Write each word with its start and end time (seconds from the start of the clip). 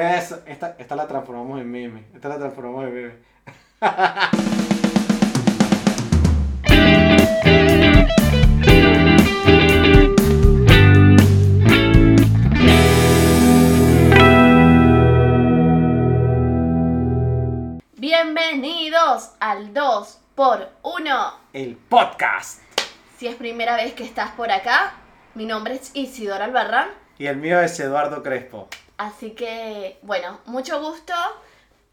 Eso, 0.00 0.40
esta, 0.46 0.76
esta 0.78 0.96
la 0.96 1.06
transformamos 1.06 1.60
en 1.60 1.70
meme. 1.70 2.06
Esta 2.14 2.30
la 2.30 2.38
transformamos 2.38 2.86
en 2.86 2.94
meme. 2.94 3.12
Bienvenidos 17.98 19.32
al 19.38 19.74
2 19.74 20.20
por 20.34 20.70
1 20.82 21.34
El 21.52 21.76
podcast. 21.76 22.62
Si 23.18 23.26
es 23.26 23.34
primera 23.34 23.76
vez 23.76 23.92
que 23.92 24.04
estás 24.04 24.30
por 24.30 24.50
acá, 24.50 24.94
mi 25.34 25.44
nombre 25.44 25.74
es 25.74 25.90
Isidora 25.94 26.46
Albarrán. 26.46 26.88
Y 27.18 27.26
el 27.26 27.36
mío 27.36 27.60
es 27.60 27.78
Eduardo 27.78 28.22
Crespo. 28.22 28.70
Así 29.00 29.30
que, 29.30 29.98
bueno, 30.02 30.40
mucho 30.44 30.78
gusto. 30.82 31.14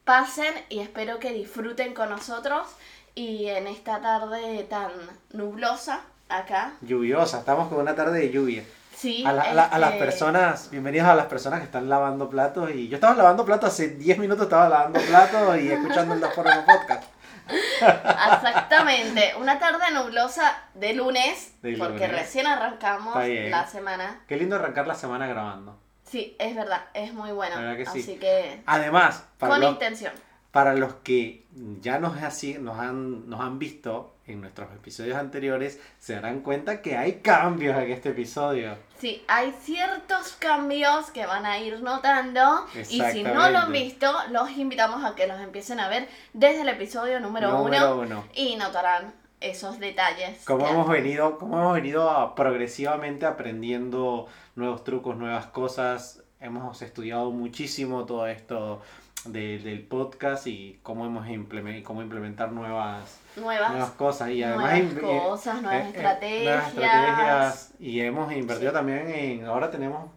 Pasen 0.04 0.54
y 0.68 0.80
espero 0.80 1.20
que 1.20 1.32
disfruten 1.32 1.94
con 1.94 2.10
nosotros. 2.10 2.68
Y 3.16 3.48
en 3.48 3.68
esta 3.68 4.02
tarde 4.02 4.66
tan 4.70 4.92
nublosa 5.32 6.02
acá. 6.28 6.74
Lluviosa, 6.82 7.40
estamos 7.40 7.70
con 7.70 7.78
una 7.80 7.96
tarde 7.96 8.20
de 8.20 8.30
lluvia. 8.30 8.66
Sí, 8.94 9.24
A, 9.26 9.32
la- 9.32 9.42
a 9.44 9.54
la- 9.54 9.64
a 9.64 9.80
las 9.80 9.92
este, 9.94 10.04
personas, 10.04 10.70
bienvenidos 10.70 11.08
a 11.08 11.16
las 11.16 11.28
personas 11.28 11.60
que 11.60 11.66
están 11.68 11.88
lavando 11.88 12.30
platos. 12.30 12.72
Y 12.72 12.90
yo 12.90 12.96
estaba 12.96 13.16
lavando 13.16 13.46
platos 13.46 13.70
hace 13.72 13.88
10 13.90 14.18
minutos, 14.18 14.44
estaba 14.44 14.68
lavando 14.68 15.00
platos 15.00 15.58
y 15.60 15.72
escuchando 15.72 16.14
el 16.14 16.20
2 16.20 16.34
por 16.34 16.46
1 16.46 16.66
podcast. 16.66 17.04
Exactamente, 17.80 19.34
una 19.40 19.60
tarde 19.60 19.92
nublosa 19.94 20.58
de 20.74 20.94
lunes, 20.94 21.54
De 21.62 21.78
porque 21.78 22.08
lunes. 22.08 22.12
recién 22.12 22.48
arrancamos 22.48 23.16
la 23.26 23.66
semana. 23.66 24.20
Qué 24.28 24.36
lindo 24.36 24.58
arrancar 24.58 24.88
la 24.88 24.96
semana 24.96 25.26
grabando. 25.28 25.80
Sí, 26.10 26.36
es 26.40 26.56
verdad, 26.56 26.86
es 26.94 27.14
muy 27.14 27.32
bueno. 27.32 27.56
La 27.56 27.62
verdad 27.62 27.78
que 27.78 27.86
sí. 27.86 28.00
Así 28.00 28.16
que, 28.18 28.62
Además, 28.66 29.26
para 29.38 29.54
con 29.54 29.62
los, 29.62 29.72
intención. 29.72 30.14
para 30.52 30.74
los 30.74 30.94
que 30.96 31.46
ya 31.82 32.00
nos, 32.00 32.18
así, 32.24 32.56
nos, 32.60 32.78
han, 32.80 33.30
nos 33.30 33.42
han 33.42 33.60
visto 33.60 34.14
en 34.26 34.42
nuestros 34.42 34.72
episodios 34.74 35.18
anteriores, 35.18 35.80
se 36.00 36.14
darán 36.16 36.42
cuenta 36.42 36.82
que 36.82 36.98
hay 36.98 37.20
cambios 37.22 37.78
en 37.78 37.92
este 37.92 38.10
episodio. 38.10 38.78
Sí, 39.00 39.24
hay 39.28 39.54
ciertos 39.62 40.34
cambios 40.34 41.12
que 41.12 41.26
van 41.26 41.46
a 41.46 41.60
ir 41.60 41.82
notando 41.82 42.66
y 42.90 43.02
si 43.02 43.24
no 43.24 43.50
lo 43.50 43.58
han 43.60 43.72
visto, 43.72 44.14
los 44.32 44.52
invitamos 44.52 45.04
a 45.06 45.16
que 45.16 45.28
los 45.28 45.40
empiecen 45.40 45.80
a 45.80 45.88
ver 45.88 46.10
desde 46.34 46.62
el 46.62 46.70
episodio 46.70 47.20
número, 47.20 47.52
Número 47.52 47.96
uno, 47.96 48.02
uno. 48.02 48.26
y 48.34 48.56
notarán 48.58 49.14
esos 49.40 49.80
detalles. 49.80 50.44
Como 50.46 50.68
hemos 50.68 50.88
venido, 50.90 51.38
como 51.38 51.60
hemos 51.60 51.74
venido 51.76 52.10
a- 52.10 52.34
progresivamente 52.36 53.26
aprendiendo 53.26 54.28
nuevos 54.56 54.84
trucos, 54.84 55.16
nuevas 55.18 55.46
cosas, 55.48 56.24
hemos 56.40 56.82
estudiado 56.82 57.32
muchísimo 57.32 58.06
todo 58.06 58.28
esto 58.28 58.82
de- 59.26 59.60
del 59.60 59.82
podcast 59.86 60.48
y 60.48 60.80
cómo 60.84 61.06
hemos 61.06 61.28
implemen- 61.28 61.84
cómo 61.84 62.02
implementar 62.02 62.52
nuevas, 62.52 63.20
nuevas, 63.36 63.72
nuevas 63.72 63.92
cosas 63.92 64.30
y 64.30 64.42
además 64.44 64.72
nuevas 64.72 64.94
eh, 64.98 65.02
cosas, 65.28 65.62
nuevas 65.62 65.82
eh, 65.82 65.86
eh, 65.86 65.90
estrategias. 65.96 66.44
nuevas 66.44 66.68
estrategias 66.68 67.72
y 67.80 68.00
hemos 68.02 68.32
invertido 68.34 68.72
Sí. 68.72 68.76
también 68.76 69.10
en 69.10 69.46
ahora 69.46 69.70
tenemos 69.70 70.10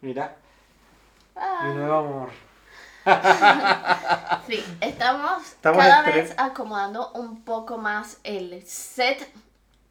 mira 0.00 0.36
Ah. 1.34 1.64
mi 1.66 1.74
nuevo 1.74 1.94
amor 1.94 2.28
Sí, 4.46 4.62
estamos, 4.80 5.42
Estamos 5.46 5.78
cada 5.78 6.02
vez 6.02 6.34
acomodando 6.36 7.12
un 7.12 7.44
poco 7.44 7.78
más 7.78 8.18
el 8.24 8.62
set, 8.66 9.30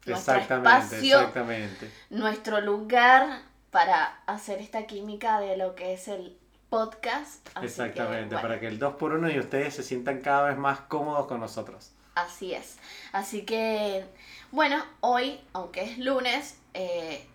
nuestro 0.04 0.36
espacio, 0.36 1.18
exactamente 1.18 1.90
nuestro 2.10 2.60
lugar 2.60 3.40
para 3.70 4.20
hacer 4.26 4.60
esta 4.60 4.86
química 4.86 5.40
de 5.40 5.56
lo 5.56 5.74
que 5.74 5.94
es 5.94 6.08
el 6.08 6.36
podcast. 6.68 7.46
Así 7.48 7.60
que, 7.60 7.66
exactamente 7.66 8.34
bueno, 8.34 8.42
para 8.42 8.60
que 8.60 8.66
el 8.66 8.78
2 8.78 8.94
por 8.94 9.12
1 9.14 9.30
y 9.30 9.38
ustedes 9.38 9.74
se 9.74 9.82
sientan 9.82 10.20
cada 10.20 10.48
vez 10.48 10.58
más 10.58 10.80
cómodos 10.80 11.26
con 11.26 11.40
nosotros 11.40 11.92
Así 12.14 12.52
es. 12.52 12.76
Así 13.12 13.42
que, 13.42 14.04
bueno, 14.50 14.84
hoy, 15.00 15.40
aunque 15.54 15.82
es 15.82 15.98
lunes, 15.98 16.58
eh, 16.74 17.26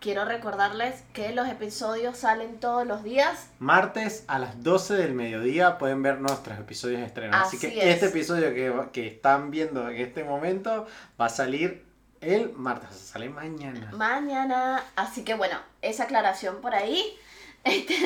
quiero 0.00 0.24
recordarles 0.24 1.02
que 1.12 1.32
los 1.32 1.48
episodios 1.48 2.16
salen 2.18 2.58
todos 2.60 2.86
los 2.86 3.02
días. 3.02 3.48
Martes 3.58 4.24
a 4.28 4.38
las 4.38 4.62
12 4.62 4.94
del 4.94 5.14
mediodía 5.14 5.78
pueden 5.78 6.02
ver 6.02 6.20
nuestros 6.20 6.58
episodios 6.58 7.00
estrenados. 7.00 7.48
Así, 7.48 7.56
Así 7.56 7.70
que 7.70 7.78
es. 7.90 7.94
este 7.94 8.06
episodio 8.06 8.54
que, 8.54 8.72
que 8.92 9.06
están 9.06 9.50
viendo 9.50 9.88
en 9.88 9.96
este 9.96 10.24
momento 10.24 10.86
va 11.20 11.26
a 11.26 11.30
salir 11.30 11.84
el 12.20 12.52
martes, 12.52 12.90
o 12.90 12.92
sea, 12.94 13.06
sale 13.14 13.28
mañana. 13.28 13.90
mañana. 13.92 14.82
Así 14.96 15.22
que 15.24 15.34
bueno, 15.34 15.58
esa 15.82 16.04
aclaración 16.04 16.60
por 16.60 16.74
ahí. 16.74 17.02
Este, 17.66 17.96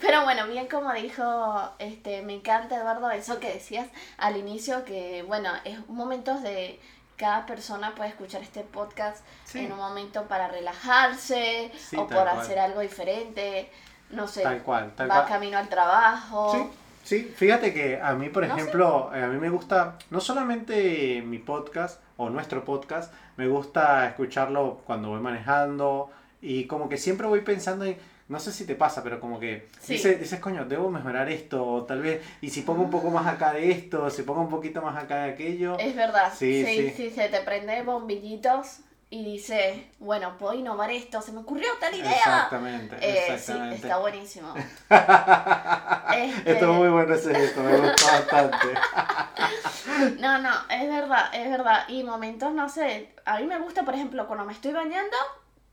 pero 0.00 0.24
bueno, 0.24 0.48
bien 0.48 0.66
como 0.66 0.92
dijo, 0.92 1.70
este, 1.78 2.22
me 2.22 2.34
encanta 2.34 2.74
Eduardo 2.74 3.08
eso 3.12 3.38
que 3.38 3.54
decías 3.54 3.86
al 4.16 4.36
inicio, 4.36 4.84
que 4.84 5.22
bueno, 5.22 5.50
es 5.64 5.88
momentos 5.88 6.42
de 6.42 6.80
cada 7.18 7.44
persona 7.46 7.94
puede 7.94 8.10
escuchar 8.10 8.40
este 8.42 8.62
podcast 8.62 9.24
Sí. 9.44 9.58
en 9.66 9.72
un 9.72 9.78
momento 9.78 10.24
para 10.24 10.48
relajarse 10.48 11.70
Sí, 11.76 11.96
o 11.96 12.06
por 12.06 12.24
cual. 12.24 12.28
hacer 12.40 12.58
algo 12.58 12.80
diferente, 12.80 13.70
no 14.10 14.26
sé, 14.26 14.42
Tal 14.42 14.62
cual, 14.62 14.92
tal 14.96 15.10
va 15.10 15.16
cual. 15.16 15.28
camino 15.28 15.58
al 15.58 15.68
trabajo. 15.68 16.52
Sí, 16.52 16.70
sí, 17.04 17.34
fíjate 17.36 17.74
que 17.74 18.00
a 18.00 18.14
mí, 18.14 18.28
por 18.28 18.46
No 18.46 18.54
ejemplo, 18.54 19.10
eh, 19.14 19.22
a 19.22 19.26
mí 19.28 19.38
me 19.38 19.50
gusta 19.50 19.96
no 20.10 20.20
solamente 20.20 21.22
mi 21.22 21.38
podcast 21.38 22.00
o 22.16 22.30
nuestro 22.30 22.64
podcast, 22.64 23.12
me 23.36 23.46
gusta 23.48 24.06
escucharlo 24.06 24.80
cuando 24.86 25.08
voy 25.10 25.20
manejando 25.20 26.10
y 26.40 26.66
como 26.66 26.88
que 26.88 26.96
siempre 26.96 27.26
voy 27.26 27.40
pensando 27.42 27.84
en, 27.84 27.98
no 28.28 28.38
sé 28.40 28.52
si 28.52 28.66
te 28.66 28.74
pasa, 28.74 29.02
pero 29.02 29.20
como 29.20 29.38
que 29.40 29.68
Sí. 29.80 29.94
dices, 29.94 30.20
dices, 30.20 30.38
coño, 30.40 30.64
debo 30.66 30.90
mejorar 30.90 31.28
esto, 31.30 31.64
o 31.66 31.84
tal 31.84 32.02
vez, 32.02 32.22
y 32.40 32.50
si 32.50 32.62
pongo 32.62 32.82
un 32.82 32.90
poco 32.90 33.10
más 33.10 33.26
acá 33.26 33.52
de 33.52 33.70
esto, 33.70 34.10
si 34.10 34.22
pongo 34.22 34.42
un 34.42 34.50
poquito 34.50 34.82
más 34.82 35.02
acá 35.02 35.24
de 35.24 35.32
aquello. 35.32 35.78
Es 35.78 35.94
verdad, 35.96 36.32
Sí, 36.36 36.64
sí, 36.64 36.76
sí. 36.90 36.94
sí, 36.96 37.10
se 37.10 37.28
te 37.28 37.40
prende 37.40 37.82
bombillitos 37.82 38.80
y 39.10 39.24
dices, 39.24 39.78
bueno, 39.98 40.36
puedo 40.36 40.52
innovar 40.52 40.90
esto, 40.90 41.22
se 41.22 41.32
me 41.32 41.38
ocurrió 41.40 41.68
tal 41.80 41.94
idea. 41.94 42.10
Exactamente, 42.12 42.96
Eh, 43.00 43.24
sí, 43.26 43.32
exactamente. 43.32 43.76
está 43.76 43.98
buenísimo. 43.98 44.54
Este, 46.18 46.52
Estuvo 46.52 46.72
muy 46.74 46.88
bueno 46.88 47.14
ese 47.14 47.34
gesto, 47.34 47.62
me 47.62 47.76
gustó 47.76 48.06
bastante. 48.06 48.56
No, 50.20 50.38
no, 50.38 50.50
es 50.70 50.88
verdad, 50.88 51.30
es 51.34 51.50
verdad. 51.50 51.84
Y 51.88 52.02
momentos, 52.04 52.52
no 52.52 52.68
sé, 52.68 53.12
a 53.24 53.38
mí 53.38 53.46
me 53.46 53.58
gusta, 53.58 53.84
por 53.84 53.94
ejemplo, 53.94 54.26
cuando 54.26 54.44
me 54.44 54.52
estoy 54.52 54.72
bañando, 54.72 55.16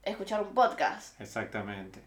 escuchar 0.04 0.42
un 0.42 0.54
podcast. 0.54 1.20
Exactamente. 1.20 2.00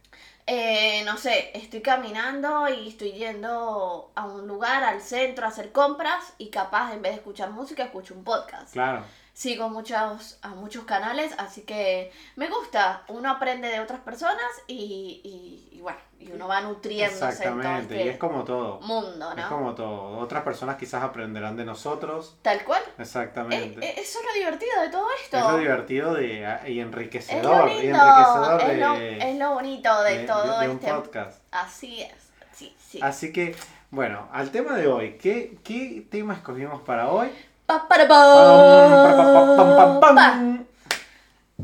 Eh, 0.50 1.03
no 1.04 1.19
sé, 1.19 1.50
estoy 1.53 1.82
caminando 1.82 2.70
y 2.70 2.88
estoy 2.88 3.12
yendo 3.12 4.10
a 4.14 4.25
un 4.25 4.48
lugar, 4.48 4.82
al 4.82 5.03
centro, 5.03 5.44
a 5.44 5.48
hacer 5.48 5.72
compras 5.72 6.32
y 6.38 6.48
capaz 6.48 6.94
en 6.94 7.03
vez 7.03 7.12
de 7.12 7.16
escuchar 7.19 7.50
música, 7.50 7.84
escucho 7.84 8.14
un 8.14 8.25
podcast. 8.25 8.72
Claro. 8.72 9.04
Sigo 9.38 9.69
muchos, 9.69 10.37
a 10.43 10.49
muchos 10.49 10.82
canales, 10.82 11.32
así 11.38 11.62
que 11.62 12.10
me 12.34 12.49
gusta. 12.49 13.04
Uno 13.06 13.31
aprende 13.31 13.69
de 13.69 13.78
otras 13.78 14.00
personas 14.00 14.50
y, 14.66 15.21
y, 15.22 15.76
y 15.76 15.81
bueno, 15.81 16.00
y 16.19 16.32
uno 16.32 16.49
va 16.49 16.60
nutriéndose 16.60 17.22
en 17.25 17.31
todo 17.31 17.31
Exactamente, 17.60 17.94
y 17.94 17.98
este 18.00 18.10
es 18.10 18.16
como 18.19 18.43
todo. 18.43 18.81
mundo, 18.81 19.31
Es 19.31 19.37
¿no? 19.37 19.48
como 19.48 19.75
todo. 19.77 20.19
Otras 20.19 20.43
personas 20.43 20.75
quizás 20.77 21.04
aprenderán 21.04 21.56
de 21.56 21.65
nosotros. 21.65 22.37
Tal 22.43 22.65
cual. 22.65 22.82
Eh, 22.84 22.93
Exactamente. 22.98 23.87
eh, 23.87 23.94
eso 23.98 24.19
es 24.19 24.25
lo 24.27 24.32
divertido 24.32 24.81
de 24.82 24.88
todo 24.88 25.06
esto. 25.22 25.37
es 25.38 25.44
lo 25.44 25.59
divertido 25.59 26.15
de, 26.15 26.25
y 26.32 26.41
Es 26.41 26.75
lo 26.77 26.82
enriquecedor. 26.82 27.69
y 27.69 27.87
enriquecedor 27.87 28.60
es 28.62 28.66
de, 28.66 28.77
lo, 28.78 28.94
es 28.97 29.37
lo 29.38 29.50
bonito 29.54 30.03
de, 30.03 30.19
de- 30.19 30.25
todo 30.27 30.59
de- 30.59 30.66
de 30.66 30.72
un 30.72 30.78
este. 30.81 30.93
podcast. 30.93 31.41
Así 31.53 32.03
es, 32.03 32.12
sí, 32.54 32.75
sí. 32.84 32.98
Así 33.00 33.32
que, 33.32 33.54
bueno, 33.93 34.28
al 34.32 34.50
tema 34.50 34.75
de 34.75 34.88
hoy, 34.88 35.16
¿qué, 35.16 35.59
qué 35.62 36.04
tema 36.10 36.34
escogimos 36.34 36.82
para 36.82 37.09
hoy? 37.10 37.28
Pa, 37.68 37.86
para, 37.86 38.08
pa. 38.08 40.32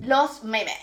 Los 0.03 0.45
memes. 0.45 0.75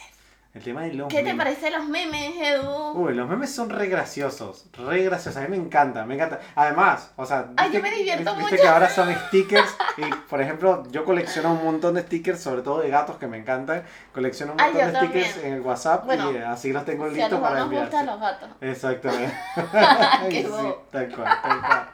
El 0.56 0.64
tema 0.64 0.82
de 0.82 0.94
los 0.96 1.08
¿Qué 1.10 1.18
te 1.18 1.24
memes. 1.26 1.38
parecen 1.38 1.74
los 1.74 1.86
memes, 1.88 2.32
Edu? 2.42 2.94
Uy, 2.94 3.14
los 3.14 3.30
memes 3.30 3.54
son 3.54 3.70
re 3.70 3.86
graciosos, 3.88 4.66
re 4.74 5.04
graciosos, 5.04 5.38
a 5.38 5.42
mí 5.42 5.48
me 5.56 5.64
encanta, 5.64 6.04
me 6.06 6.16
encanta. 6.16 6.40
Además, 6.56 7.12
o 7.18 7.26
sea, 7.28 7.50
Ay, 7.56 7.70
yo 7.72 7.82
me 7.84 7.92
divierto 7.92 8.32
viste 8.36 8.52
mucho. 8.52 8.64
que 8.64 8.68
ahora 8.68 8.90
son 8.90 9.14
stickers 9.28 9.78
y, 9.98 10.02
por 10.28 10.42
ejemplo, 10.42 10.84
yo 10.92 11.06
colecciono 11.06 11.52
un 11.54 11.64
montón 11.64 11.94
de 11.94 12.02
stickers, 12.02 12.42
sobre 12.42 12.64
todo 12.64 12.80
de 12.80 12.90
gatos 12.90 13.18
que 13.18 13.28
me 13.28 13.38
encantan. 13.38 13.84
Colecciono 14.12 14.54
un 14.54 14.58
montón 14.58 14.92
de 14.92 14.98
stickers 14.98 15.38
en 15.46 15.54
el 15.54 15.62
WhatsApp 15.62 16.04
Bueno, 16.06 16.32
y 16.32 16.38
eh, 16.38 16.46
así 16.46 16.74
los 16.74 16.84
tengo 16.84 17.08
listos 17.08 17.40
para 17.40 17.60
nos 17.60 17.70
gustan 17.72 18.08
los 18.08 18.20
gatos. 18.20 18.50
Exactamente. 18.60 19.34
Qué 20.30 20.44
Sí, 20.44 20.74
tal 20.92 21.16
cual, 21.16 21.38
tal 21.44 21.62
cual. 21.62 21.88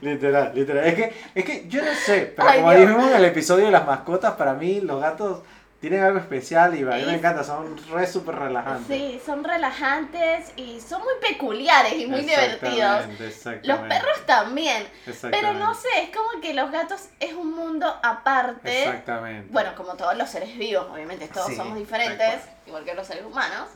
Literal, 0.00 0.52
literal. 0.54 0.84
Es 0.86 0.94
que, 0.94 1.14
es 1.34 1.44
que 1.44 1.68
yo 1.68 1.82
no 1.84 1.92
sé, 1.94 2.32
pero 2.36 2.48
Ay, 2.48 2.58
como 2.60 2.70
Dios. 2.72 2.80
dijimos 2.88 3.10
en 3.10 3.16
el 3.16 3.24
episodio 3.24 3.66
de 3.66 3.70
las 3.72 3.86
mascotas, 3.86 4.34
para 4.34 4.54
mí 4.54 4.80
los 4.80 5.00
gatos 5.00 5.42
tienen 5.80 6.02
algo 6.02 6.18
especial 6.18 6.74
y 6.74 6.82
a 6.82 6.86
mí 6.96 7.02
me 7.04 7.14
encanta, 7.16 7.44
son 7.44 7.76
re 7.88 8.06
súper 8.06 8.36
relajantes. 8.36 8.86
Sí, 8.86 9.20
son 9.26 9.44
relajantes 9.44 10.50
y 10.56 10.80
son 10.80 11.02
muy 11.02 11.12
peculiares 11.20 11.92
y 11.94 12.06
muy 12.06 12.22
divertidos. 12.22 13.04
Exactamente, 13.20 13.68
Los 13.68 13.78
perros 13.80 14.24
también. 14.24 14.86
Pero 15.30 15.52
no 15.52 15.74
sé, 15.74 15.88
es 16.04 16.16
como 16.16 16.40
que 16.40 16.54
los 16.54 16.70
gatos 16.70 17.08
es 17.20 17.34
un 17.34 17.54
mundo 17.54 17.86
aparte. 18.02 18.84
Exactamente. 18.84 19.48
Bueno, 19.52 19.74
como 19.76 19.92
todos 19.94 20.16
los 20.16 20.30
seres 20.30 20.56
vivos, 20.56 20.86
obviamente 20.90 21.28
todos 21.28 21.48
Sí, 21.48 21.56
somos 21.56 21.76
diferentes, 21.76 22.40
igual 22.66 22.82
que 22.84 22.94
los 22.94 23.06
seres 23.06 23.26
humanos. 23.26 23.68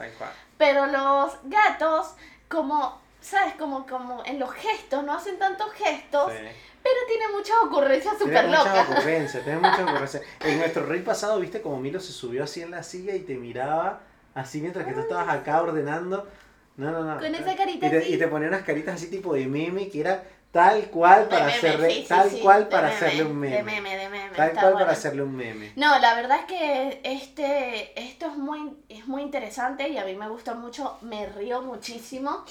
Pero 0.56 0.86
los 0.86 1.32
gatos, 1.44 2.14
como 2.48 3.02
¿sabes? 3.20 3.54
Como, 3.54 3.86
como 3.86 4.22
en 4.24 4.38
los 4.38 4.50
gestos, 4.52 5.04
no 5.04 5.14
hacen 5.14 5.38
tantos 5.38 5.72
gestos, 5.72 6.32
Sí. 6.32 6.38
pero 6.82 6.96
tiene 7.06 7.24
muchas 7.34 7.56
ocurrencias 7.64 8.14
súper 8.18 8.32
Tiene 8.32 8.48
muchas 8.48 8.66
locas. 8.66 8.88
ocurrencias, 8.90 9.44
tiene 9.44 9.58
muchas 9.58 9.80
ocurrencias. 9.80 10.22
En 10.40 10.58
nuestro 10.58 10.86
reel 10.86 11.02
pasado, 11.02 11.40
viste 11.40 11.60
como 11.60 11.78
Milo 11.78 12.00
se 12.00 12.12
subió 12.12 12.44
así 12.44 12.62
en 12.62 12.70
la 12.70 12.82
silla 12.82 13.14
y 13.14 13.20
te 13.20 13.34
miraba 13.34 14.00
así 14.34 14.60
mientras 14.60 14.86
que 14.86 14.92
tú 14.92 15.00
estabas 15.00 15.28
acá 15.28 15.60
ordenando. 15.62 16.28
No, 16.76 16.92
no, 16.92 17.02
no. 17.02 17.18
Con 17.18 17.34
esa 17.34 17.56
carita 17.56 17.86
y 17.86 17.90
te, 17.90 17.98
así. 17.98 18.14
y 18.14 18.18
te 18.18 18.28
ponía 18.28 18.48
unas 18.48 18.62
caritas 18.62 18.94
así 18.94 19.10
tipo 19.10 19.34
de 19.34 19.46
meme 19.46 19.88
que 19.88 20.00
era 20.00 20.22
tal 20.52 20.88
cual 20.90 21.26
para 21.28 21.46
meme, 21.46 21.56
hacerle, 21.56 22.04
tal 22.08 22.30
cual 22.40 22.68
para 22.68 22.88
meme, 22.88 22.96
hacerle 22.96 23.24
un 23.24 23.36
meme. 23.36 23.56
De 23.56 23.62
meme, 23.64 23.96
de 23.96 24.08
meme. 24.08 24.36
Tal 24.36 24.52
cual 24.52 24.64
bueno. 24.64 24.78
para 24.78 24.92
hacerle 24.92 25.22
un 25.22 25.34
meme. 25.36 25.72
No, 25.74 25.98
la 25.98 26.14
verdad 26.14 26.38
es 26.40 26.44
que 26.46 27.00
este, 27.02 28.00
esto 28.00 28.26
es 28.26 28.36
muy, 28.36 28.76
es 28.88 29.06
muy 29.08 29.22
interesante 29.22 29.88
y 29.88 29.98
a 29.98 30.04
mí 30.04 30.14
me 30.14 30.28
gusta 30.28 30.54
mucho, 30.54 30.98
me 31.02 31.26
río 31.26 31.62
muchísimo. 31.62 32.44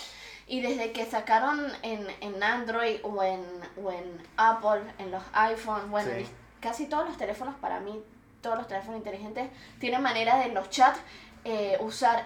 Y 0.47 0.61
desde 0.61 0.91
que 0.93 1.05
sacaron 1.05 1.59
en, 1.81 2.07
en 2.21 2.41
Android 2.41 2.99
o 3.03 3.21
en, 3.21 3.43
o 3.83 3.91
en 3.91 4.03
Apple, 4.37 4.81
en 4.97 5.11
los 5.11 5.23
iPhones, 5.33 5.89
bueno, 5.89 6.09
Sí. 6.17 6.25
casi 6.61 6.85
todos 6.87 7.05
los 7.07 7.17
teléfonos 7.17 7.55
para 7.55 7.79
mí, 7.81 8.01
todos 8.41 8.57
los 8.57 8.67
teléfonos 8.67 8.97
inteligentes, 8.97 9.49
tienen 9.79 10.01
manera 10.01 10.37
de 10.37 10.45
en 10.45 10.53
los 10.53 10.69
chats 10.69 10.99
eh, 11.45 11.77
usar 11.79 12.25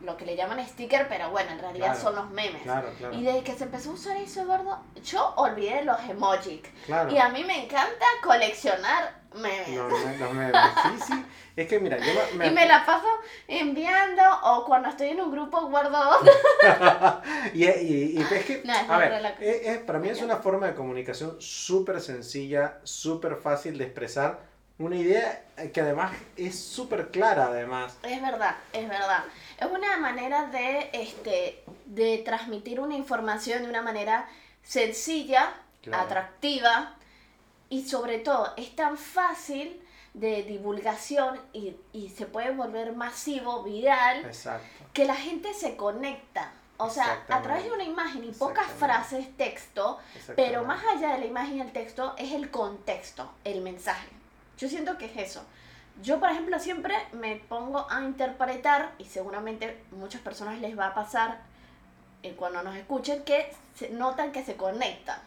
lo 0.00 0.16
que 0.18 0.26
le 0.26 0.36
llaman 0.36 0.66
sticker, 0.66 1.06
pero 1.08 1.30
bueno, 1.30 1.52
en 1.52 1.58
realidad 1.58 1.86
Claro, 1.92 2.00
son 2.00 2.14
los 2.16 2.30
memes. 2.30 2.62
Claro, 2.62 2.88
claro. 2.98 3.14
Y 3.14 3.22
desde 3.22 3.42
que 3.42 3.54
se 3.54 3.64
empezó 3.64 3.90
a 3.90 3.94
usar 3.94 4.16
eso, 4.18 4.42
Eduardo, 4.42 4.78
yo 5.02 5.32
olvidé 5.36 5.82
los 5.84 5.98
emojis. 6.08 6.60
Y 7.10 7.16
a 7.18 7.28
mí 7.30 7.42
me 7.44 7.64
encanta 7.64 8.04
coleccionar 8.22 9.14
memes. 9.34 9.68
Los, 9.70 9.90
los 10.18 10.32
memes. 10.34 10.52
Sí, 10.82 11.04
sí. 11.06 11.24
Es 11.56 11.68
que 11.68 11.78
mira, 11.80 11.96
yo 11.98 12.12
me, 12.36 12.48
Y 12.48 12.50
me 12.50 12.66
la 12.66 12.84
paso 12.84 13.06
enviando 13.48 14.22
o 14.42 14.64
cuando 14.66 14.88
estoy 14.90 15.08
en 15.08 15.20
un 15.22 15.30
grupo 15.30 15.66
guardo 15.68 15.98
y, 17.54 17.64
y, 17.64 18.18
y 18.18 18.20
es 18.20 18.44
que, 18.44 18.62
No, 18.64 18.74
es 18.74 18.90
a 18.90 18.98
ver, 18.98 19.10
re 19.10 19.20
la- 19.20 19.28
es- 19.30 19.66
es- 19.66 19.78
para 19.78 19.98
mí 20.00 20.08
es 20.08 20.20
una 20.22 20.36
forma 20.36 20.66
de 20.66 20.74
comunicación 20.74 21.36
súper 21.40 22.00
sencilla, 22.00 22.78
súper 22.82 23.36
fácil 23.36 23.78
de 23.78 23.84
expresar 23.84 24.40
una 24.78 24.96
idea 24.96 25.44
que 25.72 25.80
además 25.80 26.12
es 26.36 26.58
súper 26.58 27.10
clara, 27.10 27.46
además. 27.46 27.96
Es 28.02 28.20
verdad, 28.20 28.56
es 28.72 28.88
verdad. 28.88 29.24
Es 29.58 29.66
una 29.70 29.96
manera 29.98 30.46
de, 30.46 30.90
este, 30.92 31.62
de 31.86 32.18
transmitir 32.18 32.80
una 32.80 32.96
información 32.96 33.62
de 33.62 33.68
una 33.68 33.82
manera 33.82 34.28
sencilla, 34.62 35.52
Claro. 35.82 36.02
atractiva 36.04 36.94
y 37.68 37.86
sobre 37.86 38.18
todo 38.18 38.54
es 38.56 38.74
tan 38.74 38.96
fácil 38.96 39.78
de 40.14 40.42
divulgación 40.44 41.38
y, 41.52 41.76
y 41.92 42.08
se 42.08 42.24
puede 42.24 42.52
volver 42.52 42.94
masivo, 42.94 43.62
viral, 43.62 44.24
Exacto. 44.24 44.66
que 44.94 45.04
la 45.04 45.14
gente 45.14 45.52
se 45.52 45.76
conecta. 45.76 46.52
O 46.78 46.88
sea, 46.88 47.22
a 47.28 47.42
través 47.42 47.64
de 47.64 47.72
una 47.72 47.84
imagen 47.84 48.24
y 48.24 48.32
pocas 48.32 48.66
frases, 48.78 49.36
texto. 49.36 49.98
Pero 50.34 50.64
más 50.64 50.82
allá 50.86 51.12
de 51.14 51.18
la 51.20 51.26
imagen 51.26 51.58
y 51.58 51.60
el 51.60 51.72
texto 51.72 52.14
es 52.16 52.32
el 52.32 52.50
contexto, 52.50 53.30
el 53.44 53.60
mensaje. 53.60 54.08
Yo 54.58 54.68
siento 54.68 54.96
que 54.98 55.06
es 55.06 55.16
eso. 55.16 55.44
Yo, 56.02 56.18
por 56.18 56.30
ejemplo, 56.30 56.58
siempre 56.58 56.94
me 57.12 57.36
pongo 57.36 57.86
a 57.90 58.00
interpretar, 58.02 58.92
y 58.98 59.04
seguramente 59.04 59.82
muchas 59.92 60.20
personas 60.22 60.58
les 60.60 60.76
va 60.78 60.88
a 60.88 60.94
pasar 60.94 61.40
eh, 62.22 62.34
cuando 62.36 62.62
nos 62.62 62.74
escuchen, 62.76 63.22
que 63.24 63.52
se 63.76 63.90
notan 63.90 64.32
que 64.32 64.44
se 64.44 64.56
conectan. 64.56 65.18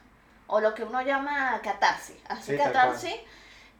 O 0.48 0.60
lo 0.62 0.74
que 0.74 0.84
uno 0.84 1.02
llama 1.02 1.60
catarsis. 1.64 2.16
Así 2.28 2.54
Sí, 2.54 2.58
catarsis. 2.58 3.16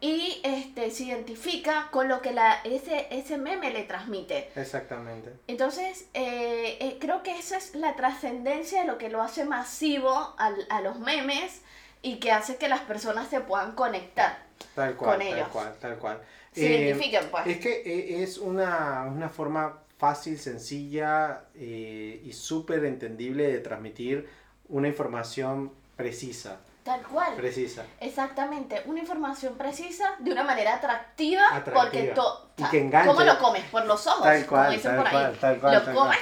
Y 0.00 0.40
este, 0.44 0.90
se 0.92 1.04
identifica 1.04 1.88
con 1.90 2.06
lo 2.08 2.22
que 2.22 2.30
la, 2.32 2.60
ese, 2.62 3.08
ese 3.10 3.36
meme 3.36 3.70
le 3.70 3.82
transmite. 3.82 4.52
Exactamente. 4.54 5.32
Entonces, 5.48 6.06
eh, 6.14 6.76
eh, 6.80 6.98
creo 7.00 7.22
que 7.24 7.36
esa 7.36 7.56
es 7.56 7.74
la 7.74 7.96
trascendencia 7.96 8.82
de 8.82 8.86
lo 8.86 8.96
que 8.96 9.08
lo 9.08 9.20
hace 9.22 9.44
masivo 9.44 10.34
al- 10.38 10.66
a 10.70 10.80
los 10.82 11.00
memes 11.00 11.62
y 12.00 12.20
que 12.20 12.30
hace 12.30 12.56
que 12.58 12.68
las 12.68 12.80
personas 12.82 13.28
se 13.28 13.40
puedan 13.40 13.72
conectar, 13.72 14.38
Tal 14.74 14.94
cual, 14.94 15.10
Con 15.18 15.26
tal 15.26 15.36
ellos. 15.36 15.48
cual, 15.48 15.74
tal 15.80 15.96
cual. 15.98 16.20
se 16.52 16.66
Eh, 16.66 16.86
identifiquen, 16.88 17.28
pues. 17.30 17.46
Es 17.46 17.58
que 17.58 17.82
eh, 17.84 18.22
es 18.22 18.38
una, 18.38 19.04
una 19.14 19.28
forma 19.28 19.78
fácil, 19.98 20.38
sencilla 20.38 21.42
eh, 21.54 22.22
y 22.24 22.32
súper 22.32 22.84
entendible 22.84 23.46
de 23.48 23.58
transmitir 23.58 24.28
una 24.68 24.88
información 24.88 25.72
precisa. 25.96 26.58
Tal 26.84 27.02
cual. 27.02 27.34
Precisa. 27.36 27.84
Exactamente, 28.00 28.82
una 28.86 29.00
información 29.00 29.54
precisa 29.58 30.14
de 30.20 30.32
una 30.32 30.42
manera 30.44 30.76
atractiva, 30.76 31.42
Atractiva. 31.48 31.82
porque 31.82 32.02
to- 32.14 32.50
Y 32.56 32.62
o 32.62 32.64
sea, 32.64 32.70
que 32.70 32.80
enganche. 32.80 33.08
¿cómo 33.08 33.20
lo 33.22 33.38
comes? 33.38 33.64
Por 33.64 33.84
los 33.86 34.06
ojos, 34.06 34.22
Tal 34.22 34.46
cual, 34.46 34.60
como 34.64 34.70
dicen 34.70 34.90
tal 34.92 34.96
por 34.98 35.06
ahí. 35.06 35.12
cual, 35.12 35.38
tal 35.38 35.58
cual, 35.60 35.74
lo 35.74 35.82
tal 35.82 35.94
comes 35.94 36.18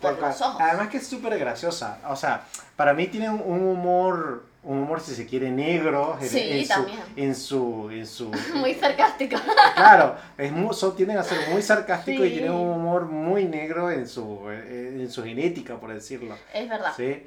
por 0.00 0.10
Tal 0.10 0.18
cual. 0.18 0.30
los 0.32 0.40
ojos. 0.42 0.60
Además 0.60 0.88
que 0.88 0.96
es 0.96 1.06
súper 1.06 1.38
graciosa. 1.38 2.00
O 2.08 2.16
sea, 2.16 2.44
para 2.76 2.94
mí 2.94 3.06
tiene 3.06 3.30
un 3.30 3.62
humor, 3.62 4.44
un 4.68 4.78
humor 4.78 5.00
si 5.00 5.14
se 5.14 5.26
quiere 5.26 5.50
negro 5.50 6.18
en, 6.20 6.28
Sí, 6.28 6.40
en 6.50 6.62
su, 6.66 6.68
también. 6.68 6.98
en 7.16 7.34
su, 7.34 7.90
en 7.90 8.06
su, 8.06 8.30
Muy 8.54 8.74
sarcástico. 8.74 9.36
claro, 9.74 10.14
es 10.36 10.52
muy, 10.52 10.74
son- 10.74 10.94
tienden 10.94 11.16
a 11.18 11.22
ser 11.22 11.38
muy 11.50 11.62
sarcásticos 11.62 12.26
y 12.26 12.30
tienen 12.30 12.52
un 12.52 12.68
humor 12.68 13.06
muy 13.06 13.44
negro 13.46 13.90
en 13.90 14.06
su, 14.06 14.42
eh, 14.50 14.94
en 15.00 15.10
su 15.10 15.24
genética, 15.24 15.76
por 15.80 15.92
decirlo. 15.92 16.36
es 16.52 16.68
verdad. 16.68 16.92
¿sí? 16.96 17.22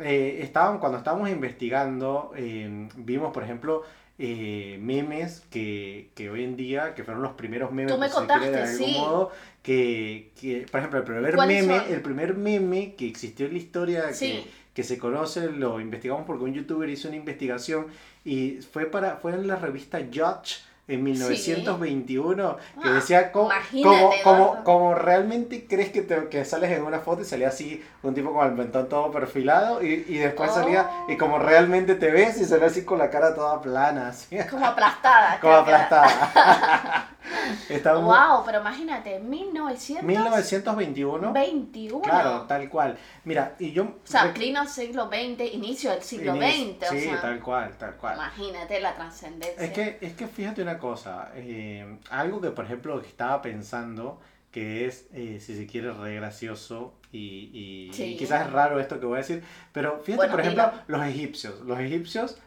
Eh, 0.00 0.40
estaban, 0.42 0.78
cuando 0.78 0.98
estábamos 0.98 1.28
investigando, 1.30 2.32
eh, 2.36 2.88
vimos, 2.96 3.32
por 3.32 3.42
ejemplo, 3.44 3.82
eh, 4.18 4.78
memes 4.80 5.42
que, 5.50 6.10
que 6.14 6.28
hoy 6.30 6.42
en 6.44 6.56
día, 6.56 6.94
que 6.94 7.04
fueron 7.04 7.22
los 7.22 7.32
primeros 7.32 7.70
memes, 7.70 7.92
Tú 7.94 8.00
me 8.00 8.08
quiere, 8.08 8.22
de 8.22 8.26
contaste, 8.26 8.58
algún 8.62 8.76
sí. 8.88 8.94
modo, 8.98 9.30
que, 9.62 10.32
que, 10.40 10.66
por 10.70 10.80
ejemplo, 10.80 10.98
el 11.00 11.04
primer 11.04 11.34
¿Cuáles 11.36 11.66
meme, 11.66 11.80
son? 11.84 11.92
el 11.92 12.00
primer 12.00 12.34
meme 12.34 12.94
que 12.94 13.06
existió 13.06 13.46
en 13.46 13.52
la 13.52 13.58
historia, 13.58 14.12
Sí. 14.12 14.32
que, 14.44 14.50
que 14.78 14.84
se 14.84 14.96
conoce, 14.96 15.50
lo 15.50 15.80
investigamos 15.80 16.22
porque 16.24 16.44
un 16.44 16.54
youtuber 16.54 16.88
hizo 16.88 17.08
una 17.08 17.16
investigación 17.16 17.88
y 18.24 18.60
fue, 18.72 18.86
para, 18.86 19.16
fue 19.16 19.32
en 19.32 19.48
la 19.48 19.56
revista 19.56 19.98
Judge 19.98 20.60
en 20.86 21.02
1921 21.02 22.56
que 22.80 22.88
Ah, 22.88 22.92
decía 22.92 23.32
cómo, 23.32 23.50
Eduardo. 23.72 24.62
cómo 24.64 24.94
realmente 24.94 25.66
crees 25.68 25.90
que, 25.90 26.02
te, 26.02 26.28
que 26.28 26.44
sales 26.44 26.70
en 26.70 26.84
una 26.84 27.00
foto 27.00 27.22
y 27.22 27.24
salía 27.24 27.48
así 27.48 27.82
un 28.04 28.14
tipo 28.14 28.32
con 28.32 28.46
el 28.46 28.52
mentón 28.54 28.88
todo 28.88 29.10
perfilado 29.10 29.82
y, 29.82 30.04
y 30.08 30.14
después 30.18 30.52
salía 30.52 30.88
Oh. 31.06 31.10
y 31.10 31.16
como 31.16 31.40
realmente 31.40 31.96
te 31.96 32.10
ves 32.12 32.40
y 32.40 32.44
salía 32.44 32.68
así 32.68 32.84
con 32.84 32.98
la 32.98 33.10
cara 33.10 33.34
toda 33.34 33.60
plana 33.60 34.08
así 34.10 34.36
Como 34.48 34.64
aplastada. 34.64 35.38
como 35.40 35.54
aplastada 35.54 37.10
Está 37.68 37.94
muy- 37.94 38.04
Wow, 38.04 38.42
pero 38.44 38.60
imagínate, 38.60 39.20
1921. 39.20 41.32
1921 41.32 42.00
claro 42.02 42.42
tal 42.46 42.68
cual 42.68 42.96
mira 43.24 43.54
y 43.58 43.72
yo 43.72 43.84
O 43.84 43.98
sea, 44.04 44.32
pleno 44.32 44.66
siglo 44.66 45.08
XX, 45.08 45.52
inicio 45.54 45.90
del 45.90 46.02
siglo 46.02 46.36
inicio- 46.36 46.76
XX, 46.78 46.88
o 46.88 46.92
sí 46.92 47.00
sea, 47.00 47.20
tal 47.20 47.40
cual 47.40 47.72
tal 47.78 47.96
cual 47.96 48.14
imagínate 48.16 48.80
la 48.80 48.94
trascendencia. 48.94 49.64
Es 49.64 49.72
que, 49.72 49.98
es 50.00 50.12
que 50.14 50.26
fíjate 50.26 50.62
una 50.62 50.78
cosa, 50.78 51.30
eh, 51.34 51.98
algo 52.10 52.40
que 52.40 52.50
por 52.50 52.64
ejemplo 52.64 53.00
estaba 53.00 53.40
pensando, 53.42 54.20
que 54.50 54.86
es, 54.86 55.06
eh, 55.12 55.38
si 55.40 55.56
se 55.56 55.66
quiere, 55.66 55.92
re 55.92 56.14
gracioso 56.16 56.94
y, 57.12 57.88
y- 57.88 57.92
Sí. 57.92 58.14
y 58.14 58.16
quizás 58.16 58.46
es 58.46 58.52
raro 58.52 58.80
esto 58.80 58.98
que 58.98 59.06
voy 59.06 59.16
a 59.16 59.18
decir, 59.18 59.42
pero 59.72 59.98
fíjate 60.00 60.16
Bueno, 60.16 60.30
por 60.32 60.40
ejemplo 60.40 60.72
los 60.86 61.02
egipcios, 61.06 61.60
los 61.60 61.78
egipcios 61.78 62.38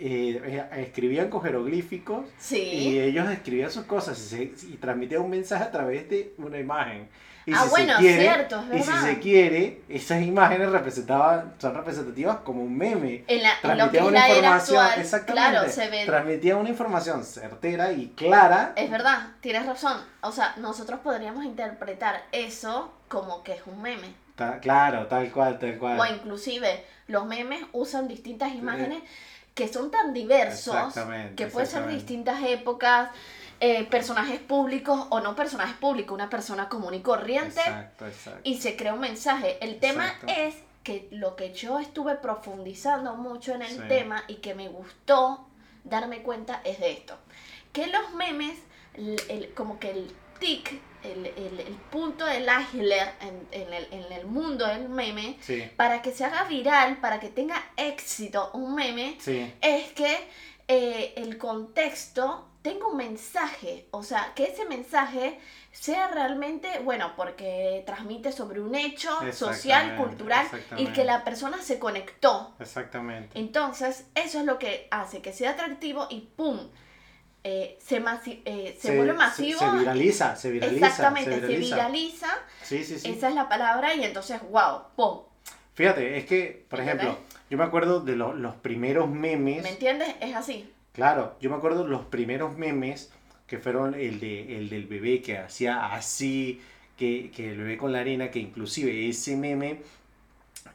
eh, 0.00 0.64
escribían 0.76 1.28
con 1.30 1.42
jeroglíficos 1.42 2.26
y 2.50 2.98
ellos 2.98 3.28
escribían 3.30 3.70
sus 3.70 3.84
cosas 3.84 4.18
y, 4.18 4.22
se- 4.28 4.66
y 4.68 4.76
transmitían 4.80 5.22
un 5.22 5.30
mensaje 5.30 5.64
a 5.64 5.70
través 5.70 6.08
de 6.08 6.34
una 6.38 6.58
imagen. 6.58 7.08
Y 7.46 7.52
Ah, 7.54 7.62
si 7.64 7.70
bueno, 7.70 7.94
se 7.94 8.00
quiere, 8.02 8.22
cierto, 8.22 8.62
es 8.72 8.80
y 8.80 8.82
si 8.82 8.90
verdad. 8.92 9.06
se 9.06 9.18
quiere, 9.20 9.82
esas 9.88 10.22
imágenes 10.22 10.68
representaban, 10.70 11.54
son 11.58 11.74
representativas 11.74 12.36
como 12.44 12.62
un 12.62 12.76
meme 12.76 13.24
En, 13.26 13.42
la, 13.42 13.52
en 13.62 13.78
lo 13.78 13.90
que 13.90 13.98
una 14.02 14.28
información, 14.28 14.78
actual, 14.84 15.00
exactamente, 15.00 15.50
claro, 15.50 15.70
se 15.70 15.88
ve. 15.88 16.04
transmitía 16.04 16.56
una 16.58 16.68
información 16.68 17.24
certera 17.24 17.90
y 17.92 18.08
clara. 18.08 18.74
Es 18.76 18.90
verdad, 18.90 19.28
tienes 19.40 19.64
razón. 19.64 19.98
O 20.20 20.30
sea, 20.30 20.54
nosotros 20.58 21.00
podríamos 21.00 21.42
interpretar 21.46 22.22
eso 22.32 22.92
como 23.08 23.42
que 23.42 23.52
es 23.54 23.62
un 23.66 23.80
meme. 23.80 24.12
Claro, 24.60 25.06
tal 25.06 25.30
cual, 25.32 25.58
tal 25.58 25.78
cual. 25.78 25.98
O 25.98 26.04
inclusive 26.06 26.84
los 27.08 27.24
memes 27.26 27.60
usan 27.72 28.06
distintas 28.08 28.52
imágenes 28.54 29.02
que 29.58 29.66
son 29.66 29.90
tan 29.90 30.14
diversos 30.14 30.94
que 31.34 31.48
pueden 31.48 31.68
ser 31.68 31.84
de 31.88 31.92
distintas 31.94 32.40
épocas, 32.44 33.10
eh, 33.58 33.82
personajes 33.86 34.38
públicos 34.38 35.08
o 35.10 35.18
no 35.18 35.34
personajes 35.34 35.74
públicos, 35.78 36.14
una 36.14 36.30
persona 36.30 36.68
común 36.68 36.94
y 36.94 37.00
corriente 37.00 37.58
Exacto, 37.58 38.06
exacto. 38.06 38.40
y 38.44 38.58
se 38.60 38.76
crea 38.76 38.94
un 38.94 39.00
mensaje. 39.00 39.58
El 39.60 39.80
tema 39.80 40.06
Exacto. 40.06 40.26
es 40.28 40.54
que 40.84 41.08
lo 41.10 41.34
que 41.34 41.52
yo 41.52 41.80
estuve 41.80 42.14
profundizando 42.14 43.16
mucho 43.16 43.52
en 43.52 43.62
el 43.62 43.72
Sí. 43.74 43.82
tema 43.88 44.22
y 44.28 44.36
que 44.36 44.54
me 44.54 44.68
gustó 44.68 45.44
darme 45.82 46.22
cuenta 46.22 46.60
es 46.62 46.78
de 46.78 46.92
esto. 46.92 47.16
Que 47.72 47.88
los 47.88 48.12
memes, 48.14 48.56
el- 48.94 49.20
el- 49.28 49.52
como 49.54 49.80
que 49.80 49.90
el 49.90 50.14
tic, 50.38 50.80
el, 51.02 51.26
el- 51.26 51.60
el 51.60 51.74
punto 51.90 52.24
del 52.26 52.42
iceberg 52.44 53.14
en, 53.20 53.46
en 53.52 53.72
el, 53.72 53.88
en 53.92 54.12
el 54.12 54.26
mundo 54.26 54.66
del 54.66 54.88
meme, 54.88 55.36
Sí, 55.40 55.70
para 55.76 56.02
que 56.02 56.12
se 56.12 56.24
haga 56.24 56.44
viral, 56.44 56.96
para 56.98 57.20
que 57.20 57.28
tenga 57.28 57.62
éxito 57.76 58.50
un 58.54 58.74
meme, 58.74 59.16
sí, 59.20 59.52
es 59.60 59.92
que 59.92 60.18
eh, 60.68 61.14
el 61.16 61.38
contexto 61.38 62.46
tenga 62.62 62.86
un 62.88 62.96
mensaje, 62.96 63.86
o 63.92 64.02
sea, 64.02 64.32
que 64.34 64.44
ese 64.44 64.64
mensaje 64.66 65.38
sea 65.70 66.08
realmente, 66.08 66.80
bueno, 66.80 67.12
porque 67.16 67.84
transmite 67.86 68.32
sobre 68.32 68.60
un 68.60 68.74
hecho 68.74 69.10
social, 69.32 69.96
cultural 69.96 70.46
y 70.76 70.86
que 70.92 71.04
la 71.04 71.24
persona 71.24 71.62
se 71.62 71.78
conectó. 71.78 72.54
Exactamente. 72.58 73.38
Entonces, 73.38 74.06
eso 74.14 74.40
es 74.40 74.44
lo 74.44 74.58
que 74.58 74.88
hace 74.90 75.22
que 75.22 75.32
sea 75.32 75.50
atractivo 75.52 76.08
y 76.10 76.20
¡pum! 76.36 76.68
Eh, 77.50 77.78
se, 77.80 77.96
eh, 78.44 78.76
se, 78.78 78.94
vuelve 78.94 79.14
masivo. 79.14 79.58
Se, 79.58 79.70
viraliza, 79.78 80.36
se 80.36 80.50
viraliza. 80.50 80.86
Exactamente, 80.86 81.30
se 81.32 81.40
se 81.40 81.46
viraliza. 81.46 81.76
viraliza. 81.76 82.28
Sí, 82.62 82.84
sí, 82.84 82.98
sí. 82.98 83.08
Esa 83.10 83.30
es 83.30 83.34
la 83.34 83.48
palabra 83.48 83.94
y 83.94 84.04
entonces, 84.04 84.38
wow, 84.50 84.82
¡pum! 84.94 85.20
Fíjate, 85.72 86.18
es 86.18 86.26
que, 86.26 86.66
por 86.68 86.80
ejemplo, 86.80 87.08
¿Entendés? 87.10 87.36
yo 87.48 87.56
me 87.56 87.64
acuerdo 87.64 88.00
de 88.00 88.16
lo- 88.16 88.34
los 88.34 88.54
primeros 88.56 89.08
memes. 89.08 89.62
¿Me 89.62 89.70
entiendes? 89.70 90.14
Es 90.20 90.36
así. 90.36 90.70
Claro, 90.92 91.36
yo 91.40 91.48
me 91.48 91.56
acuerdo 91.56 91.86
los 91.86 92.04
primeros 92.04 92.58
memes 92.58 93.10
que 93.46 93.58
fueron 93.58 93.94
el, 93.94 94.20
de, 94.20 94.58
el 94.58 94.68
del 94.68 94.86
bebé 94.86 95.22
que 95.22 95.38
hacía 95.38 95.86
así, 95.94 96.60
que, 96.98 97.30
que 97.34 97.52
el 97.52 97.58
bebé 97.58 97.78
con 97.78 97.92
la 97.92 98.00
arena, 98.00 98.30
que 98.30 98.40
inclusive 98.40 99.08
ese 99.08 99.36
meme 99.36 99.80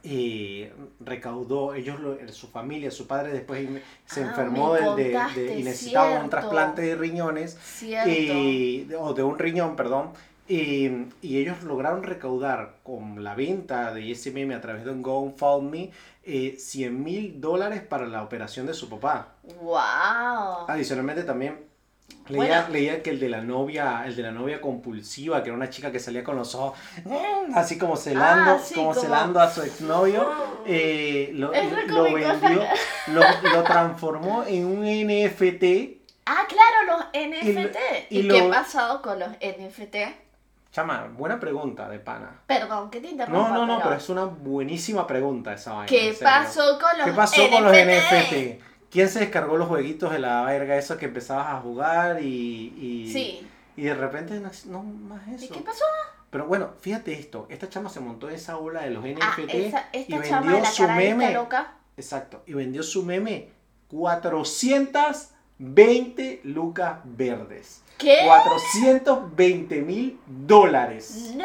eh, 0.02 0.72
recaudó, 1.00 1.74
ellos, 1.74 2.00
lo- 2.00 2.16
su 2.32 2.48
familia, 2.48 2.90
su 2.90 3.06
padre 3.06 3.32
después 3.32 3.68
se 4.06 4.22
Ah, 4.24 4.28
enfermó 4.28 4.74
de, 4.74 5.16
de- 5.34 5.58
y 5.58 5.62
necesitaba 5.62 6.06
un 6.06 6.12
cierto. 6.14 6.30
trasplante 6.30 6.82
de 6.82 6.96
riñones, 6.96 7.58
Cierto. 7.62 8.10
y, 8.10 8.88
o 8.98 9.14
de 9.14 9.22
un 9.22 9.38
riñón, 9.38 9.76
perdón. 9.76 10.10
Y, 10.46 10.90
y 11.22 11.38
ellos 11.38 11.62
lograron 11.62 12.02
recaudar 12.02 12.76
con 12.82 13.24
la 13.24 13.34
venta 13.34 13.94
de 13.94 14.10
ese 14.12 14.30
meme 14.30 14.54
a 14.54 14.60
través 14.60 14.84
de 14.84 14.90
un 14.90 15.00
GoFundMe 15.00 15.90
eh, 16.22 16.56
100 16.58 17.02
mil 17.02 17.40
dólares 17.40 17.80
para 17.82 18.06
la 18.06 18.22
operación 18.22 18.66
de 18.66 18.74
su 18.74 18.88
papá. 18.90 19.36
¡Wow! 19.62 20.66
Adicionalmente 20.68 21.22
también 21.24 21.58
leía, 22.28 22.60
Bueno. 22.62 22.68
leía 22.70 23.02
que 23.02 23.10
el 23.10 23.20
de 23.20 23.28
la 23.28 23.40
novia, 23.42 24.02
el 24.06 24.16
de 24.16 24.22
la 24.22 24.30
novia 24.30 24.60
compulsiva, 24.60 25.42
que 25.42 25.48
era 25.50 25.56
una 25.56 25.68
chica 25.70 25.90
que 25.92 25.98
salía 26.00 26.24
con 26.24 26.36
los 26.36 26.54
ojos 26.54 26.78
mm, 27.04 27.54
así 27.56 27.78
como 27.78 27.96
celando, 27.96 28.52
Ah, 28.52 28.58
sí, 28.62 28.74
como, 28.74 28.88
como- 28.90 29.00
celando 29.00 29.40
a 29.40 29.50
su 29.50 29.62
exnovio, 29.62 30.26
eh, 30.66 31.30
lo, 31.34 31.52
lo 31.88 32.02
vendió, 32.04 32.62
lo, 33.08 33.20
lo 33.52 33.62
transformó 33.64 34.44
en 34.46 34.64
un 34.64 34.84
NFT. 34.84 35.98
Ah, 36.26 36.46
claro, 36.48 36.98
los 36.98 37.04
NFT. 37.12 37.76
y 38.10 38.18
¿Y, 38.20 38.22
lo- 38.22 38.34
qué 38.34 38.40
ha 38.46 38.50
pasado 38.50 39.02
con 39.02 39.18
los 39.18 39.28
NFT? 39.40 39.96
Chama, 40.72 41.06
buena 41.16 41.38
pregunta 41.38 41.88
de 41.88 42.00
pana. 42.00 42.40
Perdón, 42.46 42.90
que 42.90 43.00
te 43.00 43.08
interrumpa. 43.10 43.48
No, 43.48 43.54
no, 43.54 43.66
no, 43.66 43.76
pero 43.76 43.90
pero 43.90 43.96
es 44.00 44.08
una 44.08 44.24
buenísima 44.24 45.06
pregunta 45.06 45.52
esa 45.52 45.72
vaina. 45.74 45.86
¿Qué 45.86 46.16
pasó 46.20 46.78
con 46.80 46.98
los 46.98 47.06
¿Qué 47.06 47.12
pasó 47.12 47.48
con 47.48 47.62
los 47.62 47.72
NFT? 47.72 48.60
¿Quién 48.94 49.08
se 49.10 49.18
descargó 49.20 49.58
los 49.58 49.68
jueguitos 49.68 50.10
de 50.12 50.20
la 50.20 50.42
verga 50.44 50.76
esos 50.76 50.96
que 50.96 51.04
empezabas 51.06 51.48
a 51.48 51.60
jugar 51.60 52.22
y, 52.22 52.72
y, 52.78 53.12
Sí. 53.12 53.46
y 53.76 53.82
de 53.82 53.92
repente 53.94 54.38
no, 54.40 54.50
no 54.66 54.82
más 54.84 55.26
¿Y 55.28 55.34
eso? 55.44 55.52
qué 55.52 55.60
pasó? 55.60 55.84
Pero 56.30 56.46
bueno, 56.46 56.70
fíjate 56.80 57.12
esto, 57.12 57.46
esta 57.50 57.68
chama 57.68 57.90
se 57.90 57.98
montó 58.00 58.28
en 58.28 58.36
esa 58.36 58.56
ola 58.56 58.82
de 58.82 58.90
los 58.90 59.04
NFT 59.04 59.18
Ah, 59.20 59.36
esa, 59.48 59.88
y 59.92 59.98
esta 60.14 60.22
chama 60.22 60.46
de 60.46 60.52
vendió 60.52 60.60
la 60.62 60.70
su 60.70 60.82
cara 60.84 60.94
meme. 60.96 61.32
loca. 61.34 61.74
Exacto, 61.96 62.42
y 62.46 62.54
vendió 62.54 62.82
su 62.84 63.02
meme 63.04 63.50
420 63.88 66.40
lucas 66.44 66.98
verdes. 67.04 67.82
¿Qué? 67.98 68.18
420 68.24 69.82
mil 69.82 70.18
dólares. 70.26 71.32
¡No! 71.36 71.44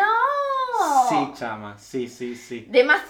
Sí, 1.10 1.32
chama, 1.36 1.78
sí, 1.78 2.08
sí, 2.08 2.36
sí. 2.36 2.66
¡Demasiado! 2.70 3.10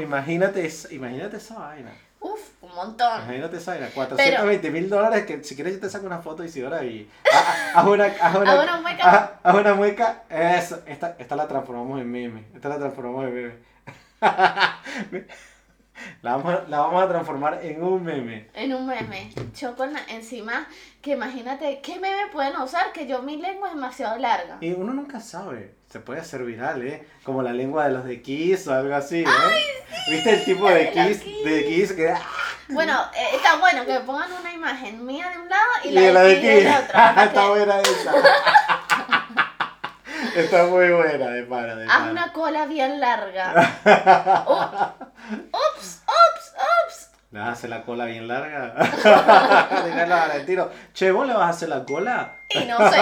Imagínate, 0.00 0.68
imagínate 0.90 1.36
esa 1.38 1.58
vaina. 1.58 1.92
Montón. 2.78 3.22
Imagínate 3.24 3.56
esa 3.56 3.72
vaina. 3.72 3.88
420 3.94 4.70
mil 4.70 4.88
dólares 4.88 5.24
que 5.26 5.42
si 5.44 5.54
quieres 5.54 5.74
yo 5.74 5.80
te 5.80 5.90
saco 5.90 6.06
una 6.06 6.18
foto 6.20 6.44
y 6.44 6.48
si 6.48 6.62
ahora 6.64 6.84
y 6.84 7.10
ha- 7.32 7.38
ha- 7.38 7.80
haz 7.80 7.86
una, 7.86 8.04
haz 8.04 8.34
una, 8.36 8.52
Haz 8.52 8.62
una 8.64 8.80
mueca. 8.80 9.02
haz- 9.04 9.30
haz 9.42 9.54
una 9.54 9.74
mueca. 9.74 10.22
Eso, 10.30 10.82
esta, 10.86 11.16
esta 11.18 11.36
la 11.36 11.48
transformamos 11.48 12.00
en 12.00 12.10
meme. 12.10 12.44
Esta 12.54 12.68
la 12.68 12.78
transformamos 12.78 13.24
en 13.26 13.34
meme. 13.34 13.54
la, 16.22 16.36
vamos, 16.36 16.54
a- 16.54 16.64
la 16.68 16.78
vamos 16.78 17.02
a 17.02 17.08
transformar 17.08 17.60
en 17.62 17.82
un 17.82 18.02
meme. 18.04 18.48
En 18.54 18.72
un 18.74 18.86
meme. 18.86 19.30
Yo 19.56 19.74
con 19.76 19.92
la- 19.92 20.04
encima, 20.08 20.66
que 21.02 21.12
imagínate, 21.12 21.80
¿qué 21.82 21.94
meme 21.98 22.28
pueden 22.32 22.56
usar? 22.56 22.92
Que 22.92 23.06
yo 23.06 23.22
mi 23.22 23.36
lengua 23.36 23.68
es 23.68 23.74
demasiado 23.74 24.16
larga. 24.18 24.58
Y 24.60 24.72
uno 24.72 24.92
nunca 24.92 25.20
sabe. 25.20 25.74
Se 25.90 26.00
puede 26.00 26.20
hacer 26.20 26.44
viral, 26.44 26.86
¿eh? 26.86 27.06
Como 27.24 27.42
la 27.42 27.52
lengua 27.52 27.86
de 27.88 27.94
los 27.94 28.04
de 28.04 28.20
Kiss 28.20 28.68
o 28.68 28.74
algo 28.74 28.94
así, 28.94 29.20
¿eh? 29.20 29.26
¿Viste 30.10 30.34
el 30.34 30.44
tipo 30.44 30.68
de 30.68 30.74
de? 30.84 30.90
Kiss. 30.92 31.24
De 31.44 31.64
Kiss 31.66 31.92
que... 31.94 32.12
Bueno, 32.68 33.00
eh, 33.14 33.28
está 33.36 33.56
bueno 33.56 33.84
que 33.86 33.92
me 33.94 34.00
pongan 34.00 34.30
una 34.32 34.52
imagen 34.52 35.04
mía 35.06 35.30
de 35.30 35.38
un 35.38 35.48
lado 35.48 35.64
y 35.84 35.88
Y 35.88 35.92
la, 35.92 36.00
de 36.00 36.12
la 36.12 36.20
de 36.22 36.34
ti 36.36 36.46
del 36.46 36.66
otro. 36.68 37.22
Está 37.22 37.48
buena 37.48 37.80
esa. 37.80 38.12
Está 40.34 40.64
muy 40.66 40.90
buena, 40.90 41.28
de 41.30 41.42
para, 41.44 41.74
de 41.76 41.84
Haz 41.86 41.98
para. 41.98 42.10
una 42.10 42.32
cola 42.32 42.66
bien 42.66 43.00
larga. 43.00 43.54
Ups, 45.28 46.02
ups, 46.06 46.52
ups. 46.56 47.08
¿Le 47.30 47.40
vas 47.40 47.48
a 47.48 47.52
hacer 47.52 47.70
la 47.70 47.82
cola 47.82 48.04
bien 48.04 48.28
larga? 48.28 48.74
Al 50.32 50.44
tiro. 50.46 50.70
Che, 50.94 51.10
¿vos 51.10 51.26
le 51.26 51.34
vas 51.34 51.46
a 51.46 51.48
hacer 51.50 51.68
la 51.68 51.84
cola? 51.84 52.36
Y 52.50 52.64
no 52.64 52.78
sé. 52.90 53.00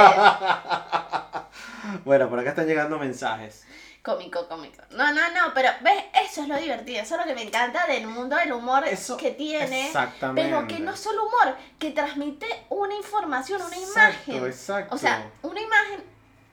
Bueno, 2.04 2.28
por 2.28 2.38
acá 2.40 2.50
están 2.50 2.66
llegando 2.66 2.98
mensajes. 2.98 3.64
Cómico, 4.06 4.46
cómico. 4.46 4.84
No, 4.90 5.12
no, 5.12 5.20
no, 5.32 5.52
pero 5.52 5.68
ves, 5.80 6.04
eso 6.24 6.42
es 6.42 6.48
lo 6.48 6.56
divertido, 6.56 7.02
eso 7.02 7.16
es 7.16 7.20
lo 7.22 7.26
que 7.26 7.34
me 7.34 7.42
encanta 7.42 7.88
del 7.88 8.06
mundo 8.06 8.36
del 8.36 8.52
humor 8.52 8.86
Eso, 8.86 9.16
que 9.16 9.32
tiene. 9.32 9.86
Exactamente. 9.88 10.48
Pero 10.48 10.68
que 10.68 10.78
no 10.78 10.92
es 10.92 11.00
solo 11.00 11.24
humor, 11.26 11.56
que 11.80 11.90
transmite 11.90 12.46
una 12.68 12.94
información, 12.94 13.60
una 13.60 13.76
Exacto, 13.76 14.30
imagen. 14.30 14.46
exacto. 14.46 14.94
O 14.94 14.98
sea, 14.98 15.28
una 15.42 15.60
imagen, 15.60 16.04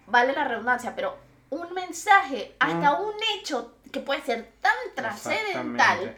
vale 0.07 0.33
la 0.33 0.45
redundancia, 0.45 0.95
pero 0.95 1.15
un 1.51 1.71
mensaje, 1.75 2.55
hasta 2.59 2.93
un 2.99 3.13
hecho 3.35 3.75
que 3.93 3.99
puede 3.99 4.23
ser 4.23 4.53
tan 4.59 4.73
trascendental, 4.95 6.15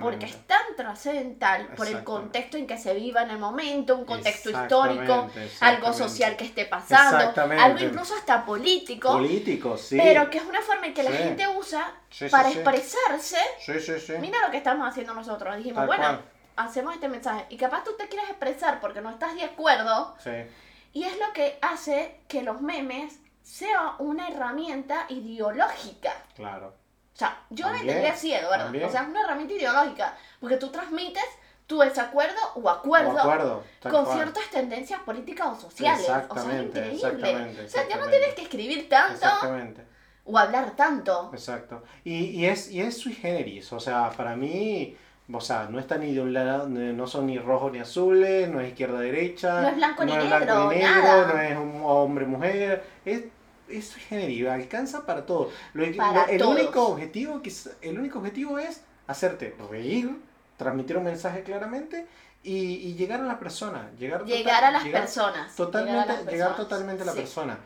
porque 0.00 0.26
es 0.26 0.46
tan 0.46 0.62
trascendental 0.76 1.66
por 1.76 1.88
el 1.88 2.04
contexto 2.04 2.56
en 2.56 2.68
que 2.68 2.78
se 2.78 2.94
viva 2.94 3.22
en 3.22 3.30
el 3.30 3.38
momento, 3.38 3.96
un 3.96 4.04
contexto 4.04 4.50
Exactamente, 4.50 5.02
histórico, 5.02 5.30
algo 5.60 5.92
social 5.92 6.36
que 6.36 6.44
esté 6.44 6.66
pasando, 6.66 7.34
algo 7.60 7.78
incluso 7.80 8.14
hasta 8.14 8.44
político, 8.46 9.10
Político, 9.12 9.76
sí. 9.76 9.98
pero 10.00 10.30
que 10.30 10.38
es 10.38 10.44
una 10.44 10.62
forma 10.62 10.86
en 10.86 10.94
que 10.94 11.02
la 11.02 11.10
Sí. 11.10 11.16
gente 11.16 11.48
usa 11.48 11.92
Sí, 12.10 12.28
para 12.28 12.48
expresarse. 12.48 13.38
Mira 14.20 14.38
lo 14.46 14.50
que 14.52 14.58
estamos 14.58 14.88
haciendo 14.88 15.12
nosotros. 15.12 15.56
Dijimos, 15.56 15.78
Tal 15.78 15.86
bueno, 15.88 16.04
cual. 16.04 16.22
hacemos 16.54 16.94
este 16.94 17.08
mensaje. 17.08 17.44
Y 17.48 17.56
capaz 17.56 17.82
tú 17.82 17.90
te 17.98 18.06
quieres 18.08 18.30
expresar 18.30 18.80
porque 18.80 19.00
no 19.00 19.10
estás 19.10 19.34
de 19.34 19.42
acuerdo. 19.42 20.14
Y 20.92 21.02
es 21.02 21.18
lo 21.18 21.32
que 21.32 21.58
hace 21.60 22.20
que 22.28 22.42
los 22.42 22.60
memes 22.60 23.18
sean 23.42 23.94
una 23.98 24.28
herramienta 24.28 25.06
ideológica. 25.08 26.12
Claro. 26.36 26.85
O 27.16 27.18
sea, 27.18 27.40
yo 27.48 27.66
entendería 27.70 28.12
así, 28.12 28.32
Eduardo. 28.34 28.64
también. 28.64 28.84
O 28.84 28.90
sea, 28.90 29.02
es 29.02 29.08
una 29.08 29.22
herramienta 29.22 29.54
ideológica. 29.54 30.14
Porque 30.38 30.58
tú 30.58 30.68
transmites 30.68 31.24
tu 31.66 31.78
desacuerdo 31.78 32.36
o 32.56 32.68
acuerdo, 32.68 33.64
con 33.82 34.04
cual. 34.04 34.16
ciertas 34.18 34.50
tendencias 34.50 35.00
políticas 35.00 35.48
o 35.48 35.54
sociales. 35.60 36.02
O 36.02 36.04
sea, 36.04 36.18
es 36.18 36.24
Exactamente, 36.24 36.78
increíble. 36.78 36.94
exactamente, 36.94 37.64
O 37.64 37.68
sea, 37.68 37.88
ya 37.88 37.96
no 37.96 38.04
exactamente. 38.04 38.16
tienes 38.18 38.34
que 38.34 38.42
escribir 38.42 38.88
tanto 38.90 39.14
Exactamente. 39.14 39.82
o 40.26 40.38
hablar 40.38 40.76
tanto. 40.76 41.30
Exacto. 41.32 41.82
Y, 42.04 42.26
y 42.26 42.46
es, 42.46 42.70
y 42.70 42.82
es 42.82 42.98
sui 42.98 43.14
generis, 43.14 43.72
o 43.72 43.80
sea, 43.80 44.10
para 44.10 44.36
mí, 44.36 44.96
o 45.32 45.40
sea, 45.40 45.66
no 45.70 45.78
está 45.80 45.96
ni 45.96 46.12
de 46.14 46.20
un 46.20 46.34
lado, 46.34 46.68
no 46.68 47.06
son 47.06 47.26
ni 47.26 47.38
rojos 47.38 47.72
ni 47.72 47.78
azules, 47.80 48.48
no 48.48 48.60
es 48.60 48.68
izquierda 48.68 49.00
derecha, 49.00 49.62
No 49.62 49.68
es 49.68 49.76
blanco 49.76 50.04
ni 50.04 50.12
es 50.12 50.18
negro, 50.18 50.44
blanco 50.44 50.72
ni 50.72 50.78
negro, 50.80 51.02
nada. 51.02 51.26
no 51.32 51.40
es 51.40 51.58
hombre 51.82 52.26
mujer, 52.26 52.84
es, 53.06 53.22
es 53.68 53.88
sui 53.88 54.00
generis, 54.02 54.46
alcanza 54.46 55.04
para 55.06 55.24
todo. 55.26 55.50
Lo, 55.74 55.96
Para 55.96 56.26
lo- 56.26 56.32
el 56.32 56.38
todos. 56.38 56.60
único 56.60 56.86
objetivo 56.88 57.42
que 57.42 57.48
es- 57.50 57.70
el 57.82 57.98
único 57.98 58.18
objetivo 58.18 58.58
es 58.58 58.82
hacerte 59.06 59.54
reír, 59.70 60.10
transmitir 60.56 60.96
un 60.96 61.04
mensaje 61.04 61.42
claramente 61.42 62.06
y, 62.42 62.56
y 62.76 62.94
llegar 62.94 63.20
a 63.20 63.24
la 63.24 63.38
persona, 63.38 63.90
llegar, 63.98 64.20
total- 64.20 64.36
Llegar 64.36 64.64
a 64.64 64.70
las 64.70 64.84
llegar- 64.84 65.02
personas. 65.02 65.54
Totalmente, 65.56 66.30
llegar, 66.30 66.52
a 66.52 66.56
totalmente 66.56 67.02
a 67.02 67.06
la 67.06 67.12
Sí. 67.12 67.18
persona. 67.18 67.58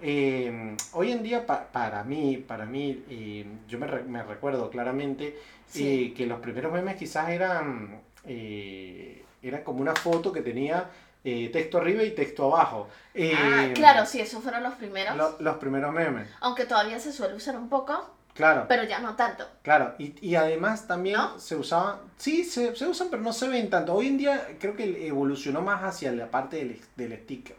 Eh, 0.00 0.76
hoy 0.92 1.10
en 1.12 1.22
día, 1.22 1.46
pa- 1.46 1.68
para 1.72 2.04
mí, 2.04 2.36
para 2.46 2.66
mí 2.66 3.02
eh, 3.08 3.46
yo 3.66 3.78
me, 3.78 3.86
re- 3.86 4.02
me 4.02 4.22
recuerdo 4.22 4.68
claramente 4.68 5.38
Sí. 5.66 6.10
eh, 6.10 6.14
que 6.14 6.26
los 6.26 6.38
primeros 6.40 6.70
memes 6.72 6.96
quizás 6.96 7.30
eran, 7.30 8.02
eh, 8.26 9.24
eran 9.42 9.62
como 9.62 9.80
una 9.80 9.94
foto 9.94 10.32
que 10.32 10.42
tenía 10.42 10.90
eh, 11.28 11.50
texto 11.52 11.78
arriba 11.78 12.02
y 12.04 12.12
texto 12.12 12.44
abajo. 12.54 12.88
Eh, 13.12 13.32
Ah, 13.36 13.66
claro, 13.74 14.06
sí, 14.06 14.20
esos 14.20 14.42
fueron 14.42 14.62
los 14.62 14.74
primeros. 14.74 15.16
lo- 15.16 15.36
los 15.40 15.56
primeros 15.56 15.92
memes, 15.92 16.28
Aunque 16.40 16.64
todavía 16.66 17.00
se 17.00 17.12
suele 17.12 17.34
usar 17.34 17.56
un 17.56 17.68
poco, 17.68 18.14
claro. 18.32 18.66
pero 18.68 18.84
ya 18.84 19.00
no 19.00 19.16
tanto. 19.16 19.44
Claro, 19.62 19.94
y, 19.98 20.14
y 20.26 20.36
además 20.36 20.86
también 20.86 21.16
¿No? 21.16 21.38
se 21.40 21.56
usaban, 21.56 21.96
sí, 22.16 22.44
se, 22.44 22.76
se 22.76 22.86
usan, 22.86 23.08
pero 23.10 23.22
no 23.22 23.32
se 23.32 23.48
ven 23.48 23.68
tanto. 23.70 23.92
Hoy 23.94 24.06
en 24.06 24.18
día 24.18 24.46
creo 24.60 24.76
que 24.76 25.08
evolucionó 25.08 25.62
más 25.62 25.82
hacia 25.82 26.12
la 26.12 26.30
parte 26.30 26.56
del, 26.58 26.80
del 26.96 27.18
sticker. 27.22 27.56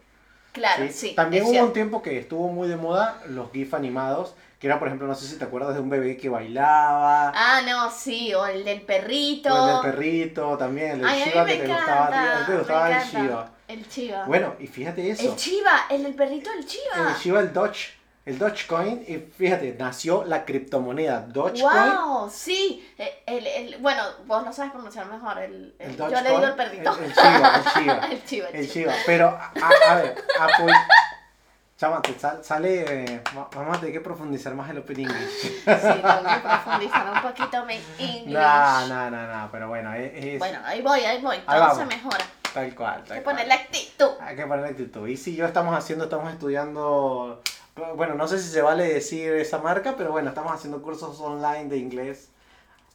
Claro, 0.54 0.86
¿sí? 0.88 0.94
sí. 0.94 1.14
También 1.16 1.44
hubo 1.46 1.64
un 1.66 1.74
tiempo 1.74 2.02
que 2.02 2.18
estuvo 2.18 2.48
muy 2.48 2.68
de 2.68 2.78
moda 2.78 3.22
los 3.28 3.52
GIF 3.52 3.74
animados, 3.76 4.34
que 4.60 4.66
era, 4.66 4.80
por 4.80 4.88
ejemplo, 4.88 5.06
no 5.08 5.14
sé 5.14 5.28
si 5.28 5.36
te 5.38 5.44
acuerdas 5.46 5.76
de 5.76 5.82
un 5.82 5.90
bebé 5.90 6.18
que 6.18 6.30
bailaba, 6.30 7.32
Ah, 7.36 7.62
no, 7.64 7.92
sí, 7.92 8.34
o 8.34 8.44
el 8.48 8.64
del 8.66 8.82
perrito. 8.82 9.54
o 9.54 9.58
el 9.58 9.74
del 9.84 9.92
perrito 9.92 10.58
también, 10.58 10.92
el 10.94 11.00
del 11.02 11.08
Ay, 11.10 11.22
a 11.22 11.26
Shiba 11.26 11.44
mí 11.44 11.52
que 11.52 11.58
te 11.60 11.68
gustaba 11.68 12.46
te 12.48 12.58
gustaba 12.58 12.90
el. 13.02 13.57
El 13.68 13.88
chiva. 13.90 14.24
Bueno, 14.26 14.56
y 14.60 14.68
fíjate 14.68 15.10
eso. 15.12 15.24
el 15.24 15.36
chiva, 15.36 15.86
el 15.90 16.04
del 16.04 16.16
perrito 16.16 16.50
del 16.52 16.66
chiva. 16.66 17.10
El 17.10 17.16
Shiba, 17.16 17.40
el 17.42 17.52
Doge, 17.54 17.90
el 18.26 18.38
Dogecoin, 18.40 19.04
y 19.08 19.18
fíjate, 19.18 19.76
nació 19.78 20.24
la 20.24 20.46
criptomoneda 20.46 21.22
Dogecoin. 21.22 21.94
Wow, 21.96 22.30
sí. 22.30 22.90
Eh, 22.98 23.24
El, 23.26 23.46
el, 23.48 23.78
bueno, 23.80 24.04
vos 24.26 24.46
lo 24.46 24.54
sabes 24.54 24.72
pronunciar 24.72 25.06
mejor. 25.08 25.38
El, 25.40 25.76
el- 25.80 25.92
El 25.92 25.98
yo 25.98 26.10
le 26.22 26.30
digo 26.30 26.44
el 26.46 26.56
perrito. 26.56 26.98
El, 26.98 27.04
el 27.06 27.14
Shiba, 27.14 27.56
el 27.56 27.64
Shiba. 27.84 28.08
El 28.10 28.24
chiva, 28.26 28.48
el 28.50 28.56
El 28.56 28.72
chiva. 28.72 28.94
Pero, 29.06 29.28
a, 29.30 29.52
a 29.90 29.96
ver, 29.96 30.16
apoy- 30.40 30.74
Chama, 31.78 32.02
te 32.02 32.18
sal- 32.18 32.44
sale. 32.44 33.04
eh, 33.04 33.22
va- 33.38 33.50
vamos 33.54 33.78
a 33.78 33.80
tener 33.80 33.94
que 33.94 34.02
profundizar 34.02 34.56
más 34.56 34.68
en 34.70 34.78
el 34.78 34.82
Open 34.82 35.00
English. 35.00 35.30
Sí, 35.42 35.62
tengo 35.66 36.24
que 36.24 36.40
profundizar 36.42 37.14
un 37.14 37.22
poquito 37.22 37.66
mi 37.66 37.76
English. 38.00 38.34
No, 38.34 38.88
no, 38.88 39.12
no, 39.12 39.28
no, 39.28 39.50
pero 39.52 39.68
bueno, 39.68 39.94
es, 39.94 40.12
es 40.16 40.40
Bueno, 40.40 40.60
ahí 40.66 40.82
voy, 40.82 41.02
ahí 41.02 41.22
voy. 41.22 41.36
Ahí 41.36 41.44
Todo 41.46 41.60
vamos. 41.60 41.78
se 41.78 41.86
mejora. 41.86 42.26
Tal 42.58 42.76
cual. 42.76 43.04
Hay 43.10 43.18
que 43.20 43.22
poner 43.22 43.48
la 43.48 43.56
actitud. 43.56 44.10
Hay 44.20 44.36
que 44.36 44.46
poner 44.46 44.66
actitud. 44.66 45.08
Y 45.08 45.18
si 45.18 45.36
yo 45.36 45.46
estamos 45.46 45.78
haciendo, 45.78 46.06
estamos 46.06 46.32
estudiando. 46.34 47.42
Bueno, 47.96 48.16
no 48.16 48.28
sé 48.28 48.40
si 48.40 48.50
se 48.50 48.62
vale 48.62 48.92
decir 48.92 49.34
esa 49.34 49.60
marca, 49.60 49.94
pero 49.98 50.12
bueno, 50.12 50.30
estamos 50.30 50.52
haciendo 50.52 50.82
cursos 50.82 51.20
online 51.20 51.66
de 51.66 51.78
inglés. 51.78 52.30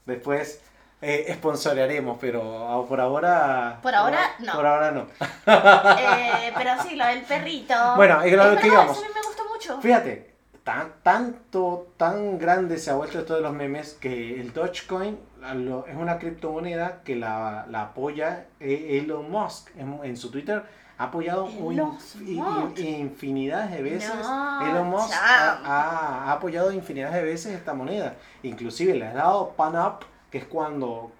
Después 0.06 0.60
eh, 1.00 1.32
sponsorearemos, 1.36 2.18
pero 2.20 2.84
por 2.88 3.00
ahora. 3.00 3.78
Por 3.82 3.94
ahora, 3.94 4.34
no. 4.40 4.52
Por 4.52 4.66
ahora 4.66 4.90
no. 4.90 5.06
Eh, 5.46 6.52
pero 6.56 6.82
sí, 6.82 6.96
lo 6.96 7.06
del 7.06 7.22
perrito. 7.22 7.74
Bueno, 7.96 8.26
y 8.26 8.30
lo 8.32 8.42
Es 8.42 8.48
que 8.48 8.54
verdad, 8.54 8.64
íbamos. 8.66 8.96
eso 8.96 9.04
a 9.06 9.08
mí 9.08 9.14
me 9.14 9.22
gustó 9.26 9.48
mucho. 9.48 9.80
Fíjate, 9.80 10.31
tan, 10.64 10.92
tanto, 11.02 11.88
tan 11.96 12.38
grande 12.38 12.78
se 12.78 12.90
ha 12.90 12.94
vuelto 12.94 13.18
esto 13.20 13.34
de 13.34 13.40
los 13.40 13.52
memes 13.52 13.94
que 13.94 14.40
el 14.40 14.52
Dogecoin 14.52 15.18
lo- 15.54 15.86
es 15.86 15.96
una 15.96 16.18
criptomoneda 16.18 17.02
que 17.04 17.16
la, 17.16 17.66
la 17.68 17.82
apoya 17.82 18.46
eh, 18.60 19.00
Elon 19.02 19.30
Musk 19.30 19.70
en, 19.76 19.98
en 20.04 20.16
su 20.16 20.30
Twitter. 20.30 20.62
Ha 20.98 21.04
apoyado 21.06 21.46
un 21.46 21.72
Elon 21.74 21.98
inf- 21.98 22.28
i- 22.28 22.34
Musk. 22.40 22.78
i- 22.78 22.88
infinidad 22.96 23.68
de 23.70 23.82
veces. 23.82 24.14
No, 24.24 24.60
Elon 24.70 24.86
Musk 24.88 25.12
ha, 25.14 25.52
ha- 25.64 26.24
ha 26.26 26.32
apoyado 26.32 26.70
infinidad 26.70 27.10
de 27.12 27.22
veces 27.22 27.54
esta 27.56 27.74
moneda. 27.74 28.14
Inclusive 28.44 28.94
le 28.94 29.06
ha 29.06 29.14
dado 29.14 29.50
pan 29.56 29.74
up, 29.76 30.04
que 30.30 30.38
es 30.38 30.44
cuando 30.44 31.10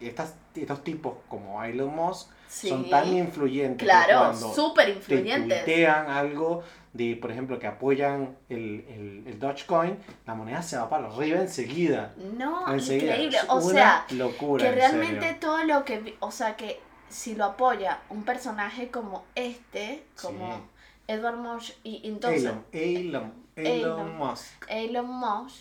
estas, 0.00 0.34
estos 0.54 0.82
tipos 0.84 1.14
como 1.28 1.62
Elon 1.62 1.94
Musk 1.94 2.30
Sí. 2.48 2.68
son 2.68 2.88
tan 2.88 3.08
influyentes 3.08 3.84
Claro, 3.84 4.32
súper 4.32 4.86
te 4.86 4.92
influyentes. 4.92 5.64
tuitean 5.64 6.08
algo 6.08 6.62
de, 6.96 7.16
por 7.16 7.30
ejemplo, 7.30 7.58
que 7.58 7.66
apoyan 7.66 8.36
el, 8.48 8.84
el, 8.88 9.24
el 9.26 9.38
Dogecoin, 9.38 9.98
la 10.26 10.34
moneda 10.34 10.62
se 10.62 10.76
va 10.76 10.88
para 10.88 11.06
arriba 11.08 11.40
enseguida. 11.40 12.14
No, 12.36 12.72
enseguida. 12.72 13.12
increíble. 13.14 13.38
O 13.48 13.60
sea, 13.60 14.06
locura, 14.10 14.62
que 14.62 14.68
en 14.70 14.74
realmente 14.74 15.34
todo 15.34 15.64
lo 15.64 15.84
que, 15.84 16.16
o 16.20 16.30
sea, 16.30 16.56
que 16.56 16.80
si 17.08 17.34
lo 17.34 17.44
apoya 17.44 18.00
un 18.10 18.24
personaje 18.24 18.90
como 18.90 19.24
este, 19.34 20.04
como 20.20 20.54
Sí. 20.56 20.62
Edward 21.08 21.36
Mosh, 21.36 21.70
y 21.84 22.00
entonces 22.08 22.42
Elon, 22.44 22.64
Elon, 22.72 23.32
Elon, 23.54 23.76
Elon. 23.80 24.16
Musk. 24.18 24.64
Elon 24.68 25.06
Musk, 25.08 25.56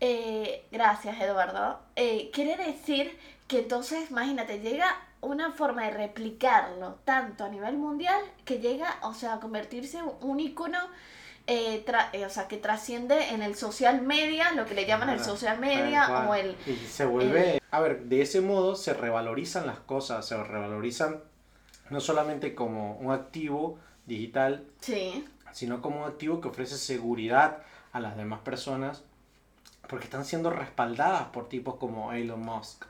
eh, 0.00 0.66
gracias 0.72 1.20
Eduardo, 1.20 1.80
eh, 1.94 2.30
quiere 2.32 2.56
decir 2.56 3.16
que 3.46 3.60
entonces, 3.60 4.10
imagínate, 4.10 4.58
llega 4.60 4.96
una 5.20 5.52
forma 5.52 5.84
de 5.84 5.90
replicarlo 5.90 6.98
tanto 7.04 7.44
a 7.44 7.48
nivel 7.48 7.76
mundial 7.76 8.20
que 8.44 8.58
llega, 8.58 8.98
o 9.02 9.14
sea, 9.14 9.34
a 9.34 9.40
convertirse 9.40 9.98
en 9.98 10.06
un 10.20 10.40
icono, 10.40 10.78
eh, 11.46 11.84
eh, 12.12 12.24
o 12.24 12.30
sea, 12.30 12.48
que 12.48 12.56
trasciende 12.56 13.30
en 13.30 13.42
el 13.42 13.54
social 13.54 14.02
media, 14.02 14.52
lo 14.52 14.66
que 14.66 14.74
le 14.74 14.86
llaman 14.86 15.10
el 15.10 15.20
social 15.20 15.58
media 15.58 16.06
cual. 16.06 16.28
o 16.28 16.34
el... 16.34 16.56
Y 16.66 16.76
se 16.86 17.04
vuelve... 17.04 17.60
A 17.70 17.80
ver, 17.80 18.04
de 18.04 18.22
ese 18.22 18.40
modo 18.40 18.74
se 18.74 18.94
revalorizan 18.94 19.66
las 19.66 19.78
cosas, 19.78 20.26
se 20.26 20.42
revalorizan 20.42 21.22
no 21.90 22.00
solamente 22.00 22.54
como 22.54 22.96
un 22.96 23.12
activo 23.12 23.78
digital, 24.06 24.64
Sí, 24.80 25.26
sino 25.52 25.82
como 25.82 26.02
un 26.02 26.08
activo 26.08 26.40
que 26.40 26.48
ofrece 26.48 26.76
seguridad 26.76 27.58
a 27.92 28.00
las 28.00 28.16
demás 28.16 28.40
personas 28.40 29.02
porque 29.88 30.04
están 30.04 30.24
siendo 30.24 30.50
respaldadas 30.50 31.24
por 31.28 31.48
tipos 31.48 31.74
como 31.74 32.12
Elon 32.12 32.40
Musk. 32.40 32.84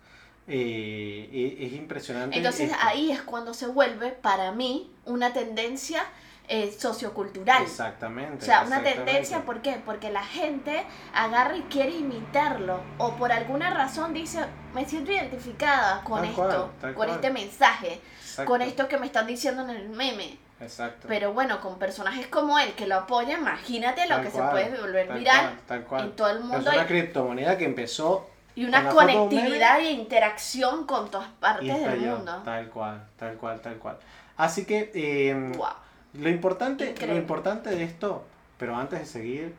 Eh, 0.52 1.59
es 1.61 1.73
impresionante. 1.75 2.37
entonces 2.37 2.71
esto. 2.73 2.83
ahí 2.83 3.12
es 3.12 3.23
cuando 3.23 3.54
se 3.54 3.66
vuelve, 3.69 4.10
para 4.10 4.50
mí, 4.52 4.91
una 5.04 5.32
tendencia 5.32 6.04
eh, 6.49 6.75
sociocultural. 6.76 7.63
Exactamente. 7.63 8.43
O 8.43 8.47
sea, 8.47 8.63
una 8.63 8.82
tendencia, 8.82 9.43
¿por 9.45 9.63
qué? 9.63 9.80
Porque 9.84 10.10
la 10.10 10.25
gente 10.25 10.84
agarra 11.15 11.56
y 11.56 11.63
quiere 11.63 11.93
imitarlo. 11.93 12.80
O 12.99 13.15
por 13.15 13.30
alguna 13.30 13.71
razón 13.73 14.13
dice, 14.13 14.41
me 14.75 14.84
siento 14.84 15.13
identificada 15.13 16.02
con 16.02 16.23
Tal 16.23 16.30
esto, 16.30 16.73
cual, 16.80 16.95
con 16.95 16.95
cual. 16.95 17.10
este 17.10 17.30
mensaje, 17.30 18.00
Exacto, 18.21 18.50
con 18.50 18.63
esto 18.63 18.89
que 18.89 18.99
me 18.99 19.06
están 19.06 19.26
diciendo 19.28 19.63
en 19.63 19.71
el 19.71 19.89
meme. 19.91 20.39
Exacto. 20.60 21.06
Pero 21.08 21.32
bueno, 21.32 21.60
con 21.60 21.78
personajes 21.78 22.26
como 22.26 22.58
él 22.58 22.73
que 22.75 22.86
lo 22.86 22.97
apoyan, 22.97 23.41
imagínate 23.41 24.06
lo 24.08 24.17
Tal 24.17 24.25
que 24.25 24.30
cual, 24.30 24.45
se 24.47 24.50
puede 24.50 24.80
volver 24.80 25.08
viral 25.13 25.41
cual, 25.41 25.60
tal 25.67 25.84
cual. 25.84 26.04
en 26.04 26.17
todo 26.17 26.30
el 26.30 26.39
Es 26.39 26.45
mundo 26.45 26.71
una 26.71 26.82
y, 26.82 26.86
criptomoneda 26.86 27.56
que 27.56 27.65
empezó 27.65 28.29
y 28.54 28.65
una 28.65 28.89
con 28.89 28.97
conectividad 28.97 29.80
e 29.80 29.91
interacción 29.93 30.86
con 30.86 31.10
todas 31.10 31.28
partes 31.41 31.69
del 31.80 32.00
mundo. 32.00 32.43
Tal 32.45 32.69
cual, 32.69 33.06
tal 33.19 33.36
cual, 33.36 33.60
tal 33.60 33.76
cual. 33.76 33.99
Así 34.36 34.65
que 34.65 34.91
eh, 34.95 35.52
Wow. 35.56 35.67
lo 36.15 36.28
importante, 36.28 36.95
lo 37.06 37.17
importante 37.17 37.71
de 37.71 37.84
esto, 37.84 38.25
pero 38.58 38.76
antes 38.76 38.99
de 39.00 39.06
seguir, 39.06 39.54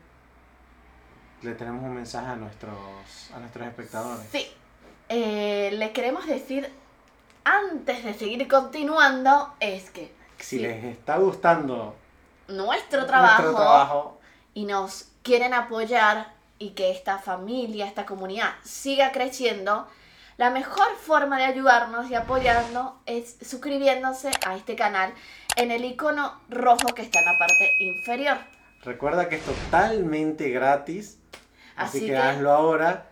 le 1.42 1.54
tenemos 1.54 1.82
un 1.82 1.94
mensaje 1.94 2.28
a 2.28 2.36
nuestros, 2.36 2.74
a 3.34 3.38
nuestros 3.40 3.66
espectadores. 3.66 4.26
Sí. 4.30 4.46
Eh, 5.08 5.70
le 5.72 5.92
queremos 5.92 6.26
decir, 6.26 6.70
antes 7.44 8.04
de 8.04 8.14
seguir 8.14 8.46
continuando, 8.48 9.52
es 9.60 9.90
que 9.90 10.12
Si 10.38 10.56
sí, 10.56 10.58
les 10.62 10.84
está 10.84 11.16
gustando 11.18 11.96
nuestro 12.48 13.06
trabajo, 13.06 13.42
nuestro 13.42 13.62
trabajo, 13.62 14.20
y 14.54 14.64
nos 14.64 15.08
quieren 15.22 15.54
apoyar 15.54 16.32
y 16.62 16.70
que 16.70 16.92
esta 16.92 17.18
familia, 17.18 17.86
esta 17.86 18.06
comunidad 18.06 18.50
siga 18.62 19.10
creciendo, 19.10 19.88
la 20.36 20.50
mejor 20.50 20.86
forma 21.00 21.36
de 21.38 21.44
ayudarnos 21.44 22.08
y 22.08 22.14
apoyarnos 22.14 22.92
es 23.06 23.36
suscribiéndose 23.42 24.30
a 24.46 24.54
este 24.56 24.76
canal 24.76 25.12
en 25.56 25.72
el 25.72 25.84
icono 25.84 26.40
rojo 26.48 26.86
que 26.94 27.02
está 27.02 27.18
en 27.18 27.24
la 27.26 27.38
parte 27.38 27.74
inferior. 27.80 28.38
recuerda 28.84 29.28
que 29.28 29.36
es 29.36 29.42
totalmente 29.44 30.50
gratis, 30.50 31.18
así, 31.76 31.98
Así 31.98 32.00
que, 32.00 32.06
que- 32.12 32.16
hazlo 32.16 32.52
ahora, 32.52 33.06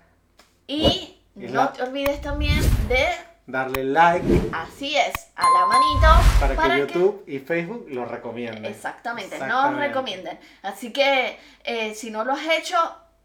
Y 0.68 1.20
no 1.34 1.64
la- 1.64 1.72
te 1.72 1.82
olvides 1.82 2.20
también 2.20 2.60
de, 2.88 3.06
darle 3.46 3.82
like 3.84 4.24
así 4.52 4.94
es, 4.96 5.12
a 5.34 5.42
la 5.42 5.66
manito 5.66 6.56
para, 6.56 6.74
que 6.74 6.78
YouTube 6.80 7.24
y 7.26 7.40
Facebook 7.40 7.86
lo 7.90 8.04
recomienden. 8.04 8.64
Exactamente, 8.64 9.36
nos 9.38 9.46
Exactamente. 9.48 9.88
recomienden. 9.88 10.40
Así 10.62 10.92
que 10.92 11.38
eh, 11.64 11.94
si 11.96 12.10
no 12.12 12.24
lo 12.24 12.32
has 12.32 12.46
hecho, 12.48 12.76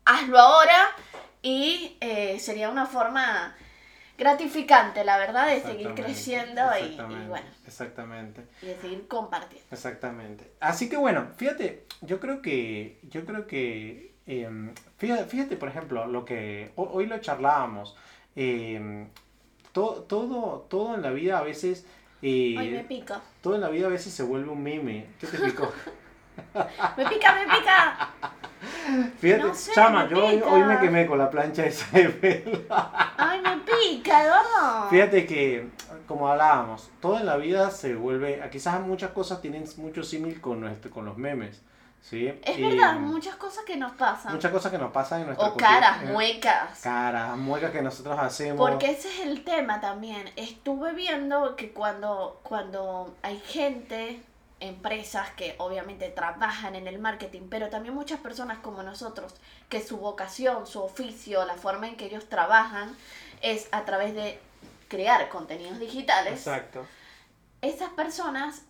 hazlo 0.06 0.39
ahora 0.39 0.88
y 1.41 1.98
eh, 2.02 2.39
sería 2.39 2.70
una 2.70 2.86
forma 2.86 3.56
gratificante, 4.18 5.04
la 5.04 5.18
verdad, 5.18 5.48
de 5.48 5.62
seguir 5.62 5.94
creciendo 5.94 6.62
y, 6.80 6.96
bueno, 7.28 7.48
Exactamente. 7.68 8.46
y 8.62 8.68
de 8.68 8.78
seguir 8.80 9.08
compartiendo. 9.08 9.68
Exactamente. 9.72 10.52
Así 10.62 10.88
que 10.89 10.96
bueno, 10.98 11.28
fíjate, 11.36 11.86
yo 12.02 12.20
creo 12.20 12.41
que, 12.41 13.00
yo 13.04 13.26
creo 13.26 13.46
que, 13.46 14.13
em, 14.26 14.74
fíjate, 14.98 15.26
fíjate, 15.26 15.58
por 15.58 15.68
ejemplo, 15.70 16.06
lo 16.08 16.24
que 16.24 16.72
ho- 16.76 16.89
hoy 16.94 17.08
lo 17.08 17.18
charlábamos, 17.20 17.96
em, 18.38 19.10
todo, 19.74 20.04
todo, 20.04 20.60
todo 20.70 20.96
en 20.96 21.02
la 21.02 21.12
vida 21.12 21.39
a 21.39 21.44
veces, 21.44 21.86
eh, 22.22 22.56
Ay, 22.58 22.70
me 22.70 22.84
pica. 22.86 23.20
todo 23.41 23.56
en 23.56 23.62
la 23.62 23.70
vida 23.70 23.88
a 23.88 23.89
veces 23.89 24.13
se 24.13 24.24
vuelve 24.24 24.50
un 24.50 24.63
meme. 24.63 25.08
¿Qué 25.20 25.28
te 25.28 25.38
picó? 25.39 25.72
Me 26.98 27.06
pica, 27.08 27.34
me 27.34 27.46
pica. 27.58 28.10
Fíjate, 29.19 29.43
No 29.43 29.54
sé, 29.54 29.71
chama, 29.73 30.08
yo 30.10 30.25
hoy, 30.25 30.63
me 30.63 30.80
quemé 30.80 31.06
con 31.06 31.17
la 31.17 31.30
plancha 31.30 31.65
esa 31.65 31.86
de 31.97 32.10
pelo. 32.10 32.62
Ay, 33.17 33.41
me 33.41 33.58
pica, 33.58 34.23
Eduardo. 34.23 34.89
Fíjate 34.89 35.25
que, 35.25 35.67
como 36.08 36.28
hablábamos, 36.30 36.89
todo 37.01 37.19
en 37.19 37.25
la 37.25 37.38
vida 37.38 37.71
se 37.71 37.95
vuelve, 37.95 38.41
quizás 38.51 38.80
muchas 38.82 39.12
cosas 39.12 39.41
tienen 39.41 39.65
mucho 39.78 40.04
símil 40.04 40.39
con, 40.41 40.62
nuestro, 40.62 40.91
con 40.91 41.06
los 41.06 41.17
memes, 41.17 41.62
¿sí? 42.01 42.32
Es 42.43 42.58
Y 42.60 42.62
verdad, 42.62 42.95
muchas 42.95 43.36
cosas 43.36 43.63
que 43.65 43.75
nos 43.78 43.93
pasan. 43.93 44.34
muchas 44.34 44.51
cosas 44.51 44.71
que 44.71 44.78
nos 44.78 44.91
pasan 44.91 45.21
en 45.21 45.28
nuestra 45.28 45.47
o 45.47 45.58
caras, 45.58 45.89
cultura- 45.97 46.10
eh, 46.10 46.13
muecas. 46.13 46.80
Caras, 46.82 47.38
muecas 47.38 47.71
que 47.71 47.82
nosotros 47.82 48.17
hacemos. 48.19 48.58
Porque 48.69 48.91
ese 48.91 49.08
es 49.10 49.19
el 49.21 49.43
tema 49.43 49.82
también. 49.82 50.30
Estuve 50.36 50.93
viendo 50.93 51.56
que 51.56 51.71
cuando, 51.71 52.39
cuando 52.43 53.15
hay 53.23 53.39
gente, 53.39 54.21
empresas 54.60 55.30
que 55.32 55.56
obviamente 55.58 56.10
trabajan 56.10 56.76
en 56.76 56.88
el 56.88 57.00
marketing, 57.00 57.48
pero 57.50 57.70
también 57.70 57.94
muchas 57.94 58.20
personas 58.20 58.60
como 58.60 58.84
nosotros, 58.84 59.34
que 59.70 59.86
su 59.86 59.98
vocación, 59.98 60.65
su 60.65 60.82
oficio, 60.82 61.46
la 61.46 61.56
forma 61.56 61.88
en 61.88 61.98
que 61.98 62.06
ellos 62.06 62.28
trabajan 62.30 62.96
es 63.41 63.68
a 63.72 63.84
través 63.86 64.15
de 64.15 64.39
crear 64.88 65.28
contenidos 65.30 65.80
digitales, 65.80 66.34
Exacto. 66.34 66.86
esas 67.62 67.89
personas 67.89 68.62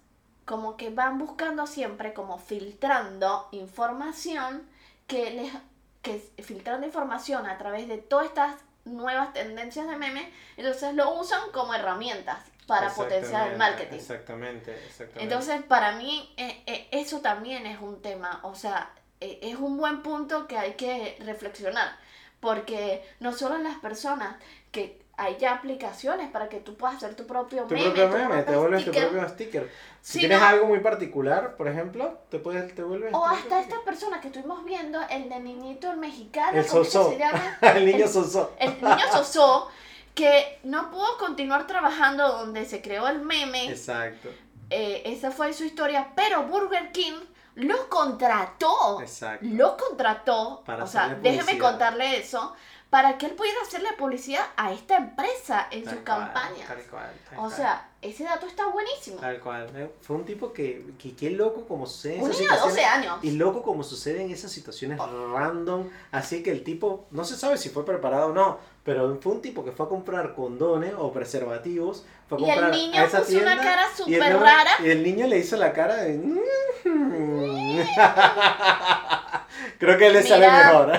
como 0.46 0.78
que 0.78 0.90
van 0.90 1.18
buscando 1.18 1.68
siempre, 1.68 2.14
como 2.14 2.38
filtrando 2.38 3.48
información 3.52 4.64
que 5.08 5.32
les 5.32 5.54
que 6.02 6.20
filtrando 6.44 6.86
información 6.86 7.48
a 7.48 7.58
través 7.58 7.88
de 7.88 7.98
todas 7.98 8.28
estas 8.28 8.56
nuevas 8.86 9.34
tendencias 9.34 9.88
de 9.88 9.96
memes, 9.96 10.28
entonces 10.56 10.94
lo 10.94 11.20
usan 11.20 11.42
como 11.52 11.74
herramientas 11.74 12.38
para 12.68 12.90
potenciar 12.94 13.52
el 13.52 13.58
marketing. 13.58 13.96
Exactamente, 13.96 14.72
exactamente. 14.86 15.24
Entonces, 15.24 15.62
para 15.64 15.94
mí, 15.94 16.34
eh, 16.38 16.64
eh, 16.66 16.88
eso 16.92 17.20
también 17.22 17.66
es 17.66 17.80
un 17.80 18.02
tema, 18.02 18.40
o 18.44 18.56
sea, 18.56 18.90
eh, 19.22 19.40
es 19.42 19.56
un 19.56 19.78
buen 19.78 20.02
punto 20.02 20.48
que 20.48 20.58
hay 20.58 20.74
que 20.74 21.18
reflexionar, 21.26 21.96
porque 22.40 23.04
no 23.20 23.34
solo 23.34 23.58
las 23.60 23.78
personas 23.78 24.36
que 24.72 25.04
hay 25.18 25.38
ya 25.38 25.54
aplicaciones 25.54 26.30
para 26.30 26.50
que 26.50 26.60
tú 26.60 26.76
puedas 26.76 26.98
hacer 26.98 27.16
tu 27.16 27.26
propio 27.26 27.64
tu 27.64 27.74
meme. 27.76 27.86
propio 27.86 28.10
tu 28.10 28.18
meme, 28.18 28.44
te 28.44 28.56
vuelves 28.56 28.84
tu 28.84 28.92
sticker. 28.92 29.10
propio 29.10 29.30
sticker. 29.30 29.72
Si 30.02 30.20
tienes 30.20 30.40
no. 30.42 30.46
algo 30.46 30.66
muy 30.68 30.80
particular, 30.82 31.56
por 31.56 31.70
ejemplo, 31.70 32.20
te 32.30 32.38
puedes 32.40 32.76
te 32.76 32.84
vuelves 32.84 33.14
O 33.14 33.26
hasta 33.26 33.62
esta 33.62 33.82
persona 33.86 34.20
que 34.20 34.28
estuvimos 34.28 34.66
viendo, 34.66 35.00
el 35.10 35.30
de 35.30 35.40
niñito, 35.40 35.90
el 35.90 35.98
mexicano, 35.98 36.58
El 36.60 36.68
¿cómo 36.68 36.82
es 36.82 36.88
que 36.90 36.94
Sosó. 36.94 37.12
sticker. 37.12 37.32
el 37.78 37.86
niño 37.86 38.06
el- 38.06 38.12
sosó. 38.12 38.54
El 38.60 38.74
niño 38.82 39.00
Sosó, 39.12 39.70
que 40.16 40.60
no 40.64 40.90
pudo 40.92 41.18
continuar 41.20 41.68
trabajando 41.68 42.28
donde 42.30 42.66
se 42.66 42.82
creó 42.82 43.08
el 43.08 43.20
meme. 43.22 43.70
Exacto, 43.70 44.30
Eh, 44.72 45.04
esa 45.06 45.30
fue 45.30 45.54
su 45.54 45.64
historia, 45.64 46.12
pero 46.16 46.44
Burger 46.44 46.92
King 46.92 47.20
lo 47.56 47.88
contrató. 47.90 49.00
exacto. 49.02 49.46
Lo 49.48 49.78
contrató. 49.78 50.64
Para 50.66 50.84
o 50.84 50.88
sea, 50.88 51.16
déjeme 51.22 51.58
contarle 51.60 52.18
eso. 52.18 52.54
Para 52.90 53.18
que 53.18 53.26
él 53.26 53.34
pudiera 53.34 53.60
hacerle 53.62 53.90
publicidad 53.98 54.46
a 54.56 54.72
esta 54.72 54.96
empresa 54.98 55.68
en 55.70 55.84
Tal 55.84 55.94
sus 55.96 56.04
cual, 56.04 56.18
campañas. 56.20 56.68
Tal 56.68 56.84
cual, 56.84 57.12
tal 57.30 57.40
O 57.40 57.50
sea, 57.50 57.90
ese 58.02 58.24
dato 58.24 58.46
está 58.46 58.68
buenísimo. 58.68 59.18
Tal 59.20 59.40
cual. 59.42 59.70
Eh, 59.76 59.92
Fue 60.02 60.16
un 60.16 60.24
tipo 60.24 60.54
que, 60.54 60.94
que 60.98 61.14
qué 61.16 61.32
loco 61.32 61.66
como 61.68 61.86
sucede 61.88 62.22
Un 62.22 62.30
niño 62.30 62.42
de 62.44 62.48
12 62.48 62.70
situaciones. 62.70 62.86
años. 62.86 63.20
Y 63.24 63.32
loco 63.32 63.64
como 63.64 63.84
sucede 63.84 64.22
en 64.22 64.32
esas 64.32 64.52
situaciones 64.52 64.98
random. 65.00 65.90
Así 66.12 66.42
que 66.42 66.52
el 66.52 66.64
tipo, 66.64 67.06
no 67.12 67.26
se 67.26 67.36
sabe 67.36 67.58
si 67.58 67.70
fue 67.70 67.84
preparado 67.86 68.28
o 68.28 68.34
no, 68.34 68.60
pero 68.86 69.18
fue 69.20 69.34
un 69.34 69.42
tipo 69.42 69.66
que 69.66 69.72
fue 69.72 69.88
a 69.88 69.90
comprar 69.90 70.36
condones 70.36 70.94
o 70.96 71.12
preservativos. 71.12 72.06
Fue 72.30 72.38
a 72.38 72.42
Y 72.42 72.50
el 72.52 72.72
niño 72.72 73.02
a 73.02 73.06
esa 73.06 73.24
puso 73.24 73.40
una 73.40 73.58
cara 73.58 73.88
súper 73.98 74.38
rara. 74.38 74.72
Y 74.84 74.92
el 74.92 75.02
niño 75.04 75.26
le 75.26 75.40
hizo 75.40 75.58
la 75.58 75.74
cara 75.74 75.96
de... 75.96 76.20
"Mm". 76.20 76.40
Creo 79.80 79.98
que 79.98 80.10
le 80.12 80.22
sale 80.22 80.48
mejor. 80.50 80.92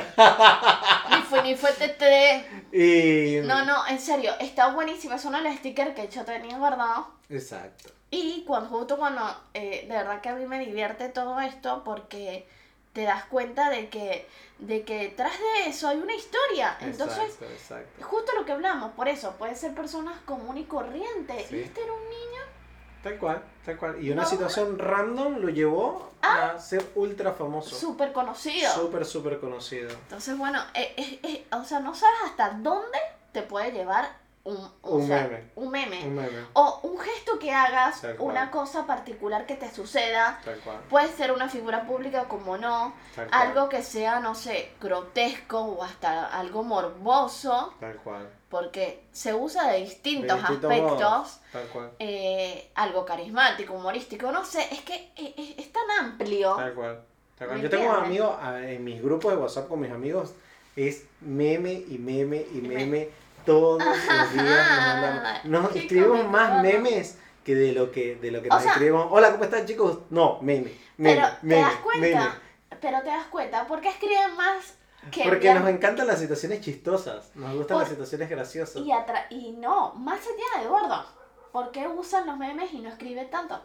Ni 1.10 1.22
fue 1.22 1.42
ni 1.42 1.54
fue 1.54 1.70
TT. 1.72 2.02
Y... 2.76 3.38
No, 3.44 3.64
no, 3.64 3.86
en 3.86 4.00
serio, 4.00 4.32
está 4.40 4.74
buenísimo. 4.74 5.14
Es 5.14 5.24
uno 5.24 5.38
de 5.38 5.44
los 5.44 5.54
stickers 5.54 5.94
que 5.94 6.08
yo 6.08 6.24
tenía 6.24 6.58
guardado. 6.58 7.06
Exacto. 7.30 7.90
Y 8.10 8.44
cuando, 8.46 8.68
justo 8.68 8.98
cuando, 8.98 9.22
eh, 9.54 9.86
de 9.88 9.96
verdad 9.96 10.20
que 10.20 10.28
a 10.28 10.34
mí 10.34 10.44
me 10.44 10.58
divierte 10.58 11.08
todo 11.08 11.40
esto 11.40 11.82
porque 11.84 12.46
te 12.96 13.02
das 13.02 13.26
cuenta 13.26 13.68
de 13.68 13.90
que, 13.90 14.26
de 14.58 14.82
que 14.82 15.00
detrás 15.00 15.34
de 15.38 15.68
eso 15.68 15.86
hay 15.86 15.98
una 15.98 16.14
historia. 16.14 16.78
Entonces, 16.80 17.18
exacto, 17.24 17.44
exacto. 17.44 18.04
justo 18.06 18.32
lo 18.34 18.46
que 18.46 18.52
hablamos, 18.52 18.92
por 18.92 19.06
eso, 19.06 19.32
puede 19.32 19.54
ser 19.54 19.74
personas 19.74 20.18
común 20.24 20.56
y 20.56 20.64
corriente. 20.64 21.44
Sí. 21.46 21.56
Y 21.56 21.60
este 21.60 21.82
era 21.82 21.92
un 21.92 22.00
niño. 22.08 22.40
Tal 23.02 23.18
cual, 23.18 23.42
tal 23.66 23.76
cual. 23.76 24.02
Y 24.02 24.10
una 24.10 24.22
No. 24.22 24.28
situación 24.28 24.78
random 24.78 25.40
lo 25.40 25.50
llevó 25.50 26.10
a 26.22 26.58
ser 26.58 26.90
ultra 26.94 27.32
famoso. 27.32 27.76
súper 27.76 28.14
conocido. 28.14 28.72
Súper, 28.72 29.04
súper 29.04 29.40
conocido. 29.40 29.90
Entonces, 29.90 30.38
bueno, 30.38 30.58
eh, 30.72 30.94
eh, 30.96 31.20
eh, 31.22 31.46
o 31.52 31.64
sea, 31.64 31.80
no 31.80 31.94
sabes 31.94 32.18
hasta 32.24 32.48
dónde 32.48 32.98
te 33.32 33.42
puede 33.42 33.72
llevar 33.72 34.08
un, 34.46 34.70
o 34.82 34.96
Un 34.96 35.06
sea, 35.06 35.22
meme. 35.24 35.50
un 35.56 35.70
meme. 35.70 36.02
Un 36.06 36.14
meme. 36.14 36.38
O 36.54 36.80
un 36.84 36.98
gesto 36.98 37.38
que 37.38 37.52
hagas, 37.52 38.02
una 38.18 38.50
cosa 38.50 38.86
particular 38.86 39.44
que 39.46 39.54
te 39.56 39.70
suceda. 39.70 40.40
Tal 40.44 40.58
cual. 40.60 40.78
Puede 40.88 41.08
ser 41.08 41.32
una 41.32 41.48
figura 41.48 41.86
pública 41.86 42.24
como 42.28 42.56
no. 42.56 42.94
Tal 43.14 43.28
cual. 43.28 43.42
Algo 43.48 43.68
que 43.68 43.82
sea, 43.82 44.20
no 44.20 44.34
sé, 44.34 44.70
grotesco 44.80 45.60
o 45.60 45.82
hasta 45.82 46.26
algo 46.26 46.62
morboso. 46.62 47.74
Tal 47.80 47.96
cual. 47.96 48.28
Porque 48.48 49.02
se 49.12 49.34
usa 49.34 49.68
de 49.72 49.78
distintos 49.80 50.36
De 50.36 50.48
distintos 50.48 50.70
aspectos. 50.70 51.40
Tal 51.52 51.66
cual. 51.68 51.90
eh, 51.98 52.70
algo 52.76 53.04
carismático, 53.04 53.74
humorístico, 53.74 54.30
no 54.30 54.44
sé, 54.44 54.62
es 54.72 54.80
que 54.82 55.12
es, 55.16 55.32
es- 55.36 55.58
es 55.58 55.72
tan 55.72 55.82
amplio. 56.00 56.54
Tal 56.54 56.74
cual. 56.74 57.00
Tal 57.36 57.48
cual. 57.48 57.58
¿Me 57.58 57.64
Yo 57.64 57.70
tengo 57.70 57.84
un 57.90 57.96
entiendes? 58.04 58.20
amigo 58.22 58.38
ah, 58.40 58.60
en 58.62 58.84
mis 58.84 59.02
grupos 59.02 59.32
de 59.32 59.38
WhatsApp 59.38 59.68
con 59.68 59.80
mis 59.80 59.90
amigos. 59.90 60.32
Es 60.76 61.04
meme 61.20 61.72
y 61.72 61.98
meme 61.98 62.46
y 62.52 62.58
Y 62.58 62.62
me- 62.62 62.74
meme 62.76 63.08
todos 63.46 63.82
los 63.84 63.96
días. 64.02 64.34
Nos, 64.34 64.44
mandamos- 64.44 65.44
nos 65.44 65.70
Qué 65.70 65.78
escribimos 65.80 66.28
más 66.30 66.62
memes 66.62 67.18
que 67.44 67.54
de 67.54 67.72
lo 67.72 67.90
que, 67.92 68.16
de 68.16 68.30
lo 68.30 68.42
que 68.42 68.48
O 68.48 68.52
nos 68.52 68.62
sea- 68.62 68.72
escribimos. 68.72 69.06
Hola, 69.10 69.30
¿cómo 69.32 69.44
están 69.44 69.64
chicos? 69.64 70.00
No, 70.10 70.38
meme. 70.42 70.72
Meme, 70.98 71.14
Pero 71.14 71.26
meme, 71.42 71.54
te 71.56 71.60
das 71.62 71.76
cuenta, 71.76 72.00
meme. 72.00 72.30
pero 72.80 73.00
te 73.02 73.08
das 73.08 73.26
cuenta, 73.28 73.66
porque 73.66 73.88
escriben 73.88 74.34
más 74.36 74.74
que 75.10 75.22
Porque 75.22 75.54
nos 75.54 75.68
encantan 75.68 76.06
las 76.08 76.18
situaciones 76.18 76.60
chistosas. 76.62 77.30
Nos 77.36 77.54
gustan 77.54 77.76
Por- 77.76 77.82
las 77.82 77.88
situaciones 77.90 78.28
graciosas. 78.28 78.82
y, 78.82 78.90
atra- 78.90 79.26
y 79.30 79.52
no, 79.52 79.92
más 79.94 80.18
allá 80.20 80.60
de 80.60 80.66
Eduardo, 80.66 81.06
¿por 81.52 81.70
qué 81.70 81.86
usan 81.86 82.26
los 82.26 82.36
memes 82.36 82.72
y 82.72 82.78
no 82.80 82.88
escriben 82.88 83.30
tanto? 83.30 83.62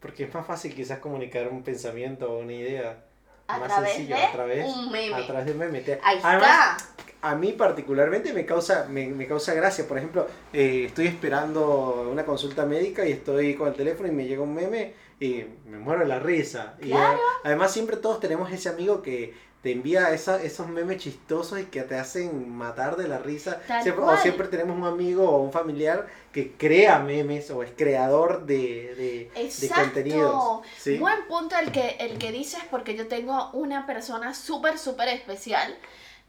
Porque 0.00 0.24
es 0.24 0.32
más 0.34 0.46
fácil 0.46 0.74
quizás 0.74 1.00
comunicar 1.00 1.48
un 1.48 1.62
pensamiento 1.62 2.32
o 2.32 2.38
una 2.38 2.52
idea. 2.54 3.04
A 3.48 3.58
más 3.58 3.68
través 3.68 3.92
sencillo, 3.94 4.16
de 4.16 4.22
a 4.24 4.32
través, 4.32 4.66
un 4.74 4.90
meme. 4.92 5.14
A 5.14 5.26
través 5.26 5.46
de 5.46 5.52
un 5.52 5.58
meme. 5.58 5.78
Ahí 6.02 6.20
Además, 6.22 6.82
está. 6.82 7.07
A 7.22 7.34
mí 7.34 7.52
particularmente 7.52 8.32
me 8.32 8.46
causa, 8.46 8.86
me, 8.88 9.06
me 9.08 9.26
causa 9.26 9.54
gracia. 9.54 9.86
Por 9.88 9.98
ejemplo, 9.98 10.26
eh, 10.52 10.84
estoy 10.86 11.06
esperando 11.06 12.08
una 12.12 12.24
consulta 12.24 12.64
médica 12.64 13.06
y 13.06 13.12
estoy 13.12 13.54
con 13.54 13.68
el 13.68 13.74
teléfono 13.74 14.08
y 14.08 14.12
me 14.12 14.26
llega 14.26 14.42
un 14.42 14.54
meme 14.54 14.94
y 15.20 15.44
me 15.66 15.78
muero 15.78 16.04
la 16.04 16.18
risa. 16.20 16.74
Y 16.80 16.90
Claro. 16.90 17.18
eh, 17.18 17.20
además 17.44 17.72
siempre 17.72 17.96
todos 17.96 18.20
tenemos 18.20 18.50
ese 18.52 18.68
amigo 18.68 19.02
que 19.02 19.34
te 19.62 19.72
envía 19.72 20.12
esa- 20.12 20.40
esos 20.40 20.68
memes 20.68 20.98
chistosos 20.98 21.58
y 21.58 21.64
que 21.64 21.82
te 21.82 21.96
hacen 21.96 22.48
matar 22.48 22.96
de 22.96 23.08
la 23.08 23.18
risa. 23.18 23.60
Siempre- 23.82 24.04
o 24.04 24.16
siempre 24.16 24.46
tenemos 24.46 24.76
un 24.78 24.84
amigo 24.84 25.28
o 25.28 25.42
un 25.42 25.50
familiar 25.50 26.06
que 26.30 26.52
crea 26.52 27.00
memes 27.00 27.50
o 27.50 27.64
es 27.64 27.72
creador 27.76 28.46
de, 28.46 28.94
de, 29.34 29.50
de 29.60 29.68
contenidos. 29.74 30.60
¿sí? 30.78 30.98
Buen 30.98 31.26
punto 31.26 31.56
el 31.60 31.72
que, 31.72 31.96
el 31.98 32.18
que 32.18 32.30
dices 32.30 32.60
porque 32.70 32.94
yo 32.94 33.08
tengo 33.08 33.50
una 33.52 33.84
persona 33.84 34.32
súper, 34.34 34.78
súper 34.78 35.08
especial. 35.08 35.76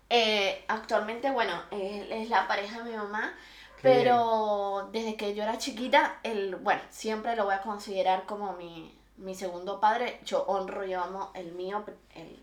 Eh, 0.10 0.64
actualmente, 0.68 1.30
bueno, 1.32 1.54
él 1.72 2.12
es 2.12 2.30
la 2.30 2.48
pareja 2.48 2.80
de 2.80 2.92
mi 2.92 2.98
mamá, 2.98 3.34
Qué 3.82 3.90
bien. 3.90 4.04
pero 4.04 4.90
desde 4.92 5.16
que 5.16 5.36
yo 5.36 5.44
era 5.44 5.58
chiquita, 5.58 6.18
él, 6.24 6.56
bueno, 6.58 6.82
siempre 6.90 7.36
lo 7.36 7.46
voy 7.46 7.54
a 7.56 7.62
considerar 7.62 8.26
como 8.26 8.54
mi, 8.54 8.98
mi 9.18 9.36
segundo 9.36 9.80
padre. 9.80 10.20
Yo 10.26 10.44
honro 10.44 10.84
y 10.86 10.94
amo 10.94 11.32
el 11.36 11.52
mío, 11.54 11.84
el, 12.16 12.40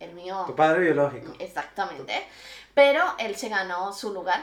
el 0.00 0.12
mío 0.14 0.42
Tu 0.46 0.54
padre 0.56 0.80
biológico. 0.80 1.32
Exactamente. 1.38 2.26
Pero 2.74 3.02
él 3.18 3.36
se 3.36 3.48
ganó 3.48 3.92
su 3.92 4.12
lugar 4.12 4.42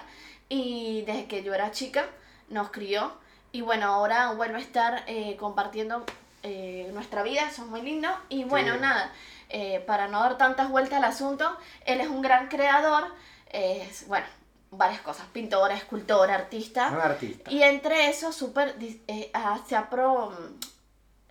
y 0.50 1.04
desde 1.04 1.26
que 1.28 1.44
yo 1.44 1.54
era 1.54 1.72
chica 1.72 2.06
nos 2.50 2.70
crió 2.72 3.14
y 3.52 3.62
bueno, 3.62 3.88
ahora 3.88 4.32
vuelve 4.34 4.58
a 4.58 4.62
estar 4.62 5.04
eh, 5.08 5.38
compartiendo 5.38 6.04
eh, 6.44 6.90
nuestra 6.94 7.24
vida, 7.24 7.48
eso 7.50 7.64
es 7.64 7.70
muy 7.70 7.82
lindo. 7.82 8.10
Y 8.30 8.44
bueno, 8.44 8.76
nada, 8.78 9.12
eh, 9.50 9.80
para 9.86 10.08
no 10.08 10.20
dar 10.22 10.38
tantas 10.38 10.70
vueltas 10.70 10.98
al 10.98 11.06
asunto, 11.06 11.58
él 11.86 12.02
es 12.02 12.08
un 12.08 12.22
gran 12.22 12.48
creador, 12.48 13.04
es, 13.50 14.08
bueno, 14.08 14.26
varias 14.72 15.02
cosas, 15.02 15.26
pintor, 15.32 15.72
escultor, 15.72 16.30
artista. 16.32 16.90
Un 16.90 17.00
artista. 17.00 17.50
Y 17.52 17.64
entre 17.64 18.10
eso, 18.10 18.32
súper, 18.32 18.78
dis- 18.78 19.00
eh, 19.08 19.32
ah, 19.34 19.60
se 19.68 19.76
apro 19.76 20.36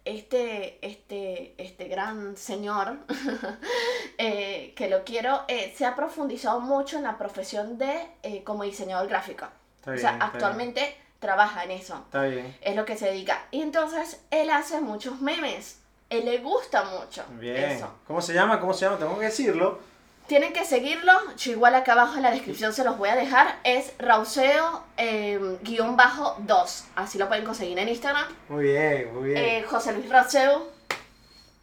este, 0.05 0.79
este, 0.87 1.55
este 1.59 1.85
gran 1.89 2.37
señor, 2.37 2.99
eh, 4.19 4.73
que 4.77 4.89
lo 4.89 5.05
quiero, 5.05 5.43
eh, 5.49 5.75
se 5.77 5.87
ha 5.87 5.95
profundizado 5.97 6.61
mucho 6.61 6.97
en 6.99 7.05
la 7.05 7.17
profesión 7.19 7.79
de 7.79 8.07
eh, 8.23 8.43
como 8.45 8.65
diseñador 8.65 9.09
gráfico. 9.09 9.47
Está 9.79 9.93
o 9.93 9.99
sea, 9.99 10.11
bien. 10.13 10.23
actualmente 10.23 10.97
trabaja 11.19 11.65
en 11.65 11.71
eso, 11.71 11.97
Está 12.05 12.23
bien. 12.25 12.55
es 12.61 12.77
lo 12.77 12.85
que 12.85 12.97
se 12.97 13.07
dedica. 13.07 13.47
Y 13.51 13.63
entonces, 13.63 14.21
él 14.31 14.51
hace 14.51 14.81
muchos 14.81 15.21
memes, 15.21 15.81
él 16.11 16.25
le 16.25 16.39
gusta 16.39 16.85
mucho 16.85 17.25
Bien. 17.41 17.71
eso. 17.71 17.89
¿Cómo 18.07 18.21
se 18.21 18.33
llama? 18.35 18.61
¿Cómo 18.61 18.75
se 18.75 18.85
llama? 18.85 18.99
Tengo 18.99 19.19
que 19.19 19.27
decirlo. 19.27 19.79
Tienen 20.27 20.55
que 20.55 20.65
seguirlo, 20.65 21.13
yo 21.37 21.53
igual 21.53 21.75
acá 21.75 21.93
abajo 21.93 22.17
en 22.17 22.23
la 22.23 22.31
descripción 22.31 22.73
se 22.73 22.83
los 22.83 22.97
voy 22.97 23.11
a 23.11 23.15
dejar, 23.15 23.59
es 23.63 23.93
Rauseo 23.99 24.83
eh, 24.97 25.59
guion 25.61 25.99
bajo 25.99 26.37
2, 26.39 26.85
así 26.97 27.19
lo 27.19 27.29
pueden 27.29 27.45
conseguir 27.45 27.79
en 27.79 27.91
Instagram. 27.91 28.25
Muy 28.49 28.65
bien, 28.65 29.15
muy 29.15 29.29
bien. 29.29 29.45
Eh, 29.45 29.65
José 29.69 29.93
Luis 29.93 30.09
Rauseo 30.09 30.67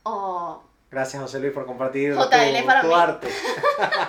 o 0.04 0.64
Gracias, 0.92 1.22
José 1.24 1.40
Luis, 1.40 1.54
por 1.54 1.66
compartir 1.66 2.14
tu, 2.14 2.30
para 2.66 2.82
tu 2.82 2.94
arte. 2.94 3.30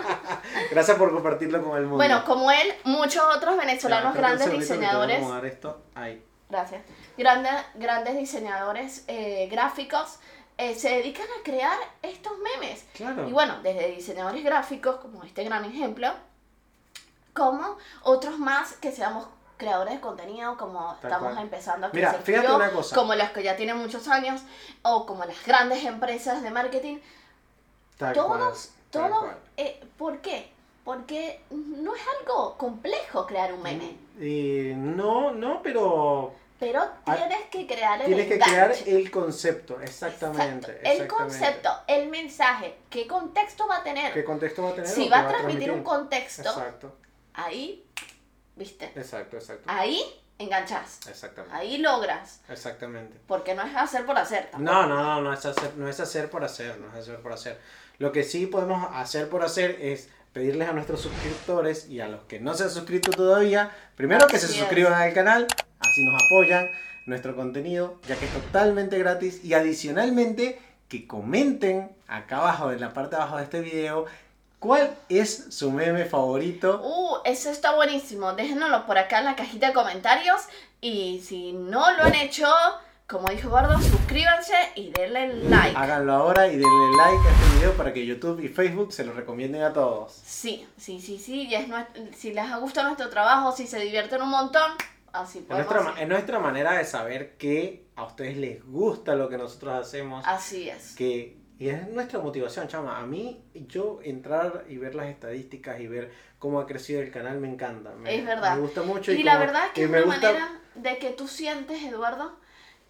Gracias 0.72 0.98
por 0.98 1.12
compartirlo 1.12 1.62
con 1.62 1.76
el 1.76 1.84
mundo. 1.84 1.96
Bueno, 1.98 2.24
como 2.24 2.50
él, 2.50 2.74
muchos 2.82 3.22
otros 3.36 3.56
venezolanos 3.56 4.12
Ya, 4.12 4.20
grandes 4.20 4.50
diseñadores, 4.50 5.24
esto. 5.44 5.80
Ahí. 5.94 6.22
gracias, 6.50 6.82
grandes, 7.16 7.52
grandes 7.74 8.16
diseñadores 8.16 9.04
eh, 9.08 9.48
gráficos 9.50 10.18
eh, 10.58 10.74
se 10.74 10.90
dedican 10.90 11.26
a 11.40 11.42
crear 11.42 11.78
estos 12.02 12.32
memes. 12.38 12.84
Claro. 12.94 13.28
Y 13.28 13.32
bueno, 13.32 13.60
desde 13.62 13.88
diseñadores 13.88 14.44
gráficos, 14.44 14.96
como 14.96 15.24
este 15.24 15.44
gran 15.44 15.64
ejemplo, 15.64 16.12
como 17.32 17.76
otros 18.02 18.38
más 18.38 18.74
que 18.74 18.92
seamos 18.92 19.26
creadores 19.56 19.94
de 19.94 20.00
contenido, 20.00 20.56
como 20.56 20.96
Tal 21.00 21.10
estamos 21.12 21.32
cual. 21.32 21.44
empezando 21.44 21.86
a 21.86 21.90
Mira, 21.92 22.12
fíjate 22.14 22.48
yo, 22.48 22.56
una 22.56 22.70
cosa. 22.70 22.94
como 22.96 23.14
las 23.14 23.30
que 23.30 23.42
ya 23.42 23.56
tienen 23.56 23.78
muchos 23.78 24.08
años, 24.08 24.42
o 24.82 25.06
como 25.06 25.24
las 25.24 25.44
grandes 25.46 25.84
empresas 25.84 26.42
de 26.42 26.50
marketing, 26.50 26.98
Tal 27.96 28.14
todos, 28.14 28.72
cual, 28.90 29.10
todos, 29.10 29.30
eh, 29.56 29.80
¿por 29.96 30.20
qué? 30.20 30.50
Porque 30.84 31.44
no 31.50 31.94
es 31.94 32.02
algo 32.20 32.56
complejo 32.58 33.24
crear 33.26 33.52
un 33.52 33.62
meme, 33.62 33.96
no, 34.76 35.30
no, 35.32 35.62
pero 35.62 36.34
pero 36.62 36.80
Ah, 37.06 37.16
tienes 37.16 37.46
que 37.50 37.66
crear 37.66 38.00
el 38.00 38.06
tienes 38.06 38.28
que 38.28 38.38
crear 38.38 38.72
el 38.86 39.10
concepto, 39.10 39.80
exactamente. 39.80 40.70
Exacto. 40.70 40.70
El 40.70 40.92
exactamente. 41.02 41.08
concepto, 41.08 41.70
el 41.88 42.08
mensaje, 42.08 42.76
qué 42.88 43.08
contexto 43.08 43.66
va 43.66 43.78
a 43.78 43.82
tener. 43.82 44.12
¿Qué 44.12 44.22
contexto 44.22 44.62
va 44.62 44.68
a 44.70 44.74
tener? 44.74 44.88
si 44.88 45.08
va 45.08 45.20
a 45.22 45.28
transmitir 45.28 45.72
un 45.72 45.82
contexto, 45.82 46.48
Exacto, 46.48 46.96
ahí, 47.34 47.84
viste, 48.54 48.92
exacto, 48.94 49.38
exacto. 49.38 49.64
ahí 49.66 50.00
enganchas, 50.38 51.00
Exactamente. 51.08 51.56
ahí 51.56 51.78
logras, 51.78 52.40
Exactamente. 52.48 53.18
porque 53.26 53.56
no 53.56 53.62
es 53.62 53.74
hacer 53.74 54.06
por 54.06 54.16
hacer. 54.16 54.48
tampoco. 54.52 54.62
No, 54.72 54.86
no, 54.86 55.02
no, 55.02 55.20
no 55.20 55.32
es, 55.32 55.44
hacer, 55.44 55.74
no 55.76 55.88
es 55.88 55.98
hacer 55.98 56.30
por 56.30 56.44
hacer, 56.44 56.78
no 56.78 56.86
es 56.90 56.94
hacer 56.94 57.20
por 57.20 57.32
hacer. 57.32 57.58
Lo 57.98 58.12
que 58.12 58.22
sí 58.22 58.46
podemos 58.46 58.88
hacer 58.94 59.28
por 59.28 59.42
hacer 59.42 59.78
es 59.80 60.10
pedirles 60.32 60.68
a 60.68 60.72
nuestros 60.72 61.00
suscriptores 61.00 61.88
y 61.88 62.00
a 62.00 62.08
los 62.08 62.22
que 62.22 62.38
no 62.40 62.54
se 62.54 62.62
han 62.64 62.70
suscrito 62.70 63.10
todavía, 63.10 63.70
primero 63.96 64.26
que 64.28 64.38
se 64.38 64.46
es. 64.46 64.52
suscriban 64.52 64.94
al 64.94 65.12
canal, 65.12 65.46
así 65.92 66.02
nos 66.04 66.22
apoyan 66.24 66.70
nuestro 67.04 67.36
contenido, 67.36 67.98
ya 68.08 68.16
que 68.16 68.24
es 68.24 68.32
totalmente 68.32 68.98
gratis, 68.98 69.44
y 69.44 69.52
adicionalmente 69.54 70.58
que 70.88 71.06
comenten 71.06 71.90
acá 72.08 72.38
abajo, 72.38 72.72
en 72.72 72.80
la 72.80 72.92
parte 72.94 73.16
de 73.16 73.22
abajo 73.22 73.36
de 73.36 73.44
este 73.44 73.60
video, 73.60 74.06
cuál 74.58 74.94
es 75.08 75.48
su 75.50 75.70
meme 75.70 76.04
favorito. 76.06 76.80
Uh, 76.82 77.16
eso 77.24 77.50
está 77.50 77.74
buenísimo. 77.74 78.32
Déjenoslo 78.32 78.86
por 78.86 78.96
acá 78.98 79.18
en 79.18 79.26
la 79.26 79.36
cajita 79.36 79.68
de 79.68 79.72
comentarios. 79.72 80.40
Y 80.80 81.20
si 81.26 81.52
no 81.52 81.90
lo 81.96 82.04
han 82.04 82.14
hecho, 82.14 82.46
como 83.08 83.28
dijo 83.30 83.50
Gordo, 83.50 83.78
suscríbanse 83.80 84.54
y 84.76 84.90
denle 84.90 85.34
like. 85.48 85.76
Háganlo 85.76 86.12
ahora 86.14 86.46
y 86.46 86.52
denle 86.56 86.96
like 86.96 87.28
a 87.28 87.32
este 87.32 87.56
video 87.56 87.72
para 87.76 87.92
que 87.92 88.06
YouTube 88.06 88.40
y 88.40 88.48
Facebook 88.48 88.92
se 88.92 89.04
lo 89.04 89.12
recomienden 89.12 89.62
a 89.62 89.72
todos. 89.72 90.12
Sí, 90.24 90.66
sí, 90.78 91.00
sí, 91.00 91.18
sí. 91.18 91.48
Y 91.48 91.54
es 91.54 91.68
nues- 91.68 92.14
si 92.16 92.32
les 92.32 92.44
ha 92.50 92.56
gustado 92.58 92.86
nuestro 92.88 93.08
trabajo, 93.10 93.52
si 93.56 93.66
se 93.66 93.80
divierten 93.80 94.22
un 94.22 94.30
montón, 94.30 94.70
así 95.12 95.38
Es 95.40 95.48
nuestra, 95.48 95.94
es 96.00 96.08
nuestra 96.08 96.38
manera 96.38 96.72
de 96.78 96.84
saber 96.84 97.36
que 97.36 97.86
a 97.96 98.04
ustedes 98.04 98.36
les 98.36 98.64
gusta 98.64 99.14
lo 99.14 99.28
que 99.28 99.38
nosotros 99.38 99.74
hacemos. 99.74 100.24
Así 100.26 100.68
es. 100.68 100.94
Que, 100.96 101.38
y 101.58 101.68
es 101.68 101.88
nuestra 101.88 102.18
motivación, 102.20 102.66
chama. 102.68 102.98
A 102.98 103.06
mí, 103.06 103.44
yo 103.54 104.00
entrar 104.02 104.64
y 104.68 104.78
ver 104.78 104.94
las 104.94 105.06
estadísticas 105.06 105.80
y 105.80 105.86
ver 105.86 106.10
cómo 106.38 106.58
ha 106.60 106.66
crecido 106.66 107.00
el 107.00 107.10
canal 107.10 107.38
me 107.38 107.48
encanta. 107.48 107.90
Me, 107.94 108.16
Es 108.18 108.24
verdad. 108.26 108.56
Me 108.56 108.62
gusta 108.62 108.82
mucho. 108.82 109.12
Y, 109.12 109.16
Y, 109.20 109.22
la 109.22 109.34
como- 109.34 109.46
verdad 109.46 109.66
es 109.66 109.72
que 109.72 109.82
es 109.84 109.88
una 109.88 110.00
gusta- 110.02 110.26
manera 110.32 110.60
de 110.74 110.98
que 110.98 111.10
tú 111.10 111.28
sientes, 111.28 111.82
Eduardo, 111.82 112.38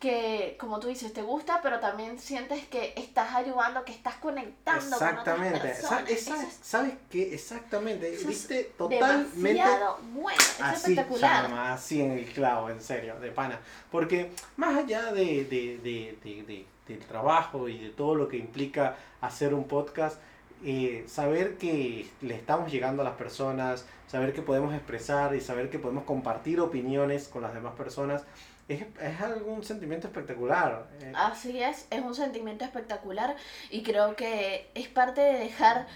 que 0.03 0.57
como 0.59 0.81
tú 0.81 0.89
dices, 0.89 1.13
te 1.13 1.23
gusta, 1.23 1.61
pero 1.63 1.79
también 1.79 2.19
sientes 2.19 2.67
que 2.67 2.93
estás 2.97 3.33
ayudando, 3.37 3.85
que 3.85 3.93
estás 3.93 4.17
conectando 4.17 4.97
Exactamente. 4.97 5.51
con 5.51 5.59
otras 5.61 5.77
personas. 5.79 6.11
es 6.11 6.59
¿Sabes 6.61 6.95
qué? 7.09 7.33
Exactamente. 7.33 8.09
Eso 8.13 8.23
es 8.23 8.27
Viste 8.27 8.73
totalmente 8.77 9.37
demasiado 9.37 9.99
bueno, 10.13 10.41
es 10.41 10.61
así, 10.61 10.91
espectacular. 10.93 11.43
chama, 11.45 11.73
así 11.73 12.03
en 12.03 12.11
el 12.11 12.25
clavo, 12.33 12.69
en 12.69 12.81
serio, 12.81 13.15
de 13.21 13.31
pana. 13.31 13.61
Porque 13.93 14.33
más 14.57 14.77
allá 14.77 15.13
de, 15.13 15.45
de- 15.45 15.79
de- 15.79 16.19
de- 16.25 16.43
de- 16.43 16.67
del 16.89 16.99
trabajo 17.07 17.69
y 17.69 17.79
de 17.79 17.91
todo 17.91 18.17
lo 18.17 18.27
que 18.29 18.39
implica 18.39 18.97
hacer 19.21 19.55
un 19.55 19.69
podcast, 19.69 20.19
eh, 20.65 21.05
saber 21.07 21.57
que 21.59 22.11
le 22.23 22.35
estamos 22.35 22.73
llegando 22.73 23.03
a 23.03 23.05
las 23.05 23.15
personas, 23.15 23.87
saber 24.09 24.33
que 24.33 24.43
podemos 24.43 24.75
expresar 24.75 25.33
y 25.37 25.41
saber 25.41 25.71
que 25.71 25.79
podemos 25.79 26.03
compartir 26.05 26.59
opiniones 26.61 27.29
con 27.29 27.43
las 27.43 27.55
demás 27.55 27.75
personas, 27.77 28.25
es, 28.73 28.85
es 29.01 29.21
algún 29.21 29.63
sentimiento 29.65 30.07
espectacular. 30.09 30.87
eh. 31.01 31.13
Así 31.15 31.63
es, 31.63 31.87
es 31.91 32.01
un 32.03 32.15
sentimiento 32.15 32.65
espectacular 32.65 33.37
y 33.71 33.83
creo 33.83 34.17
que 34.17 34.71
es 34.75 34.89
parte 34.89 35.21
de 35.21 35.39
dejar 35.39 35.87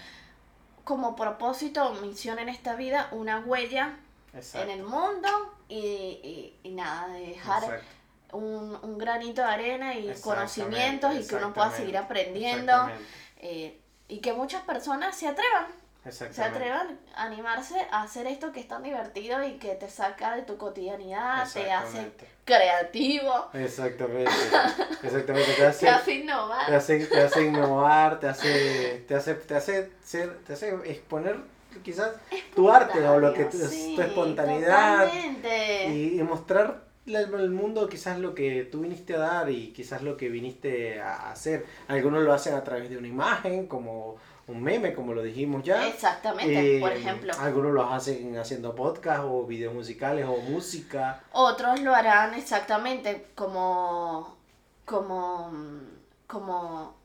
como 0.83 1.15
propósito 1.15 1.85
o 1.87 1.93
misión 2.01 2.39
en 2.39 2.49
esta 2.49 2.75
vida 2.75 3.09
una 3.11 3.39
huella 3.39 3.97
Exacto, 4.33 4.69
en 4.71 4.79
el 4.79 4.85
mundo 4.85 5.27
y, 5.67 5.75
y- 5.77 6.59
y 6.63 6.69
nada, 6.71 7.07
de 7.09 7.19
dejar 7.27 7.63
exacto, 7.63 8.37
un, 8.37 8.77
un 8.81 8.97
granito 8.97 9.41
de 9.41 9.47
arena 9.47 9.93
y 9.95 10.09
conocimientos 10.21 11.13
y 11.15 11.27
que 11.27 11.35
uno 11.35 11.53
pueda 11.53 11.67
seguir 11.77 11.97
aprendiendo 11.97 12.71
eh, 13.37 13.79
y 14.07 14.19
que 14.19 14.33
muchas 14.33 14.63
personas 14.63 15.15
se 15.17 15.27
atrevan, 15.27 15.65
se 16.33 16.41
atrevan 16.43 16.99
a 17.15 17.23
animarse 17.23 17.75
a 17.91 18.03
hacer 18.03 18.27
esto 18.27 18.51
que 18.53 18.59
es 18.61 18.67
tan 18.67 18.83
divertido 18.83 19.43
y 19.43 19.53
que 19.57 19.75
te 19.75 19.89
saca 19.89 20.35
de 20.35 20.43
tu 20.43 20.57
cotidianidad, 20.57 21.43
te 21.63 21.71
hace. 21.71 21.97
Creativo, 22.47 23.49
Exactamente. 23.53 24.31
Exactamente. 25.03 25.53
Te 25.53 25.65
hace, 25.65 25.85
te 25.85 25.91
hace 25.91 26.13
innovar. 26.15 26.65
te 26.65 26.75
hace, 26.75 27.05
te 27.05 27.21
hace 27.21 27.43
innovar, 27.45 28.19
te 28.19 28.27
hace, 28.27 29.03
te 29.07 29.15
hace, 29.15 29.35
te 29.35 29.55
hace 29.55 29.91
ser, 30.03 30.39
te 30.39 30.53
hace 30.53 30.69
exponer 30.85 31.35
quizás 31.83 32.13
tu 32.55 32.71
arte 32.71 33.05
o 33.07 33.19
lo 33.19 33.33
que 33.33 33.45
tu, 33.45 33.57
Sí, 33.57 33.93
tu 33.95 34.01
espontaneidad 34.01 35.11
y, 35.89 36.19
y 36.19 36.23
mostrar 36.23 36.87
al 37.15 37.49
mundo 37.51 37.87
quizás 37.87 38.19
lo 38.19 38.33
que 38.33 38.63
tú 38.63 38.81
viniste 38.81 39.15
a 39.15 39.19
dar 39.19 39.49
y 39.49 39.71
quizás 39.73 40.01
lo 40.01 40.17
que 40.17 40.29
viniste 40.29 40.99
a 40.99 41.31
hacer. 41.31 41.65
Algunos 41.87 42.23
lo 42.23 42.33
hacen 42.33 42.55
a 42.55 42.63
través 42.63 42.89
de 42.89 42.97
una 42.97 43.07
imagen, 43.07 43.67
como 43.67 44.17
un 44.47 44.63
meme, 44.63 44.93
como 44.93 45.13
lo 45.13 45.21
dijimos 45.23 45.61
ya. 45.63 45.87
Exactamente, 45.87 46.77
Eh, 46.77 46.79
por 46.79 46.91
ejemplo. 46.93 47.33
Algunos 47.39 47.73
lo 47.73 47.83
hacen 47.91 48.37
haciendo 48.37 48.73
podcast 48.75 49.23
o 49.25 49.45
videos 49.45 49.73
musicales 49.73 50.25
o 50.25 50.37
música. 50.37 51.21
Otros 51.33 51.81
lo 51.81 51.93
harán 51.93 52.33
exactamente 52.33 53.27
como 53.35 54.37
como 54.85 55.51
como 56.27 56.95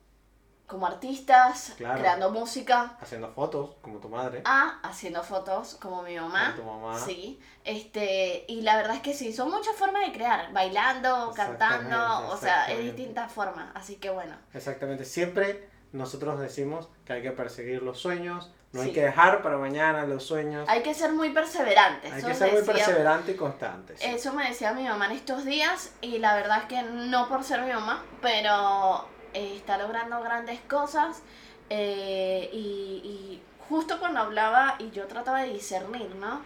como 0.66 0.86
artistas, 0.86 1.74
Claro. 1.76 1.98
creando 2.00 2.30
música, 2.30 2.96
Haciendo 2.98 3.28
fotos, 3.32 3.72
como 3.82 3.98
tu 3.98 4.08
madre, 4.08 4.40
a 4.46 4.78
haciendo 4.82 5.22
fotos 5.22 5.74
como 5.74 6.02
mi 6.02 6.16
mamá. 6.16 6.54
como 6.56 6.72
tu 6.72 6.80
mamá. 6.80 6.98
Sí, 6.98 7.38
este, 7.62 8.46
y 8.48 8.62
la 8.62 8.76
verdad 8.76 8.94
es 8.96 9.02
que 9.02 9.12
sí, 9.12 9.34
son 9.34 9.50
muchas 9.50 9.76
formas 9.76 10.06
de 10.06 10.12
crear, 10.12 10.50
bailando, 10.54 11.30
cantando, 11.36 12.26
o 12.30 12.36
sea, 12.38 12.72
es 12.72 12.78
distintas 12.84 13.30
formas, 13.30 13.68
así 13.74 13.96
que 13.96 14.08
bueno, 14.08 14.34
Exactamente. 14.54 15.04
Siempre 15.04 15.68
nosotros 15.92 16.38
decimos 16.40 16.88
que 17.04 17.12
hay 17.14 17.22
que 17.22 17.30
perseguir 17.32 17.82
los 17.82 17.98
sueños, 17.98 18.50
no 18.72 18.80
hay 18.80 18.88
Sí. 18.88 18.94
que 18.94 19.02
dejar 19.02 19.42
para 19.42 19.58
mañana 19.58 20.06
los 20.06 20.24
sueños. 20.24 20.66
hay 20.68 20.82
que 20.82 20.94
ser 20.94 21.12
muy 21.12 21.30
perseverantes. 21.30 22.10
Hay 22.12 22.18
eso 22.20 22.28
que 22.28 22.34
ser 22.34 22.52
muy 22.52 22.62
perseverante 22.62 23.32
y 23.32 23.34
constante. 23.36 23.96
sí. 23.96 24.06
Eso 24.06 24.32
me 24.32 24.48
decía 24.48 24.72
mi 24.72 24.84
mamá 24.84 25.06
en 25.06 25.12
estos 25.12 25.44
días 25.44 25.92
y 26.00 26.18
la 26.18 26.34
verdad 26.34 26.58
es 26.60 26.64
que 26.64 26.82
no 26.82 27.28
por 27.28 27.44
ser 27.44 27.60
mi 27.62 27.72
mamá, 27.72 28.02
pero 28.22 29.06
eh, 29.34 29.56
está 29.56 29.76
logrando 29.78 30.22
grandes 30.22 30.60
cosas 30.62 31.22
eh, 31.70 32.48
y, 32.52 32.56
y 33.04 33.42
justo 33.68 33.98
cuando 34.00 34.20
hablaba 34.20 34.76
y 34.78 34.90
yo 34.90 35.06
trataba 35.06 35.42
de 35.42 35.52
discernir, 35.52 36.14
¿no? 36.16 36.40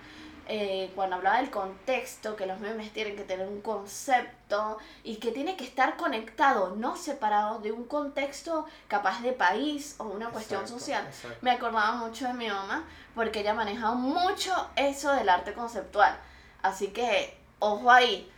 Eh, 0.49 0.93
cuando 0.95 1.17
hablaba 1.17 1.39
del 1.39 1.51
contexto, 1.51 2.37
que 2.37 2.47
los 2.47 2.61
memes 2.61 2.93
tienen 2.93 3.17
que 3.17 3.25
tener 3.25 3.49
un 3.49 3.61
concepto 3.63 4.79
y 5.03 5.17
que 5.17 5.33
tiene 5.33 5.57
que 5.57 5.65
estar 5.65 5.97
conectado, 5.97 6.77
no 6.77 6.97
separado 6.97 7.59
de 7.59 7.73
un 7.73 7.85
contexto 7.85 8.65
capaz 8.87 9.23
de 9.23 9.33
país 9.33 9.97
o 9.99 10.05
una 10.05 10.31
cuestión 10.31 10.61
Exacto, 10.61 10.79
social. 10.81 11.07
exacto. 11.07 11.39
Me 11.43 11.51
acordaba 11.51 11.93
mucho 11.97 12.27
de 12.29 12.35
mi 12.35 12.49
mamá 12.49 12.85
porque 13.15 13.41
ella 13.41 13.55
manejaba 13.55 13.95
mucho 13.95 14.53
eso 14.77 15.13
del 15.13 15.29
arte 15.29 15.53
conceptual. 15.53 16.17
Así 16.63 16.89
que, 16.89 17.37
ojo 17.59 17.91
ahí. 17.91 18.31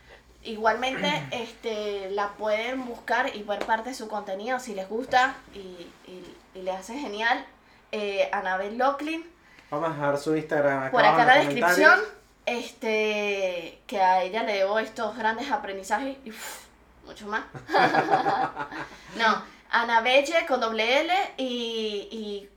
Igualmente, 0.45 1.11
este, 1.33 2.11
la 2.13 2.29
pueden 2.35 2.87
buscar 2.87 3.37
y 3.37 3.43
ver 3.43 3.67
parte 3.67 3.91
de 3.91 3.95
su 3.95 4.09
contenido 4.09 4.59
si 4.61 4.75
les 4.75 4.89
gusta 4.89 5.35
y, 5.55 5.59
y, 6.07 6.37
y 6.55 6.63
les 6.63 6.75
hace 6.77 6.95
genial. 6.99 7.45
Eh, 7.93 8.29
Anabel 8.33 8.79
Locklin, 8.79 9.25
Vamos 9.71 9.91
a 9.91 9.93
dejar 9.93 10.19
su 10.19 10.37
Instagram 10.37 10.79
acá 10.85 10.91
por 10.91 11.05
acá 11.05 11.23
en 11.23 11.27
la 11.27 11.35
descripción, 11.37 12.01
este, 12.47 13.81
que 13.87 14.01
a 14.01 14.23
ella 14.23 14.43
le 14.43 14.55
debo 14.55 14.79
estos 14.79 15.17
grandes 15.17 15.51
aprendizajes 15.51 16.17
y 16.25 16.31
uf, 16.31 16.65
mucho 17.05 17.27
más. 17.27 17.45
no, 19.17 19.43
Anabelle 19.71 20.47
con 20.47 20.61
doble 20.61 21.01
L 21.01 21.13
y, 21.37 22.09
y 22.11 22.49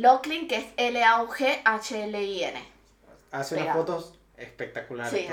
Locklin, 0.00 0.48
que 0.48 0.56
es 0.56 0.66
L-A-U-G-H-L-I-N. 0.76 2.62
Hace 3.30 3.56
unas 3.56 3.76
fotos 3.76 4.17
espectaculares. 4.38 5.12
Sí. 5.12 5.28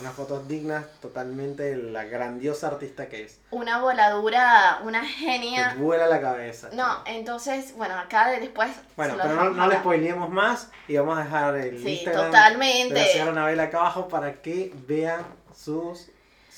Unas 0.00 0.14
fotos 0.14 0.46
dignas 0.48 0.84
totalmente 1.00 1.62
de 1.62 1.76
la 1.76 2.04
grandiosa 2.04 2.68
artista 2.68 3.08
que 3.08 3.24
es. 3.24 3.40
Una 3.50 3.80
voladura, 3.80 4.80
una 4.84 5.00
Te 5.00 5.06
genia. 5.06 5.74
vuela 5.78 6.06
la 6.06 6.20
cabeza. 6.20 6.70
No, 6.72 7.02
entonces, 7.06 7.74
bueno, 7.76 7.98
acá 7.98 8.28
de- 8.28 8.40
después. 8.40 8.70
Bueno, 8.96 9.16
pero 9.20 9.34
no, 9.34 9.50
no 9.50 9.66
le 9.66 9.74
acá. 9.74 9.82
spoileemos 9.82 10.30
más 10.30 10.70
y 10.88 10.96
vamos 10.96 11.18
a 11.18 11.24
dejar 11.24 11.56
el 11.56 11.82
Sí, 11.82 11.90
Instagram 11.94 12.26
de 12.26 12.30
la 12.32 12.38
totalmente. 12.38 13.06
señora 13.12 13.30
Anabel 13.32 13.60
acá 13.60 13.78
abajo 13.78 14.08
para 14.08 14.40
que 14.42 14.72
vean 14.86 15.24
sus, 15.54 16.08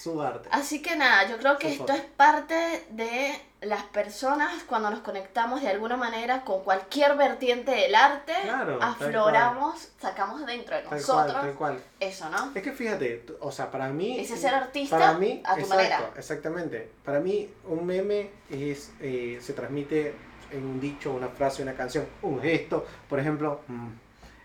su 0.04 0.22
arte. 0.22 0.48
Así 0.52 0.80
que 0.82 0.96
nada, 0.96 1.28
yo 1.28 1.38
creo 1.38 1.58
que 1.58 1.68
Su 1.68 1.72
esto 1.82 1.86
foto. 1.86 1.98
es 1.98 2.02
parte 2.16 2.86
de 2.90 3.32
las 3.62 3.82
personas 3.84 4.62
cuando 4.64 4.90
nos 4.90 5.00
conectamos 5.00 5.62
de 5.62 5.68
alguna 5.70 5.96
manera 5.96 6.42
con 6.42 6.62
cualquier 6.62 7.16
vertiente 7.16 7.70
del 7.70 7.94
arte, 7.94 8.34
Claro, 8.42 8.78
afloramos, 8.82 9.88
sacamos 9.98 10.44
dentro 10.44 10.76
de 10.76 10.82
Tal 10.82 10.90
nosotros 10.98 11.32
cual, 11.32 11.42
tal 11.46 11.54
cual. 11.54 11.82
eso, 11.98 12.28
¿no? 12.28 12.52
Es 12.54 12.62
que 12.62 12.72
fíjate, 12.72 13.24
o 13.40 13.50
sea, 13.50 13.70
para 13.70 13.88
mí... 13.88 14.20
Ese 14.20 14.36
ser 14.36 14.54
artista 14.54 14.98
para 14.98 15.14
mí, 15.14 15.40
a 15.44 15.54
tu 15.54 15.60
exacto, 15.60 15.76
manera. 15.76 16.10
Exactamente. 16.16 16.90
Para 17.04 17.20
mí, 17.20 17.50
un 17.64 17.86
meme 17.86 18.30
es 18.50 18.92
eh, 19.00 19.38
se 19.40 19.54
transmite 19.54 20.14
en 20.50 20.64
un 20.64 20.78
dicho, 20.80 21.12
una 21.12 21.28
frase, 21.28 21.62
una 21.62 21.74
canción, 21.74 22.06
un 22.22 22.40
gesto. 22.42 22.84
Por 23.08 23.18
ejemplo, 23.18 23.60
mm, 23.66 23.88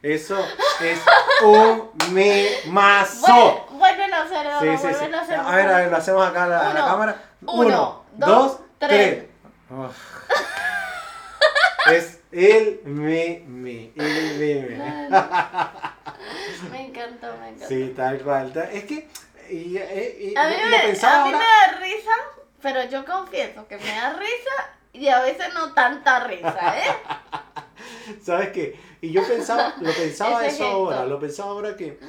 eso 0.01 0.37
es 0.81 0.99
un 1.43 1.91
memazo. 2.13 3.27
Vuel- 3.27 3.69
Vuelven 3.79 4.13
a 4.13 4.21
hacer, 4.23 4.47
Sí, 4.59 4.77
sí, 4.77 4.93
sí. 4.93 5.13
a 5.13 5.19
hacer. 5.21 5.39
A 5.39 5.55
ver, 5.55 5.67
a 5.69 5.77
ver, 5.77 5.91
lo 5.91 5.97
hacemos 5.97 6.27
acá 6.27 6.43
a 6.43 6.47
la, 6.47 6.59
a 6.59 6.73
la 6.73 6.79
Uno, 6.81 6.85
cámara. 6.91 7.23
uno, 7.41 8.03
dos, 8.13 8.29
dos, 8.29 8.59
tres. 8.79 9.25
es 11.91 12.19
el 12.31 12.81
meme, 12.85 13.91
el 13.95 14.37
meme. 14.37 15.09
Me 16.71 16.85
encantó, 16.87 17.27
me 17.37 17.47
encantó. 17.49 17.67
Sí, 17.67 17.93
tal 17.95 18.19
cual. 18.21 18.51
Es 18.71 18.83
que. 18.83 19.07
Y, 19.49 19.77
A 19.77 19.83
mí, 20.47 20.55
me, 20.69 20.77
a 20.77 20.87
mí 20.87 20.97
ahora- 21.03 21.25
me 21.25 21.31
da 21.31 21.79
risa, 21.81 22.11
pero 22.61 22.83
yo 22.83 23.03
confieso 23.05 23.67
que 23.67 23.77
me 23.77 23.89
da 23.95 24.13
risa 24.13 24.69
y 24.93 25.07
a 25.07 25.21
veces 25.21 25.53
no 25.53 25.73
tanta 25.73 26.19
risa, 26.25 26.77
¿eh? 26.77 26.83
¿Sabes 28.21 28.49
qué? 28.49 28.75
Y 29.01 29.11
yo 29.11 29.25
pensaba, 29.27 29.75
lo 29.79 29.91
pensaba 29.93 30.45
eso 30.45 30.49
gesto. 30.49 30.65
ahora, 30.65 31.05
lo 31.05 31.19
pensaba 31.19 31.51
ahora 31.51 31.75
que 31.75 31.99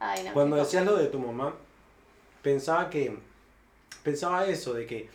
Ay, 0.00 0.24
no, 0.24 0.32
cuando 0.32 0.56
decías 0.56 0.84
lo 0.84 0.96
de 0.96 1.06
tu 1.06 1.18
mamá, 1.18 1.54
pensaba 2.42 2.88
que, 2.88 3.16
pensaba 4.02 4.46
eso, 4.46 4.74
de 4.74 4.86
que 4.86 5.08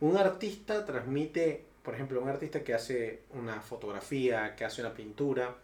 un 0.00 0.16
artista 0.16 0.84
transmite, 0.84 1.64
por 1.82 1.94
ejemplo, 1.94 2.20
un 2.20 2.28
artista 2.28 2.62
que 2.62 2.74
hace 2.74 3.22
una 3.32 3.60
fotografía, 3.60 4.54
que 4.54 4.64
hace 4.64 4.80
una 4.80 4.94
pintura, 4.94 5.54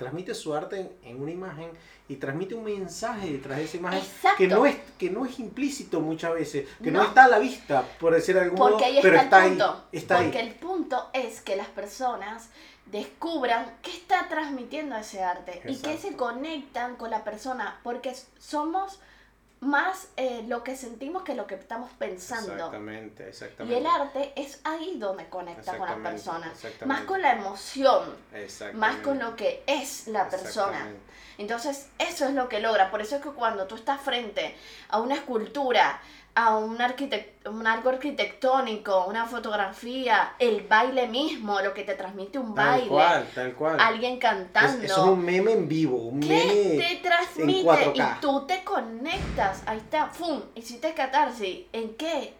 transmite 0.00 0.34
su 0.34 0.54
arte 0.54 0.92
en, 1.04 1.20
una 1.20 1.30
imagen 1.30 1.70
y 2.08 2.16
transmite 2.16 2.54
un 2.54 2.64
mensaje 2.64 3.30
detrás 3.34 3.58
de 3.58 3.64
esa 3.64 3.76
imagen 3.76 3.98
Exacto. 4.00 4.38
que 4.38 4.48
no 4.48 4.64
es 4.64 4.76
que 4.98 5.10
no 5.10 5.26
es 5.26 5.38
implícito 5.38 6.00
muchas 6.00 6.32
veces, 6.32 6.66
que 6.82 6.90
no, 6.90 7.02
No. 7.02 7.08
está 7.08 7.24
a 7.24 7.28
la 7.28 7.38
vista, 7.38 7.84
por 8.00 8.14
decir 8.14 8.38
ahí 8.38 8.50
pero 9.02 9.16
está, 9.16 9.22
está 9.24 9.44
el 9.44 9.50
punto. 9.50 9.64
ahí, 9.92 9.98
está 9.98 10.16
porque 10.16 10.38
ahí. 10.38 10.48
el 10.48 10.54
punto 10.54 11.10
es 11.12 11.42
que 11.42 11.54
las 11.54 11.68
personas 11.68 12.48
descubran 12.86 13.76
qué 13.82 13.92
está 13.92 14.28
transmitiendo 14.28 14.96
ese 14.96 15.22
arte 15.22 15.62
y 15.66 15.76
que 15.76 15.96
se 15.98 16.16
conectan 16.16 16.96
con 16.96 17.10
la 17.10 17.22
persona, 17.24 17.80
porque 17.82 18.16
somos 18.38 19.00
más 19.60 20.08
eh, 20.16 20.42
lo 20.48 20.64
que 20.64 20.74
sentimos 20.74 21.22
que 21.22 21.34
lo 21.34 21.46
que 21.46 21.54
estamos 21.54 21.90
pensando. 21.98 22.54
Exactamente, 22.54 23.24
Y 23.24 23.28
exactamente. 23.28 23.78
el 23.78 23.86
arte 23.86 24.32
es 24.34 24.60
ahí 24.64 24.96
donde 24.98 25.28
conecta 25.28 25.76
con 25.76 25.86
la 25.86 25.96
Exactamente, 25.96 26.10
persona. 26.10 26.86
Más 26.86 27.02
con 27.02 27.20
la 27.20 27.32
emoción, 27.32 28.16
más 28.74 28.96
con 28.96 29.18
lo 29.18 29.36
que 29.36 29.62
es 29.66 30.08
la 30.08 30.28
persona. 30.28 30.88
Entonces, 31.36 31.88
eso 31.98 32.26
es 32.26 32.34
lo 32.34 32.48
que 32.48 32.60
logra. 32.60 32.90
Por 32.90 33.00
eso 33.02 33.16
es 33.16 33.22
que 33.22 33.30
cuando 33.30 33.66
tú 33.66 33.74
estás 33.74 34.00
frente 34.00 34.56
a 34.88 35.00
una 35.00 35.14
escultura, 35.14 36.00
a 36.34 36.56
un, 36.56 36.80
arquitect 36.80 37.46
un 37.48 37.66
algo 37.66 37.90
arquitectónico, 37.90 39.04
una 39.06 39.26
fotografía, 39.26 40.34
el 40.38 40.62
baile 40.66 41.08
mismo, 41.08 41.60
lo 41.60 41.74
que 41.74 41.82
te 41.84 41.94
transmite 41.94 42.38
un 42.38 42.54
Tal 42.54 42.66
baile, 42.72 42.88
cual, 42.88 43.28
tal 43.34 43.54
cual. 43.54 43.80
alguien 43.80 44.14
Es- 44.14 44.20
cantando. 44.20 44.84
eso 44.84 44.94
es 45.04 45.08
un 45.10 45.24
meme 45.24 45.52
en 45.52 45.68
vivo, 45.68 45.96
un 45.96 46.20
¿Qué 46.20 46.28
meme 46.78 46.84
te 46.84 46.96
transmite? 47.08 47.64
4K. 47.64 48.16
Y 48.16 48.20
tú 48.20 48.46
te 48.46 48.62
conectas. 48.64 49.62
Ahí 49.66 49.78
está, 49.78 50.06
¡fum! 50.06 50.40
Hiciste 50.54 50.94
catarsis. 50.94 51.66
¿En 51.72 51.94
qué? 51.96 52.34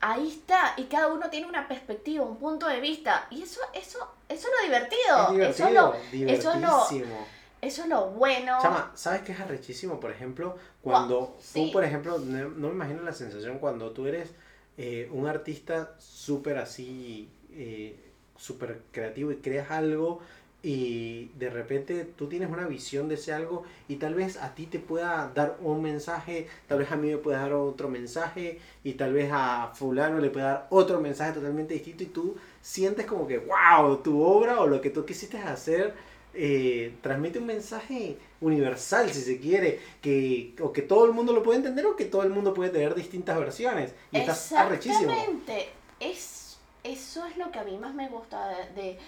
Ahí 0.00 0.28
está. 0.28 0.74
Y 0.76 0.84
cada 0.84 1.08
uno 1.08 1.28
tiene 1.30 1.46
una 1.46 1.66
perspectiva, 1.68 2.24
un 2.24 2.36
punto 2.36 2.66
de 2.68 2.80
vista. 2.80 3.26
Y 3.30 3.42
eso, 3.42 3.60
eso, 3.72 3.98
eso 4.28 4.48
es 4.48 4.54
lo 4.58 4.64
divertido. 4.64 5.22
es 5.24 5.30
divertido, 5.32 5.50
Eso 5.50 5.68
es 5.68 5.74
lo, 5.74 5.94
eso 6.34 6.52
es 6.52 6.60
lo-. 7.08 7.41
Eso 7.62 7.82
es 7.84 7.88
lo 7.88 8.10
bueno. 8.10 8.58
Chama, 8.60 8.90
¿sabes 8.94 9.22
qué 9.22 9.32
es 9.32 9.40
arrechísimo? 9.40 10.00
Por 10.00 10.10
ejemplo, 10.10 10.56
cuando 10.82 11.36
sí. 11.40 11.66
tú, 11.66 11.72
por 11.72 11.84
ejemplo, 11.84 12.18
no, 12.18 12.48
no 12.50 12.68
me 12.68 12.74
imagino 12.74 13.02
la 13.02 13.12
sensación 13.12 13.58
cuando 13.60 13.92
tú 13.92 14.06
eres 14.08 14.30
eh, 14.76 15.08
un 15.12 15.28
artista 15.28 15.94
súper 15.98 16.58
así, 16.58 17.30
eh, 17.52 17.96
súper 18.36 18.82
creativo 18.90 19.30
y 19.30 19.36
creas 19.36 19.70
algo 19.70 20.20
y 20.64 21.30
de 21.38 21.50
repente 21.50 22.04
tú 22.16 22.28
tienes 22.28 22.48
una 22.48 22.66
visión 22.66 23.08
de 23.08 23.14
ese 23.14 23.32
algo 23.32 23.64
y 23.88 23.96
tal 23.96 24.14
vez 24.14 24.36
a 24.36 24.54
ti 24.54 24.66
te 24.66 24.78
pueda 24.78 25.30
dar 25.34 25.56
un 25.60 25.82
mensaje, 25.82 26.48
tal 26.66 26.78
vez 26.78 26.90
a 26.90 26.96
mí 26.96 27.10
me 27.10 27.18
pueda 27.18 27.40
dar 27.40 27.52
otro 27.52 27.88
mensaje 27.88 28.60
y 28.82 28.94
tal 28.94 29.12
vez 29.12 29.30
a 29.32 29.72
fulano 29.74 30.18
le 30.18 30.30
pueda 30.30 30.46
dar 30.46 30.66
otro 30.70 31.00
mensaje 31.00 31.32
totalmente 31.32 31.74
distinto 31.74 32.02
y 32.02 32.06
tú 32.06 32.36
sientes 32.60 33.06
como 33.06 33.26
que, 33.26 33.38
wow, 33.38 33.98
tu 34.02 34.22
obra 34.22 34.60
o 34.60 34.66
lo 34.66 34.80
que 34.80 34.90
tú 34.90 35.04
quisiste 35.04 35.38
hacer 35.38 35.94
eh, 36.34 36.94
transmite 37.00 37.38
un 37.38 37.46
mensaje 37.46 38.18
universal, 38.40 39.10
si 39.12 39.20
se 39.22 39.38
quiere, 39.38 39.80
que, 40.00 40.54
o 40.60 40.72
que 40.72 40.82
todo 40.82 41.04
el 41.06 41.12
mundo 41.12 41.32
lo 41.32 41.42
puede 41.42 41.58
entender 41.58 41.86
o 41.86 41.96
que 41.96 42.06
todo 42.06 42.22
el 42.22 42.30
mundo 42.30 42.54
puede 42.54 42.70
tener 42.70 42.94
distintas 42.94 43.38
versiones. 43.38 43.94
Y 44.10 44.18
estás 44.18 44.52
arrechísimo. 44.52 45.10
Exactamente. 45.10 45.68
Es, 46.00 46.58
eso 46.82 47.24
es 47.26 47.36
lo 47.36 47.50
que 47.50 47.58
a 47.58 47.64
mí 47.64 47.78
más 47.78 47.94
me 47.94 48.08
gusta 48.08 48.48
de... 48.74 48.98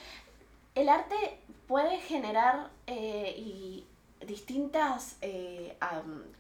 el 0.75 0.89
arte 0.89 1.17
puede 1.67 1.99
generar 1.99 2.71
eh, 2.87 3.35
y 3.37 3.85
distintas, 4.27 5.17
eh, 5.21 5.77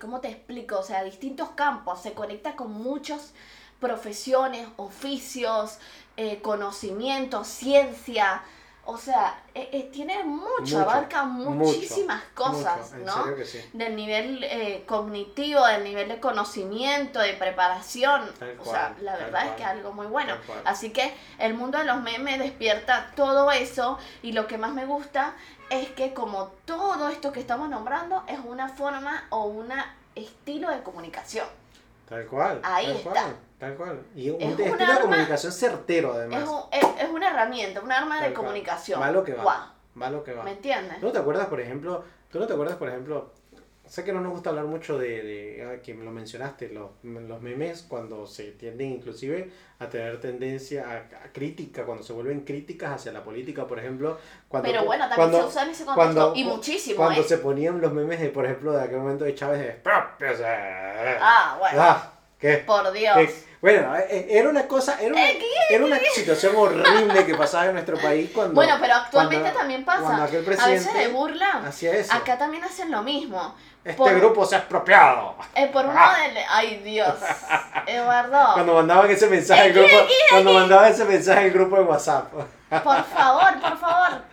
¿cómo 0.01 0.20
te 0.20 0.29
explico? 0.29 0.79
O 0.79 0.83
sea, 0.83 1.05
distintos 1.05 1.51
campos, 1.51 2.03
se 2.03 2.12
conecta 2.12 2.57
con 2.57 2.73
muchas 2.73 3.33
profesiones, 3.81 4.66
oficios, 4.77 5.79
eh, 6.16 6.40
conocimientos, 6.40 7.47
ciencia, 7.49 8.42
o 8.87 8.99
sea, 8.99 9.42
eh, 9.55 9.68
eh, 9.73 9.88
tiene 9.92 10.23
mucho, 10.25 10.44
Mucho, 10.61 10.81
abarca 10.81 11.25
mucho, 11.25 11.51
muchísimas 11.51 12.23
cosas, 12.35 12.92
Mucho, 12.92 13.05
¿no? 13.05 13.23
serio 13.23 13.37
que 13.37 13.44
sí. 13.44 13.64
del 13.73 13.97
nivel 13.97 14.44
eh, 14.44 14.85
cognitivo, 14.87 15.66
del 15.66 15.85
nivel 15.85 16.09
de 16.09 16.20
conocimiento, 16.20 17.18
de 17.18 17.33
preparación. 17.35 18.31
O 18.59 18.64
sea, 18.64 18.94
la 19.01 19.16
verdad 19.16 19.47
es 19.47 19.53
que 19.53 19.62
es 19.62 19.68
algo 19.68 19.92
muy 19.92 20.07
bueno. 20.07 20.35
Así 20.64 20.90
que 20.90 21.14
el 21.38 21.55
mundo 21.55 21.79
de 21.79 21.85
los 21.85 22.03
memes 22.03 22.38
despierta 22.38 23.11
todo 23.16 23.51
eso 23.51 23.99
y 24.23 24.33
lo 24.33 24.47
que 24.47 24.59
más 24.59 24.73
me 24.73 24.85
gusta 24.85 25.35
es 25.70 25.88
que 25.90 26.12
como 26.12 26.49
todo 26.66 27.09
esto 27.09 27.33
que 27.33 27.40
estamos 27.40 27.70
nombrando 27.70 28.23
es 28.27 28.38
una 28.44 28.68
forma 28.68 29.27
o 29.31 29.44
un 29.44 29.73
estilo 30.14 30.70
de 30.70 30.83
comunicación. 30.83 31.47
Tal 32.09 32.27
cual. 32.27 32.61
Ahí 32.62 32.87
tal 32.87 32.97
está. 32.97 33.11
Cual, 33.11 33.37
tal 33.59 33.75
cual. 33.77 34.03
Y 34.14 34.31
un 34.31 34.40
Es 34.43 34.51
estilo 34.51 34.73
un 34.73 34.79
de 34.79 34.85
arma- 34.85 35.01
comunicación 35.01 35.53
certero, 35.53 36.12
además. 36.12 36.43
Es, 36.43 36.49
un- 36.49 36.62
es, 36.71 37.03
es 37.05 37.11
una 37.11 37.31
herramienta, 37.31 37.81
un 37.81 37.93
arma 37.93 38.17
Tal 38.19 38.29
de 38.29 38.35
cual. 38.35 38.47
comunicación. 38.47 39.01
Va 39.01 39.11
lo 39.11 39.25
que 39.25 39.35
va. 39.35 39.43
Guau, 39.43 39.59
Va 40.03 40.11
lo 40.11 40.23
que 40.25 40.33
va. 40.35 40.43
¿Me 40.45 40.53
entiendes? 40.53 41.01
¿Tú 41.01 41.07
no 41.07 41.12
te 41.12 41.19
acuerdas, 41.19 41.47
por 41.47 41.61
ejemplo, 41.61 42.05
tú 42.31 42.38
no 42.40 42.47
te 42.47 42.53
acuerdas, 42.53 42.77
por 42.77 42.88
ejemplo, 42.88 43.33
sé 43.87 44.05
que 44.05 44.12
no 44.12 44.20
nos 44.20 44.33
gusta 44.33 44.51
hablar 44.51 44.64
mucho 44.64 44.99
de, 44.99 45.23
de 45.23 45.64
ah, 45.79 45.83
que 45.83 45.94
me 45.94 46.05
lo 46.05 46.11
mencionaste, 46.11 46.68
los, 46.70 46.90
los 47.03 47.40
memes 47.40 47.83
cuando 47.88 48.27
se 48.27 48.53
tienden 48.53 48.92
inclusive 48.92 49.51
a 49.79 49.88
tener 49.88 50.20
tendencia 50.20 50.85
a, 50.88 51.25
a 51.27 51.33
crítica, 51.33 51.85
cuando 51.85 52.03
se 52.03 52.12
vuelven 52.12 52.40
críticas 52.40 52.92
hacia 52.92 53.12
la 53.12 53.23
política, 53.23 53.66
por 53.66 53.79
ejemplo, 53.79 54.18
cuando 54.49 54.68
Pero 54.70 54.85
bueno, 54.85 55.09
también 55.09 55.16
cuando, 55.31 55.42
se 55.42 55.47
usa 55.49 55.62
en 55.64 55.70
ese 55.70 55.85
contexto 55.85 56.14
cuando- 56.14 56.33
y 56.37 56.44
muchísimo, 56.44 56.97
cuando 56.97 57.20
¿eh? 57.20 57.25
se 57.25 57.38
ponían 57.38 57.81
los 57.81 57.92
memes 57.92 58.20
de, 58.20 58.29
por 58.31 58.44
ejemplo, 58.47 58.73
de 58.73 58.83
aquel 58.83 58.99
momento 58.99 59.25
de 59.25 59.35
Chávez 59.35 59.61
de. 59.61 59.81
Ah, 61.20 61.57
bueno, 61.59 61.79
Ah, 61.81 62.12
¿qué? 62.38 62.59
por 62.59 62.92
Dios. 62.92 63.16
¿Qué? 63.16 63.55
Bueno, 63.61 63.97
eh, 63.97 64.07
eh, 64.11 64.27
era 64.29 64.51
una 64.51 64.68
cosa, 64.68 65.01
era 65.01 65.11
una, 65.14 65.23
era 65.70 65.85
una 65.87 65.99
situación 66.14 66.55
horrible 66.55 67.25
que 67.25 67.35
pasaba 67.35 67.64
en 67.66 67.73
nuestro 67.73 67.97
país 67.97 68.31
cuando... 68.35 68.55
Bueno, 68.55 68.75
pero 68.79 68.92
actualmente 68.92 69.40
cuando- 69.42 69.59
también 69.59 69.85
pasa. 69.87 70.03
cuando 70.03 70.23
aquel 70.25 70.44
A 70.44 70.49
veces 70.51 70.64
presidente 70.64 70.99
de 70.99 71.09
burla. 71.09 71.62
eso. 71.81 72.12
Acá 72.14 72.37
también 72.37 72.62
hacen 72.62 72.90
lo 72.90 73.03
mismo. 73.03 73.55
Este 73.85 73.97
por- 73.99 74.14
grupo 74.14 74.47
se 74.47 74.55
ha 74.57 74.59
expropiado. 74.61 75.35
Eh, 75.55 75.68
por 75.73 75.85
uno 75.85 75.94
Ah. 75.97 76.16
del... 76.27 76.38
Ay, 76.49 76.77
Dios. 76.79 77.14
Eduardo. 77.87 78.55
Cuando 78.55 78.75
mandaban 78.75 79.11
ese 79.11 79.27
mensaje 79.29 79.61
al 79.62 79.73
grupo, 79.73 79.94
cuando 80.31 80.53
mandaban 80.55 80.90
ese 80.90 81.05
mensaje 81.05 81.40
al 81.40 81.51
grupo 81.51 81.77
de 81.77 81.83
WhatsApp. 81.83 82.33
Por 82.33 83.05
favor, 83.05 83.61
por 83.61 83.79
favor. 83.79 84.23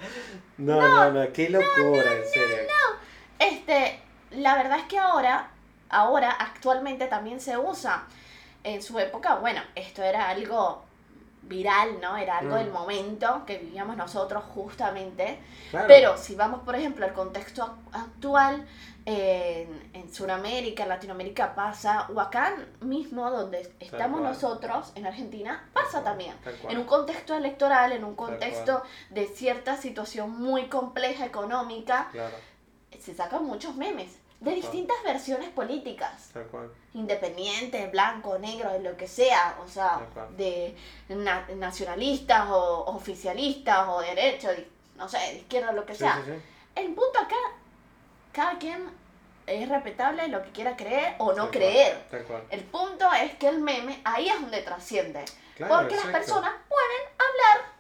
No, 0.58 0.80
no, 0.80 1.10
no, 1.12 1.34
qué 1.34 1.50
locura, 1.50 2.04
en 2.14 2.24
serio. 2.32 2.68
Este, 3.40 4.00
la 4.30 4.56
verdad 4.56 4.78
es 4.78 4.84
que 4.86 5.00
ahora, 5.00 5.48
ahora, 5.90 6.30
actualmente 6.30 7.08
también 7.08 7.40
se 7.40 7.58
usa. 7.58 8.04
En 8.64 8.84
su 8.84 9.00
época, 9.00 9.36
bueno, 9.36 9.60
esto 9.74 10.04
era 10.04 10.30
algo 10.30 10.84
viral, 11.42 12.00
¿no? 12.00 12.16
Era 12.16 12.38
algo 12.38 12.56
Mm. 12.56 12.60
del 12.60 12.70
momento 12.72 13.42
que 13.48 13.58
vivíamos 13.58 13.98
nosotros 13.98 14.44
justamente. 14.54 15.40
Claro. 15.72 15.88
Pero 15.88 16.16
si 16.18 16.36
vamos, 16.36 16.62
por 16.62 16.76
ejemplo, 16.76 17.06
al 17.08 17.14
contexto 17.14 17.64
ac- 17.66 18.00
actual, 18.00 18.64
en, 19.06 19.90
en 19.94 20.14
Sudamérica, 20.14 20.84
en 20.84 20.90
Latinoamérica 20.90 21.56
pasa, 21.56 22.08
o 22.14 22.20
acá 22.20 22.56
mismo 22.82 23.30
donde 23.32 23.74
estamos 23.80 24.20
cual. 24.22 24.32
nosotros, 24.34 24.92
en 24.96 25.08
Argentina, 25.08 25.68
pasa 25.74 26.04
también. 26.04 26.36
Tal. 26.44 26.56
En 26.70 26.78
un 26.78 26.84
contexto 26.86 27.36
electoral, 27.36 27.92
en 27.94 28.04
un 28.04 28.16
contexto 28.16 28.84
de 29.10 29.28
cierta 29.28 29.78
situación 29.78 30.30
muy 30.40 30.68
compleja 30.68 31.26
económica, 31.26 32.10
Claro. 32.12 32.36
se 33.00 33.16
sacan 33.16 33.46
muchos 33.46 33.76
memes. 33.76 34.18
de 34.42 34.56
distintas 34.56 34.98
versiones 35.04 35.50
políticas. 35.50 36.32
Tal 36.34 36.48
cual. 36.48 36.72
Independiente, 36.96 37.86
blanco, 37.90 38.40
negro, 38.40 38.72
lo 38.80 38.98
que 38.98 39.08
sea. 39.08 39.56
O 39.64 39.68
sea, 39.68 40.02
de 40.36 40.76
na- 41.10 41.46
nacionalistas 41.58 42.50
o 42.50 42.86
oficialistas 42.86 43.88
o 43.88 44.02
derecho, 44.02 44.48
de- 44.48 44.68
no 44.98 45.08
sé, 45.08 45.20
de 45.20 45.38
izquierda, 45.42 45.72
lo 45.74 45.86
que 45.86 45.94
Sí, 45.94 46.00
sea. 46.00 46.24
sí, 46.26 46.32
sí. 46.32 46.42
El 46.74 46.88
punto 46.96 47.20
acá, 47.20 47.36
cada 48.32 48.58
quien 48.58 48.90
es 49.56 49.70
respetable 49.70 50.28
lo 50.30 50.42
que 50.44 50.50
quiera 50.52 50.76
creer 50.78 51.16
o 51.18 51.28
no 51.34 51.34
Tal 51.34 51.38
cual, 51.38 51.52
creer. 51.52 51.98
Tal 52.10 52.24
cual. 52.24 52.44
El 52.50 52.62
punto 52.62 53.06
es 53.24 53.34
que 53.36 53.48
el 53.50 53.60
meme 53.62 54.02
ahí 54.04 54.28
es 54.30 54.40
donde 54.42 54.62
trasciende. 54.62 55.24
Claro, 55.56 55.76
porque 55.78 55.96
exacto. 55.96 56.12
las 56.18 56.26
personas 56.26 56.54
pueden 56.70 57.08
hablar 57.18 57.72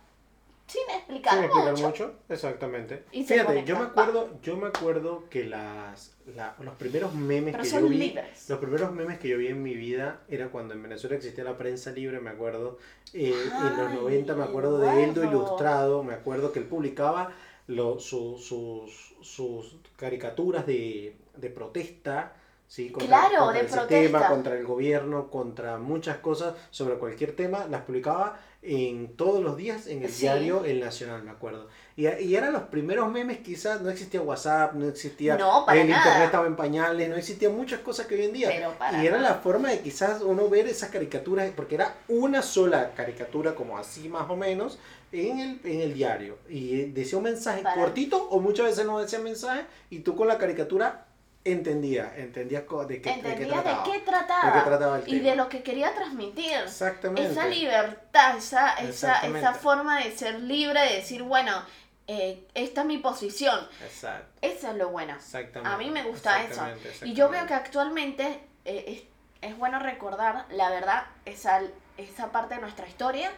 sin 0.68 0.90
explicar, 0.96 1.34
Sin 1.34 1.44
explicar 1.44 1.72
mucho. 1.74 1.88
mucho, 1.88 2.14
exactamente. 2.30 3.04
Y 3.12 3.24
Fíjate, 3.26 3.66
yo 3.66 3.78
me 3.78 3.86
acuerdo, 3.86 4.30
yo 4.42 4.56
me 4.56 4.68
acuerdo 4.68 5.26
que 5.30 5.44
las, 5.46 6.14
la- 6.34 6.56
los 6.60 6.76
primeros 6.76 7.14
memes 7.14 7.52
Pero 7.52 7.64
que 7.64 7.70
yo 7.70 7.82
vi, 7.90 7.98
libres. 7.98 8.50
los 8.50 8.60
primeros 8.60 8.92
memes 8.94 9.20
que 9.20 9.28
yo 9.28 9.38
vi 9.38 9.48
en 9.48 9.62
mi 9.62 9.74
vida 9.74 10.22
era 10.30 10.48
cuando 10.48 10.74
en 10.74 10.82
Venezuela 10.82 11.18
existía 11.18 11.44
la 11.44 11.58
prensa 11.58 11.92
libre, 11.92 12.22
me 12.22 12.30
acuerdo. 12.30 12.78
Eh, 13.14 13.34
en 13.34 13.78
los 13.78 13.90
Ay, 13.92 13.96
90 13.98 14.36
me 14.36 14.44
acuerdo 14.46 14.78
de 14.78 15.04
Eldo. 15.04 15.26
Ilustrado, 15.26 16.04
me 16.04 16.14
acuerdo 16.14 16.54
que 16.54 16.60
él 16.60 16.66
publicaba 16.66 17.34
lo- 17.68 18.00
su- 18.00 18.38
sus, 18.38 19.14
sus 19.22 19.76
caricaturas 19.98 20.66
de, 20.66 21.16
de 21.38 21.50
protesta. 21.50 22.34
¿sí? 22.68 22.92
Claro, 22.92 23.38
contra 23.46 23.52
de 23.54 23.66
ese 23.66 23.76
protesta. 23.78 23.88
tema, 24.20 24.28
contra 24.28 24.56
el 24.58 24.66
gobierno, 24.66 25.30
contra 25.30 25.78
muchas 25.78 26.18
cosas, 26.18 26.56
sobre 26.70 26.96
cualquier 26.96 27.36
tema, 27.36 27.66
las 27.70 27.82
publicaba 27.82 28.40
en 28.64 29.16
todos 29.18 29.44
los 29.44 29.58
días 29.58 29.88
en 29.88 30.04
el 30.04 30.12
Sí. 30.12 30.22
diario 30.22 30.64
El 30.66 30.80
Nacional, 30.82 31.24
me 31.24 31.32
acuerdo. 31.32 31.68
Y, 31.98 32.08
y 32.08 32.36
eran 32.36 32.54
los 32.54 32.62
primeros 32.64 33.12
memes, 33.12 33.40
quizás 33.40 33.82
no 33.82 33.90
existía 33.90 34.22
WhatsApp, 34.22 34.76
no 34.76 34.88
existía 34.88 35.36
No, 35.36 35.66
el 35.68 35.90
nada. 35.90 36.00
internet 36.00 36.26
estaba 36.26 36.46
en 36.48 36.56
pañales, 36.56 37.10
no 37.10 37.16
existían 37.16 37.56
muchas 37.58 37.80
cosas 37.80 38.06
que 38.06 38.16
hoy 38.16 38.26
en 38.26 38.34
día. 38.34 38.50
Pero 38.50 38.74
para 38.78 39.04
y 39.04 39.08
era 39.08 39.18
nada. 39.18 39.30
la 39.32 39.36
forma 39.40 39.70
de 39.72 39.80
quizás 39.82 40.22
uno 40.22 40.48
ver 40.48 40.68
esas 40.68 40.92
caricaturas, 40.92 41.50
porque 41.56 41.76
era 41.76 41.96
una 42.08 42.42
sola 42.44 42.92
caricatura, 42.96 43.56
como 43.56 43.78
así 43.80 44.08
más 44.08 44.30
o 44.30 44.36
menos, 44.38 44.78
en 45.12 45.40
el, 45.40 45.62
en 45.64 45.82
el 45.82 45.94
diario. 45.94 46.38
Y 46.50 46.84
decía 46.86 47.18
un 47.18 47.26
mensaje 47.26 47.62
Para- 47.64 47.76
cortito, 47.76 48.18
o 48.30 48.40
muchas 48.40 48.66
veces 48.68 48.86
no 48.86 49.00
decía 49.00 49.20
mensaje, 49.20 49.66
y 49.90 50.00
tú 50.00 50.16
con 50.16 50.28
la 50.28 50.38
caricatura 50.38 51.06
entendías, 51.44 52.16
entendías 52.18 52.64
de 52.64 52.68
qué, 52.68 52.86
de 52.86 53.02
qué 53.02 53.10
Entendía 53.14 53.62
trataba. 53.64 53.84
de 53.84 53.92
qué 53.92 54.00
trataba, 54.00 54.46
De 54.54 54.60
qué 54.60 54.66
trataba 54.70 54.98
el 55.00 55.08
y 55.08 55.12
tema. 55.18 55.30
de 55.32 55.36
lo 55.36 55.50
que 55.50 55.64
quería 55.64 55.94
transmitir. 55.96 56.54
Exactamente. 56.64 57.32
Esa 57.32 57.48
libertad, 57.48 58.38
esa, 58.38 58.74
esa, 58.76 59.16
esa 59.22 59.54
forma 59.54 60.00
de 60.04 60.12
ser 60.16 60.40
libre, 60.42 60.80
de 60.82 60.96
decir, 60.98 61.24
bueno, 61.24 61.64
eh, 62.08 62.46
esta 62.54 62.82
es 62.82 62.88
mi 62.88 63.00
posición. 63.00 63.60
Exacto. 63.84 64.28
Eso 64.42 64.70
es 64.72 64.76
lo 64.78 64.90
bueno. 64.90 65.16
Exactamente. 65.16 65.74
A 65.74 65.78
mí 65.78 65.90
me 65.90 66.04
gusta 66.04 66.44
eso. 66.44 66.62
Y 67.04 67.14
yo 67.14 67.30
veo 67.30 67.46
que 67.48 67.54
actualmente 67.56 68.40
eh, 68.66 69.06
es, 69.42 69.50
es 69.50 69.58
bueno 69.58 69.80
recordar, 69.80 70.46
la 70.52 70.70
verdad, 70.70 71.06
esa, 71.26 71.62
esa 71.98 72.32
parte 72.32 72.56
de 72.56 72.62
nuestra 72.62 72.88
historia. 72.88 73.32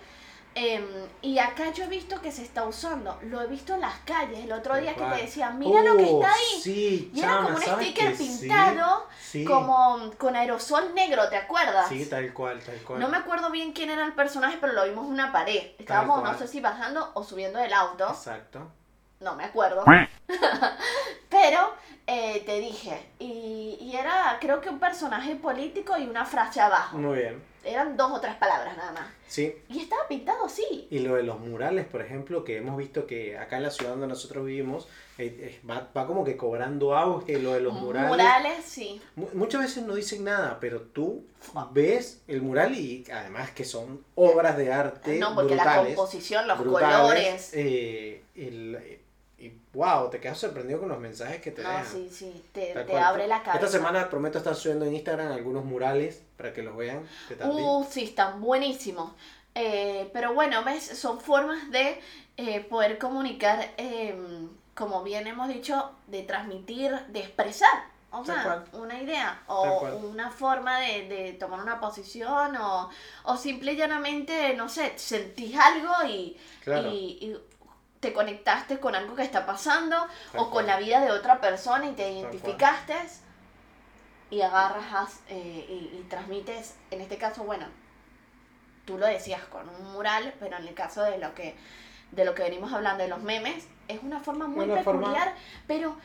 Em, 0.56 0.86
y 1.24 1.40
acá 1.40 1.72
yo 1.72 1.86
he 1.86 1.88
visto 1.88 2.22
que 2.22 2.32
se 2.32 2.44
está 2.44 2.64
usando. 2.66 3.18
Lo 3.24 3.42
he 3.42 3.48
visto 3.48 3.74
en 3.74 3.82
las 3.82 3.96
calles. 4.06 4.40
El 4.44 4.52
otro 4.52 4.76
día 4.76 4.94
que 4.94 5.04
te 5.04 5.22
decía, 5.24 5.50
mira 5.50 5.82
lo 5.82 5.98
que 5.98 6.04
Oh, 6.04 6.22
está 6.22 6.34
ahí. 6.34 6.62
Sí, 6.62 7.12
y 7.14 7.22
era 7.22 7.38
como 7.38 7.50
un 7.50 7.62
¿sabes 7.62 7.88
sticker 7.88 8.16
sí? 8.16 8.38
pintado, 8.40 9.08
Sí, 9.20 9.46
como 9.46 10.12
con 10.20 10.36
aerosol 10.36 10.94
negro, 10.94 11.28
¿te 11.30 11.38
acuerdas? 11.38 11.90
Sí, 11.90 12.06
tal 12.06 12.32
cual, 12.34 12.60
tal 12.62 12.78
cual. 12.84 13.00
No 13.00 13.10
me 13.10 13.18
acuerdo 13.18 13.50
bien 13.50 13.74
quién 13.74 13.90
era 13.90 14.06
el 14.06 14.14
personaje, 14.14 14.58
pero 14.62 14.74
lo 14.74 14.86
vimos 14.86 15.08
en 15.08 15.14
una 15.14 15.32
pared. 15.32 15.72
Estábamos, 15.80 16.24
no 16.24 16.38
sé 16.38 16.48
si 16.48 16.60
bajando 16.62 17.12
o 17.16 17.24
subiendo 17.24 17.58
del 17.58 17.74
auto. 17.74 18.08
Exacto. 18.08 18.70
No 19.20 19.36
me 19.36 19.46
acuerdo. 19.46 19.84
pero 21.30 21.74
eh, 22.06 22.44
te 22.46 22.60
dije. 22.60 23.10
Y, 23.20 23.78
y 23.80 23.96
era, 23.96 24.38
creo 24.40 24.62
que 24.62 24.70
un 24.70 24.80
personaje 24.80 25.36
político 25.36 25.98
y 25.98 26.06
una 26.08 26.26
frase 26.26 26.62
abajo. 26.62 26.98
Muy 26.98 27.20
bien. 27.20 27.44
Eran 27.64 27.96
dos 27.96 28.12
o 28.12 28.20
tres 28.20 28.36
palabras 28.36 28.76
nada 28.76 28.92
más. 28.92 29.06
Sí. 29.28 29.56
Y 29.70 29.80
pintado 30.18 30.46
así. 30.46 30.88
Y 30.90 31.00
lo 31.00 31.16
de 31.16 31.24
los 31.24 31.40
murales, 31.40 31.86
por 31.86 32.02
ejemplo, 32.02 32.44
que 32.44 32.58
hemos 32.58 32.78
visto 32.78 33.06
que 33.08 33.38
acá 33.38 33.58
en 33.58 33.64
la 33.64 33.72
ciudad 33.72 33.92
donde 33.92 34.08
nosotros 34.08 34.46
vivimos, 34.46 34.88
eh, 35.18 35.36
eh, 35.40 35.60
va, 35.70 35.90
va 35.96 36.08
como 36.08 36.24
que 36.24 36.36
cobrando 36.38 36.96
auge 36.96 37.40
lo 37.40 37.54
de 37.54 37.60
los 37.62 37.74
murales. 37.74 38.10
Murales, 38.10 38.66
sí. 38.66 39.02
Mu- 39.16 39.28
Muchas 39.34 39.62
veces 39.62 39.84
no 39.84 39.96
dicen 39.96 40.24
nada, 40.24 40.58
pero 40.60 40.82
tú 40.82 41.26
ves 41.72 42.22
el 42.28 42.42
mural 42.42 42.76
y 42.76 43.06
además 43.12 43.52
que 43.52 43.66
son 43.66 44.04
obras 44.16 44.58
de 44.58 44.72
arte 44.72 45.20
no, 45.20 45.36
porque 45.36 45.56
la 45.56 45.64
brutales. 45.64 45.96
composición, 45.96 46.48
los 46.48 46.60
brutales, 46.60 46.98
colores. 46.98 47.50
eh, 47.54 48.24
el- 48.36 49.00
y 49.38 49.52
wow, 49.74 50.10
te 50.10 50.22
quedas 50.22 50.38
sorprendido 50.38 50.80
con 50.80 50.88
los 50.88 51.00
mensajes 51.00 51.42
que 51.42 51.52
te 51.52 51.64
No, 51.64 51.70
dejan. 51.70 51.86
sí, 51.86 52.10
sí. 52.10 52.44
Te, 52.54 52.74
te 52.74 52.98
abre 52.98 53.28
la 53.28 53.44
cabeza. 53.44 53.66
Esta 53.66 53.78
semana 53.78 54.10
prometo 54.10 54.38
estar 54.38 54.56
subiendo 54.56 54.86
en 54.86 54.94
Instagram 54.96 55.34
algunos 55.34 55.66
murales 55.66 56.22
para 56.38 56.54
que 56.54 56.64
los 56.64 56.78
vean. 56.78 57.06
¿Qué 57.28 57.36
tal? 57.36 57.52
Uh, 57.52 57.86
sí, 57.90 58.06
están 58.06 58.40
buenísimos. 58.40 59.12
Eh, 59.56 60.10
pero 60.14 60.34
bueno, 60.34 60.64
ves, 60.64 60.86
son 60.98 61.20
formas 61.22 61.70
de 61.72 62.02
eh, 62.38 62.62
poder 62.62 62.98
comunicar, 62.98 63.72
eh, 63.78 64.18
como 64.76 65.04
bien 65.04 65.28
hemos 65.28 65.48
dicho, 65.48 65.92
de 66.08 66.24
transmitir, 66.24 66.92
de 67.10 67.20
expresar. 67.20 67.94
O 68.16 68.24
sea, 68.24 68.64
una 68.74 69.02
idea 69.02 69.42
o 69.48 69.88
una 70.04 70.30
forma 70.30 70.80
de, 70.80 71.08
de 71.08 71.34
tomar 71.34 71.62
una 71.62 71.80
posición 71.80 72.56
o, 72.58 72.90
o 73.24 73.38
simple 73.38 73.74
y 73.74 73.76
llanamente, 73.76 74.54
no 74.56 74.70
sé, 74.70 74.94
sentís 75.00 75.58
algo 75.58 75.92
y, 76.08 76.38
Claro. 76.64 76.92
y, 76.92 77.18
y 77.22 77.38
te 78.00 78.14
conectaste 78.14 78.80
con 78.80 78.94
algo 78.94 79.16
que 79.16 79.24
está 79.24 79.48
pasando 79.48 79.96
Tal 80.32 80.42
o 80.42 80.52
con 80.52 80.68
la 80.68 80.78
vida 80.78 81.02
de 81.02 81.10
otra 81.12 81.42
persona 81.42 81.88
y 81.88 81.94
te 81.94 82.12
identificaste 82.12 82.94
y 84.30 84.42
agarras 84.42 85.22
eh, 85.30 85.66
y, 85.70 85.98
y 85.98 86.06
transmites, 86.10 86.76
en 86.92 87.02
este 87.02 87.18
caso, 87.18 87.44
bueno, 87.44 87.66
tú 88.86 88.98
lo 88.98 89.06
decías 89.06 89.42
con 89.46 89.68
un 89.70 89.94
mural, 89.94 90.34
pero 90.40 90.58
en 90.58 90.68
el 90.68 90.74
caso 90.74 91.04
de 91.04 91.18
lo 91.18 91.34
que 91.34 91.56
de 92.12 92.26
lo 92.26 92.36
que 92.36 92.44
venimos 92.44 92.72
hablando 92.72 93.02
de 93.04 93.10
los 93.10 93.24
memes, 93.24 93.66
es 93.88 94.04
una 94.04 94.20
forma 94.20 94.46
muy 94.48 94.66
Una 94.70 94.84
forma- 94.84 95.02
peculiar, 95.08 95.34
pero 95.66 95.96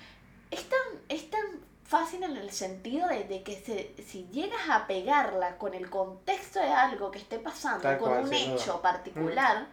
es 0.51 0.67
tan, 0.67 0.79
es 1.11 1.29
tan 1.29 1.43
fácil 1.85 2.23
en 2.23 2.37
el 2.39 2.51
sentido 2.51 3.09
de, 3.09 3.25
de 3.25 3.43
que 3.43 3.61
se, 3.61 3.95
si 4.05 4.27
llegas 4.33 4.71
a 4.71 4.87
pegarla 4.87 5.59
con 5.59 5.75
el 5.75 5.91
contexto 5.91 6.61
de 6.61 6.69
algo 6.73 7.11
que 7.11 7.19
esté 7.19 7.39
pasando, 7.39 7.83
Tal 7.83 7.99
con 7.99 8.09
cual, 8.09 8.25
un 8.25 8.31
duda. 8.31 8.39
hecho 8.39 8.81
particular, 8.81 9.67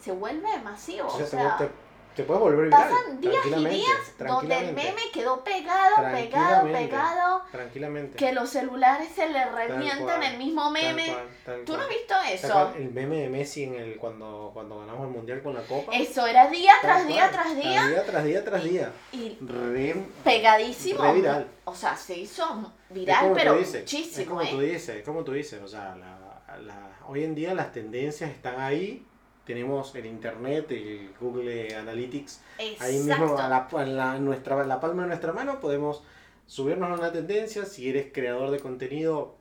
se 0.00 0.12
vuelve 0.12 0.56
masivo. 0.58 1.08
O 1.08 1.26
sea, 1.26 1.56
te, 1.56 1.68
te 2.16 2.24
puedes 2.24 2.40
volver 2.40 2.64
viral. 2.64 2.88
pasan 2.88 3.20
días 3.20 3.46
y 3.46 3.64
días 3.66 4.14
donde 4.18 4.58
el 4.58 4.74
meme 4.74 5.02
quedó 5.12 5.44
pegado, 5.44 5.96
pegado, 6.12 6.66
pegado, 6.72 7.42
Tranquilamente. 7.52 8.16
que 8.16 8.32
los 8.32 8.48
celulares 8.50 9.08
se 9.14 9.28
le 9.28 9.44
revientan 9.44 10.22
el 10.22 10.38
mismo 10.38 10.64
Tal 10.64 10.72
meme. 10.72 11.06
cual, 11.06 11.28
tal 11.44 11.64
¿Tú 11.64 11.76
no 11.76 11.82
has 11.82 11.88
visto 11.88 12.14
Tal 12.14 12.32
eso? 12.32 12.72
El 12.76 12.90
meme 12.92 13.16
de 13.20 13.28
Messi 13.28 13.64
en 13.64 13.74
el, 13.74 13.96
cuando, 13.96 14.50
cuando 14.54 14.78
ganamos 14.80 15.06
el 15.06 15.12
mundial 15.12 15.42
con 15.42 15.54
la 15.54 15.62
copa. 15.62 15.92
Eso 15.94 16.26
era 16.26 16.48
día 16.48 16.72
Tal 16.82 16.90
tras 16.90 17.06
día 17.06 17.30
tras 17.30 17.54
día 17.56 17.86
Día 17.86 18.04
tras 18.06 18.24
día 18.24 18.44
tras 18.44 18.64
día. 18.64 18.92
y 19.12 19.38
Re, 19.40 19.94
pegadísimo. 20.24 21.02
Re 21.02 21.12
viral. 21.12 21.48
O 21.64 21.74
sea, 21.74 21.96
se 21.96 22.16
hizo 22.18 22.72
viral, 22.90 23.20
como 23.24 23.34
pero 23.34 23.52
tú 23.54 23.58
dices, 23.58 23.74
Es 23.74 23.80
muchísimo, 23.92 24.36
como 24.36 24.48
tú 24.50 24.60
¿eh? 24.60 24.64
dices, 24.70 24.96
es 24.96 25.04
como 25.04 25.24
tú 25.24 25.32
dices. 25.32 25.60
O 25.62 25.68
sea, 25.68 25.94
la, 25.96 26.58
la- 26.60 26.90
hoy 27.08 27.24
en 27.24 27.34
día 27.34 27.54
las 27.54 27.72
tendencias 27.72 28.30
están 28.30 28.58
ahí. 28.60 29.04
Tenemos 29.46 29.94
el 29.94 30.06
internet, 30.06 30.66
el 30.72 31.14
Google 31.20 31.74
Analytics. 31.76 32.40
Ahí 32.80 32.96
mismo, 32.98 33.12
Exacto. 33.12 33.38
a 33.38 33.48
la, 33.48 33.56
a 33.58 33.86
la- 33.86 34.18
nuestra, 34.18 34.64
la 34.64 34.80
palma 34.80 35.02
de 35.02 35.08
nuestra 35.08 35.32
mano, 35.32 35.60
podemos 35.60 36.02
subirnos 36.46 36.90
a 36.90 36.94
una 36.94 37.12
tendencia. 37.12 37.64
Si 37.64 37.88
eres 37.88 38.12
creador 38.12 38.50
de 38.50 38.58
contenido, 38.58 39.36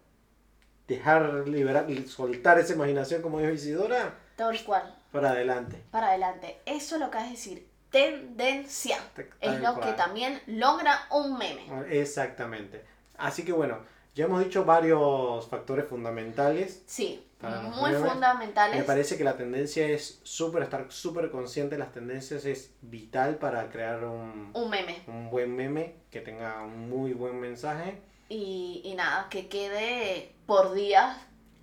dejar 0.87 1.47
liberar, 1.47 1.87
soltar 2.07 2.59
esa 2.59 2.73
imaginación, 2.73 3.21
como 3.21 3.39
dijo 3.39 3.51
Isidora, 3.51 4.13
Tal 4.35 4.63
cual. 4.63 4.95
para 5.11 5.31
adelante. 5.31 5.81
Para 5.91 6.09
adelante. 6.09 6.59
Eso 6.65 6.95
es 6.95 7.01
lo 7.01 7.09
que 7.09 7.17
es 7.17 7.31
decir 7.31 7.67
tendencia. 7.89 8.97
Es 9.41 9.59
lo 9.61 9.79
que 9.79 9.93
también 9.93 10.39
logra 10.47 11.07
un 11.11 11.37
meme. 11.37 11.63
Exactamente. 11.89 12.83
Así 13.17 13.43
que 13.45 13.53
bueno, 13.53 13.79
ya 14.13 14.25
hemos 14.25 14.43
dicho 14.43 14.65
varios 14.65 15.47
factores 15.47 15.85
fundamentales. 15.87 16.83
Sí, 16.85 17.25
Para 17.45 17.63
los 17.63 17.75
muy 17.75 17.91
memes, 17.91 18.01
Me 18.03 18.09
fundamentales. 18.09 18.83
parece 18.85 19.17
que 19.17 19.23
la 19.23 19.37
tendencia 19.37 19.87
es 19.87 20.19
súper, 20.23 20.63
estar 20.63 20.85
súper 20.91 21.31
consciente 21.31 21.75
de 21.75 21.79
las 21.79 21.91
tendencias 21.91 22.45
es 22.45 22.75
vital 22.81 23.37
para 23.37 23.69
crear 23.69 24.03
un, 24.03 24.51
Un 24.53 24.69
meme. 24.69 25.03
un 25.07 25.29
buen 25.29 25.55
meme 25.55 25.95
que 26.11 26.21
tenga 26.21 26.61
un 26.63 26.89
muy 26.89 27.13
buen 27.13 27.39
mensaje. 27.39 28.01
Y, 28.29 28.81
y 28.83 28.95
nada, 28.95 29.27
que 29.29 29.47
quede 29.47 30.33
por 30.47 30.73
días, 30.73 31.17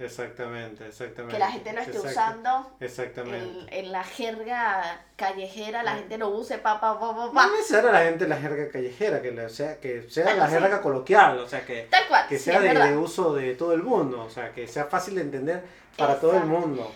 Exactamente, 0.05 0.87
exactamente. 0.87 1.35
que 1.35 1.39
la 1.39 1.51
gente 1.51 1.73
lo 1.73 1.81
esté 1.81 1.97
Exacto, 1.99 2.11
usando. 2.11 2.77
Exactamente. 2.81 3.77
En, 3.79 3.87
en 3.87 3.93
la 3.93 4.05
jerga 4.05 5.01
callejera, 5.17 5.83
la 5.83 5.95
gente 5.97 6.19
lo 6.19 6.29
use, 6.31 6.59
pa, 6.59 6.81
pa, 6.81 6.99
pa, 6.99 7.15
pa, 7.17 7.33
pa. 7.33 7.47
No 7.47 7.57
necesariamente 7.57 7.93
la 7.93 8.01
gente 8.03 8.27
la 8.27 8.37
jerga 8.37 8.71
callejera, 8.71 9.23
que 9.23 9.31
la- 9.33 9.49
sea, 9.49 9.79
que 9.81 10.09
sea 10.11 10.25
Bueno, 10.25 10.39
la 10.41 10.47
sí. 10.49 10.53
jerga 10.55 10.81
coloquial, 10.83 11.39
o 11.39 11.49
sea, 11.49 11.65
que, 11.65 11.83
Tal 11.91 12.07
cual, 12.09 12.27
que 12.29 12.39
sí, 12.39 12.45
sea 12.45 12.57
es 12.65 12.75
de, 12.75 12.89
de 12.89 12.97
uso 12.97 13.33
de 13.35 13.55
todo 13.55 13.73
el 13.73 13.83
mundo, 13.83 14.23
o 14.25 14.31
sea, 14.31 14.53
que 14.53 14.67
sea 14.69 14.85
fácil 14.87 15.15
de 15.17 15.21
entender 15.23 15.63
para 15.97 16.19
todo 16.19 16.37
el 16.37 16.45
mundo. 16.45 16.91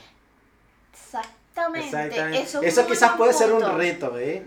Exactamente. 0.92 1.86
Exactamente. 1.86 2.42
Eso, 2.42 2.62
Eso, 2.62 2.86
quizás 2.86 3.12
puede 3.16 3.32
ser 3.32 3.52
un 3.52 3.60
punto. 3.60 3.76
reto, 3.78 4.18
¿eh? 4.18 4.46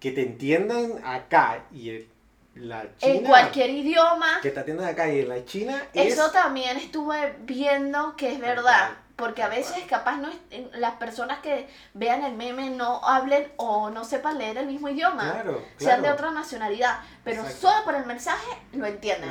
Que 0.00 0.12
te 0.12 0.22
entiendan 0.22 1.00
acá 1.04 1.64
y, 1.72 2.06
la 2.54 2.84
China, 2.98 3.14
en 3.14 3.24
cualquier 3.24 3.70
idioma. 3.70 4.38
que 4.42 4.50
te 4.50 4.60
atienden 4.60 4.86
acá 4.86 5.08
y 5.08 5.20
en 5.20 5.28
la 5.28 5.44
China 5.44 5.82
es... 5.92 6.14
Eso 6.14 6.30
también 6.30 6.76
estuve 6.76 7.36
viendo 7.40 8.14
que 8.16 8.32
es 8.32 8.40
verdad. 8.40 8.90
Porque 9.16 9.44
a 9.44 9.48
veces 9.48 9.76
capaz 9.88 10.16
no 10.16 10.28
es- 10.28 10.66
las 10.72 10.94
personas 10.94 11.38
que 11.38 11.68
vean 11.92 12.24
el 12.24 12.34
meme 12.34 12.70
no 12.70 13.00
hablen 13.04 13.52
o 13.58 13.88
no 13.90 14.04
sepan 14.04 14.38
leer 14.38 14.58
el 14.58 14.66
mismo 14.66 14.88
idioma. 14.88 15.30
Claro, 15.32 15.62
Sean 15.76 16.02
de 16.02 16.10
otra 16.10 16.32
nacionalidad. 16.32 16.98
Pero 17.22 17.42
Exacto. 17.42 17.68
solo 17.68 17.84
por 17.84 17.94
el 17.94 18.06
mensaje 18.06 18.44
lo 18.72 18.86
entienden. 18.86 19.30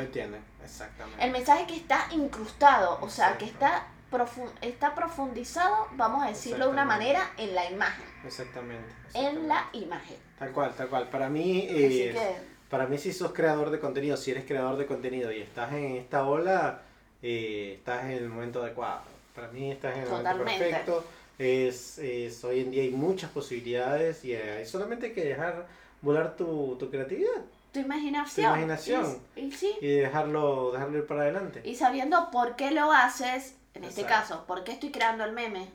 Exactamente. 0.63 1.21
El 1.25 1.31
mensaje 1.31 1.67
que 1.67 1.75
está 1.75 2.07
incrustado, 2.11 2.97
o 3.01 3.09
sea, 3.09 3.37
que 3.37 3.43
está, 3.43 3.87
profu- 4.09 4.49
está 4.61 4.95
profundizado, 4.95 5.87
vamos 5.97 6.23
a 6.23 6.27
decirlo 6.27 6.65
de 6.67 6.71
una 6.71 6.85
manera, 6.85 7.31
en 7.37 7.53
la 7.53 7.69
imagen. 7.69 8.05
Exactamente. 8.25 8.87
En 9.13 9.49
la 9.49 9.67
imagen. 9.73 10.15
Tal 10.39 10.53
cual, 10.53 10.73
tal 10.75 10.87
cual. 10.87 11.09
Para 11.09 11.27
mí, 11.27 11.67
Así 11.69 11.77
que, 12.13 12.52
para 12.73 12.87
mí 12.87 12.97
si 12.97 13.13
sos 13.13 13.33
creador 13.33 13.69
de 13.69 13.79
contenido, 13.79 14.17
si 14.17 14.31
eres 14.31 14.45
creador 14.45 14.77
de 14.77 14.87
contenido 14.87 15.31
y 15.31 15.39
estás 15.41 15.71
en 15.73 15.95
esta 15.97 16.25
ola, 16.25 16.81
eh, 17.21 17.75
estás 17.77 18.05
en 18.05 18.13
el 18.13 18.29
momento 18.29 18.63
adecuado. 18.63 19.01
Para 19.35 19.49
mí 19.49 19.71
estás 19.71 19.95
en 19.95 20.01
el 20.01 20.09
momento 20.09 20.29
Totalmente. 20.31 20.65
perfecto. 20.65 21.03
Es, 21.37 21.99
es- 21.99 22.43
hoy 22.43 22.61
en 22.61 22.71
día 22.71 22.81
hay 22.81 22.89
muchas 22.89 23.29
posibilidades 23.29 24.25
y 24.25 24.33
hay 24.33 24.65
solamente 24.65 25.13
que 25.13 25.23
dejar 25.23 25.67
volar 26.01 26.35
tu, 26.35 26.75
tu 26.79 26.89
creatividad 26.89 27.43
tu 27.71 27.79
imaginación. 27.79 28.47
Tu 28.47 28.51
imaginación. 28.53 29.19
Y, 29.35 29.41
y 29.41 29.51
sí. 29.51 29.71
y 29.79 29.87
dejarlo, 29.89 30.71
dejarlo 30.71 30.97
ir 30.97 31.05
para 31.05 31.21
adelante. 31.21 31.61
Y 31.63 31.75
sabiendo 31.75 32.31
por 32.31 32.55
qué 32.55 32.71
lo 32.71 32.91
haces, 32.91 33.53
en 33.75 33.83
este 33.83 34.01
Exacto. 34.01 34.29
caso, 34.35 34.45
por 34.47 34.63
qué 34.63 34.71
estoy 34.71 34.89
creando 34.91 35.23
el 35.25 35.33
meme, 35.33 35.69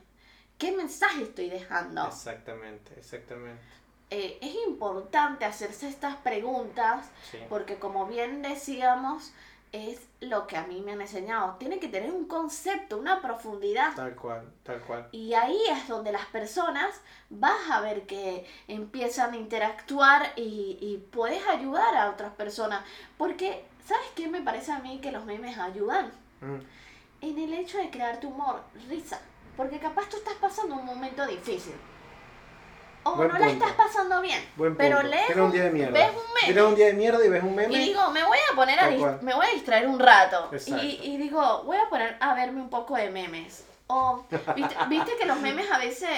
qué 0.57 0.73
mensaje 0.73 1.23
estoy 1.23 1.49
dejando. 1.49 2.05
Exactamente, 2.07 2.91
exactamente. 2.97 3.61
Eh, 4.11 4.37
es 4.41 4.55
importante 4.67 5.45
hacerse 5.45 5.87
estas 5.87 6.15
preguntas 6.17 7.05
Sí. 7.31 7.37
porque 7.47 7.75
como 7.77 8.07
bien 8.07 8.41
decíamos, 8.41 9.31
es 9.71 9.99
lo 10.19 10.47
que 10.47 10.57
a 10.57 10.63
mí 10.65 10.81
me 10.81 10.93
han 10.93 11.01
enseñado. 11.01 11.55
Tiene 11.59 11.77
que 11.79 11.87
tener 11.87 12.11
un 12.11 12.25
concepto, 12.25 12.97
una 12.97 13.21
profundidad. 13.21 13.93
Tal 13.95 14.15
cual, 14.15 14.51
tal 14.63 14.81
cual. 14.81 15.07
Y 15.11 15.35
ahí 15.35 15.59
es 15.69 15.87
donde 15.87 16.11
las 16.11 16.25
personas 16.25 16.99
vas 17.29 17.69
a 17.69 17.79
ver 17.81 18.07
que 18.07 18.47
empiezan 18.67 19.33
a 19.33 19.37
interactuar 19.37 20.33
y, 20.35 20.79
y 20.81 20.97
puedes 21.11 21.47
ayudar 21.47 21.95
a 21.95 22.09
otras 22.09 22.33
personas. 22.33 22.83
Porque, 23.15 23.63
¿sabes 23.87 24.07
qué 24.15 24.27
me 24.27 24.41
parece 24.41 24.71
a 24.71 24.79
mí 24.79 24.99
que 25.01 25.11
los 25.11 25.23
memes 25.25 25.55
ayudan? 25.59 26.11
Mm, 26.41 26.61
En 27.21 27.37
el 27.37 27.53
hecho 27.53 27.77
de 27.77 27.91
crearte 27.91 28.25
humor, 28.25 28.63
risa. 28.87 29.19
Porque 29.55 29.77
capaz 29.77 30.09
tú 30.09 30.17
estás 30.17 30.35
pasando 30.41 30.75
un 30.77 30.85
momento 30.85 31.27
difícil. 31.27 31.75
O 33.03 33.15
Buen 33.15 33.29
no 33.29 33.39
la 33.39 33.47
estás 33.49 33.71
pasando 33.73 34.21
bien. 34.21 34.43
Buen 34.55 34.75
Pero 34.75 34.97
punto. 34.97 35.09
lees 35.15 35.25
Tienes 35.27 35.45
un 35.45 35.51
día 35.51 35.63
de 35.63 35.69
mierda. 35.71 35.91
ves 35.93 36.09
un 36.09 36.15
meme. 36.33 36.45
Tienes 36.45 36.63
un 36.63 36.75
día 36.75 36.85
de 36.87 36.93
mierda 36.93 37.25
y 37.25 37.29
ves 37.29 37.43
un 37.43 37.55
meme. 37.55 37.73
Y 37.73 37.77
digo, 37.79 38.11
me 38.11 38.23
voy 38.23 38.37
a 38.51 38.55
poner 38.55 38.79
a 38.79 38.89
dis- 38.91 39.21
me 39.21 39.33
voy 39.33 39.45
a 39.45 39.49
distraer 39.53 39.87
un 39.87 39.99
rato. 39.99 40.49
Y, 40.81 40.99
y 41.03 41.17
digo, 41.17 41.63
voy 41.63 41.77
a 41.77 41.89
poner 41.89 42.17
a 42.19 42.33
verme 42.33 42.61
un 42.61 42.69
poco 42.69 42.95
de 42.95 43.09
memes. 43.09 43.65
O 43.87 44.25
viste, 44.55 44.75
viste 44.89 45.15
que 45.17 45.25
los 45.25 45.37
memes 45.39 45.71
a 45.71 45.77
veces 45.79 46.09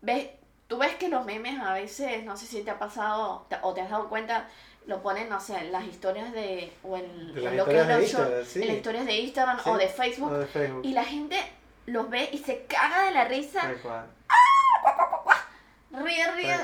ves, 0.00 0.28
tú 0.68 0.78
ves 0.78 0.94
que 0.96 1.08
los 1.08 1.24
memes 1.24 1.60
a 1.60 1.72
veces, 1.74 2.24
no 2.24 2.36
sé 2.36 2.46
si 2.46 2.62
te 2.62 2.70
ha 2.70 2.78
pasado 2.78 3.46
te- 3.48 3.56
o 3.62 3.72
te 3.72 3.80
has 3.80 3.90
dado 3.90 4.08
cuenta, 4.08 4.48
lo 4.86 5.02
ponen, 5.02 5.28
no 5.28 5.40
sé, 5.40 5.56
en 5.58 5.72
las 5.72 5.84
historias 5.84 6.32
de 6.32 6.72
o 6.82 6.96
en, 6.96 7.34
De 7.34 7.40
en 7.40 7.44
las 7.44 7.54
lo 7.54 7.64
que 7.64 7.70
es 7.72 7.76
historias 7.82 7.88
de 7.88 8.02
Instagram, 8.04 8.44
sí. 8.46 8.60
en 8.62 8.68
las 8.68 8.76
historias 8.76 9.06
de 9.06 9.14
Instagram 9.16 9.58
Sí. 9.64 9.70
o 9.70 9.76
de 9.78 9.88
Facebook 9.88 10.32
O 10.32 10.38
de 10.38 10.46
Facebook. 10.46 10.80
y 10.84 10.92
la 10.92 11.04
gente 11.04 11.36
los 11.86 12.08
ve 12.10 12.28
y 12.32 12.38
se 12.38 12.64
caga 12.66 13.04
de 13.06 13.10
la 13.12 13.24
risa. 13.24 13.72
Ríe, 15.92 16.32
ríe, 16.32 16.56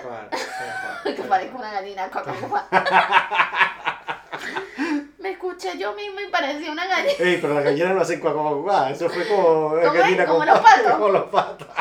que 1.16 1.22
parezco 1.22 1.58
una 1.58 1.72
gallina. 1.72 2.10
Me 5.18 5.30
escuché 5.30 5.76
yo 5.76 5.92
mismo 5.94 6.20
y 6.20 6.28
parecía 6.30 6.70
una 6.72 6.86
gallina. 6.86 7.14
Ey, 7.18 7.38
pero 7.40 7.54
la 7.54 7.62
gallina 7.62 7.92
no 7.92 8.00
hace 8.00 8.20
cuac, 8.20 8.34
cuac, 8.34 8.62
cuac. 8.62 8.90
Eso 8.92 9.10
fue 9.10 9.26
como 9.28 9.70
gallina 9.70 10.24
con 10.26 10.46
los 10.46 10.60
patos. 10.60 10.92
Como 10.92 11.08
los 11.08 11.24
patos. 11.24 11.68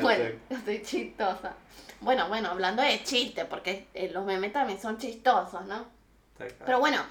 Bueno, 0.00 0.24
estoy 0.48 0.82
chistosa. 0.82 1.52
Bueno, 2.00 2.28
bueno, 2.28 2.48
hablando 2.48 2.82
de 2.82 3.02
chiste, 3.02 3.44
porque 3.44 3.88
eh, 3.92 4.08
los 4.10 4.24
memes 4.24 4.54
también 4.54 4.80
son 4.80 4.96
chistosos, 4.96 5.66
¿no? 5.66 5.84
Pero 6.64 6.78
bueno, 6.78 7.02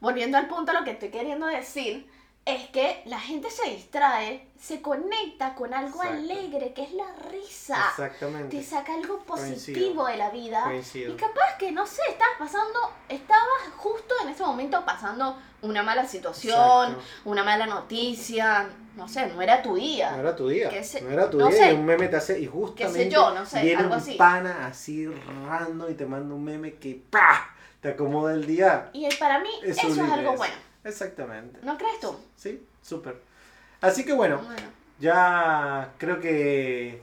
volviendo 0.00 0.38
al 0.38 0.48
punto, 0.48 0.72
lo 0.72 0.82
que 0.82 0.92
estoy 0.92 1.10
queriendo 1.10 1.46
decir 1.46 2.10
es 2.46 2.68
que 2.68 3.02
la 3.06 3.18
gente 3.18 3.50
se 3.50 3.70
distrae, 3.70 4.46
se 4.60 4.82
conecta 4.82 5.54
con 5.54 5.72
algo 5.72 6.02
Exacto. 6.02 6.18
alegre, 6.24 6.72
que 6.74 6.82
es 6.82 6.92
la 6.92 7.06
risa. 7.30 7.78
Exactamente. 7.90 8.56
Te 8.58 8.62
saca 8.62 8.92
algo 8.94 9.24
Coincido. 9.24 9.54
positivo 9.56 10.06
de 10.06 10.16
la 10.18 10.30
vida. 10.30 10.62
Coincido. 10.64 11.12
Y 11.14 11.16
capaz 11.16 11.56
que, 11.58 11.72
no 11.72 11.86
sé, 11.86 12.02
estabas 12.10 12.34
pasando, 12.38 12.78
estabas 13.08 13.44
justo 13.78 14.14
en 14.22 14.28
ese 14.28 14.42
momento 14.42 14.84
pasando 14.84 15.38
una 15.62 15.82
mala 15.82 16.06
situación, 16.06 16.90
Exacto. 16.92 17.02
una 17.24 17.42
mala 17.44 17.66
noticia, 17.66 18.68
no 18.94 19.08
sé, 19.08 19.26
no 19.28 19.40
era 19.40 19.62
tu 19.62 19.76
día. 19.76 20.10
No 20.12 20.20
era 20.20 20.36
tu 20.36 20.48
día. 20.48 20.84
Se- 20.84 21.00
no 21.00 21.10
era 21.10 21.30
tu 21.30 21.38
no 21.38 21.48
día 21.48 21.56
sé. 21.56 21.72
y 21.72 21.74
un 21.76 21.86
meme 21.86 22.08
te 22.08 22.16
hace. 22.16 22.38
Y 22.40 22.46
justamente. 22.46 23.08
yo, 23.10 23.30
no 23.30 23.46
sé, 23.46 23.62
viene 23.62 23.80
algo 23.82 23.94
un 23.94 24.00
así. 24.00 24.14
pana 24.16 24.66
así 24.66 25.06
rando 25.46 25.88
y 25.90 25.94
te 25.94 26.04
manda 26.04 26.34
un 26.34 26.44
meme 26.44 26.74
que 26.74 27.02
¡pah! 27.10 27.50
te 27.80 27.88
acomoda 27.88 28.34
el 28.34 28.46
día. 28.46 28.90
Y 28.92 29.08
para 29.16 29.38
mí 29.40 29.48
Es 29.62 29.78
eso 29.78 29.88
es 29.88 29.98
algo 30.12 30.34
bueno. 30.36 30.54
Exactamente. 30.84 31.60
¿No 31.62 31.76
crees 31.78 32.00
tú? 32.00 32.16
Sí, 32.36 32.66
súper. 32.82 33.20
Así 33.80 34.04
que 34.04 34.12
bueno, 34.12 34.38
Bueno, 34.38 34.62
ya 34.98 35.92
creo 35.98 36.20
que 36.20 37.00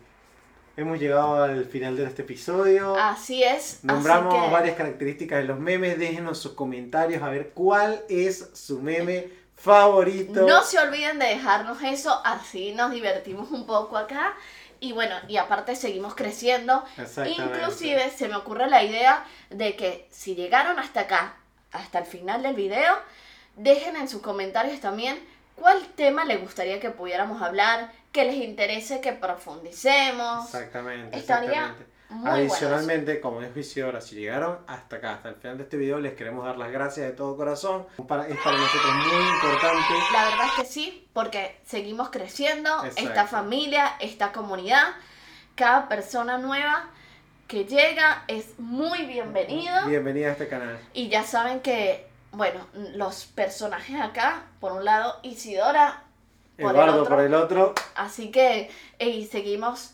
hemos 0.77 0.99
llegado 0.99 1.43
al 1.43 1.65
final 1.65 1.95
de 1.97 2.05
este 2.05 2.21
episodio. 2.23 2.95
así 2.95 3.43
es. 3.43 3.83
Nombramos 3.83 4.33
así 4.33 4.45
que 4.45 4.51
varias 4.51 4.75
características 4.77 5.39
de 5.39 5.45
los 5.45 5.59
memes. 5.59 5.99
Déjenos 5.99 6.39
sus 6.39 6.53
comentarios 6.53 7.21
a 7.21 7.29
ver 7.29 7.49
cuál 7.53 8.03
es 8.09 8.49
su 8.53 8.79
meme 8.81 9.29
favorito. 9.55 10.45
No 10.47 10.63
se 10.63 10.79
olviden 10.79 11.19
de 11.19 11.27
dejarnos 11.27 11.81
eso, 11.83 12.19
así 12.25 12.73
nos 12.73 12.91
divertimos 12.91 13.51
un 13.51 13.65
poco 13.65 13.97
acá. 13.97 14.33
Y 14.79 14.93
bueno, 14.93 15.15
y 15.27 15.37
aparte 15.37 15.75
seguimos 15.75 16.15
creciendo. 16.15 16.83
Inclusive 17.27 18.09
se 18.09 18.27
me 18.27 18.35
ocurre 18.35 18.67
la 18.67 18.83
idea 18.83 19.23
de 19.51 19.75
que 19.75 20.07
si 20.09 20.33
llegaron 20.33 20.79
hasta 20.79 21.01
acá, 21.01 21.35
hasta 21.71 21.99
el 21.99 22.05
final 22.05 22.41
del 22.41 22.55
video, 22.55 22.95
dejen 23.55 23.95
en 23.95 24.07
sus 24.07 24.21
comentarios 24.21 24.79
también 24.79 25.19
cuál 25.55 25.85
tema 25.95 26.25
les 26.25 26.41
gustaría 26.41 26.79
que 26.79 26.89
pudiéramos 26.89 27.41
hablar, 27.41 27.91
que 28.11 28.25
les 28.25 28.35
interese 28.35 29.01
que 29.01 29.13
profundicemos. 29.13 30.45
Exactamente. 30.45 31.17
Estaría. 31.17 31.75
Muy. 32.09 32.29
Adicionalmente, 32.29 33.21
como 33.21 33.41
es 33.41 33.77
ahora, 33.77 34.01
si 34.01 34.15
llegaron 34.15 34.57
hasta 34.67 34.97
acá, 34.97 35.13
hasta 35.13 35.29
el 35.29 35.35
final 35.35 35.57
de 35.57 35.63
este 35.63 35.77
video, 35.77 35.97
les 35.99 36.13
queremos 36.13 36.45
dar 36.45 36.57
las 36.57 36.69
gracias 36.69 37.05
de 37.07 37.13
todo 37.13 37.37
corazón. 37.37 37.87
Para- 38.05 38.27
es 38.27 38.35
para 38.43 38.57
nosotros 38.57 38.93
muy 38.95 39.29
importante. 39.33 39.93
La 40.11 40.25
verdad 40.25 40.45
es 40.47 40.51
que 40.61 40.65
sí, 40.65 41.07
porque 41.13 41.57
seguimos 41.65 42.09
creciendo, 42.09 42.69
Exacto. 42.83 43.01
esta 43.09 43.27
familia, 43.27 43.93
esta 44.01 44.33
comunidad, 44.33 44.87
cada 45.55 45.87
persona 45.87 46.37
nueva 46.37 46.89
que 47.47 47.63
llega 47.63 48.25
es 48.27 48.59
muy 48.59 49.05
bienvenido. 49.05 49.87
Bienvenida 49.87 50.27
a 50.27 50.31
este 50.33 50.49
canal. 50.49 50.77
Y 50.93 51.07
ya 51.07 51.23
saben 51.23 51.61
que, 51.61 52.10
bueno, 52.31 52.65
los 52.95 53.25
personajes 53.25 53.99
acá, 53.99 54.43
por 54.59 54.71
un 54.73 54.85
lado 54.85 55.15
Isidora, 55.23 56.03
por 56.57 56.71
el 56.71 56.75
Eduardo 56.77 57.01
otro. 57.03 57.15
por 57.15 57.23
el 57.25 57.33
otro. 57.33 57.73
así 57.95 58.31
que 58.31 58.69
y 58.99 59.25
seguimos 59.25 59.93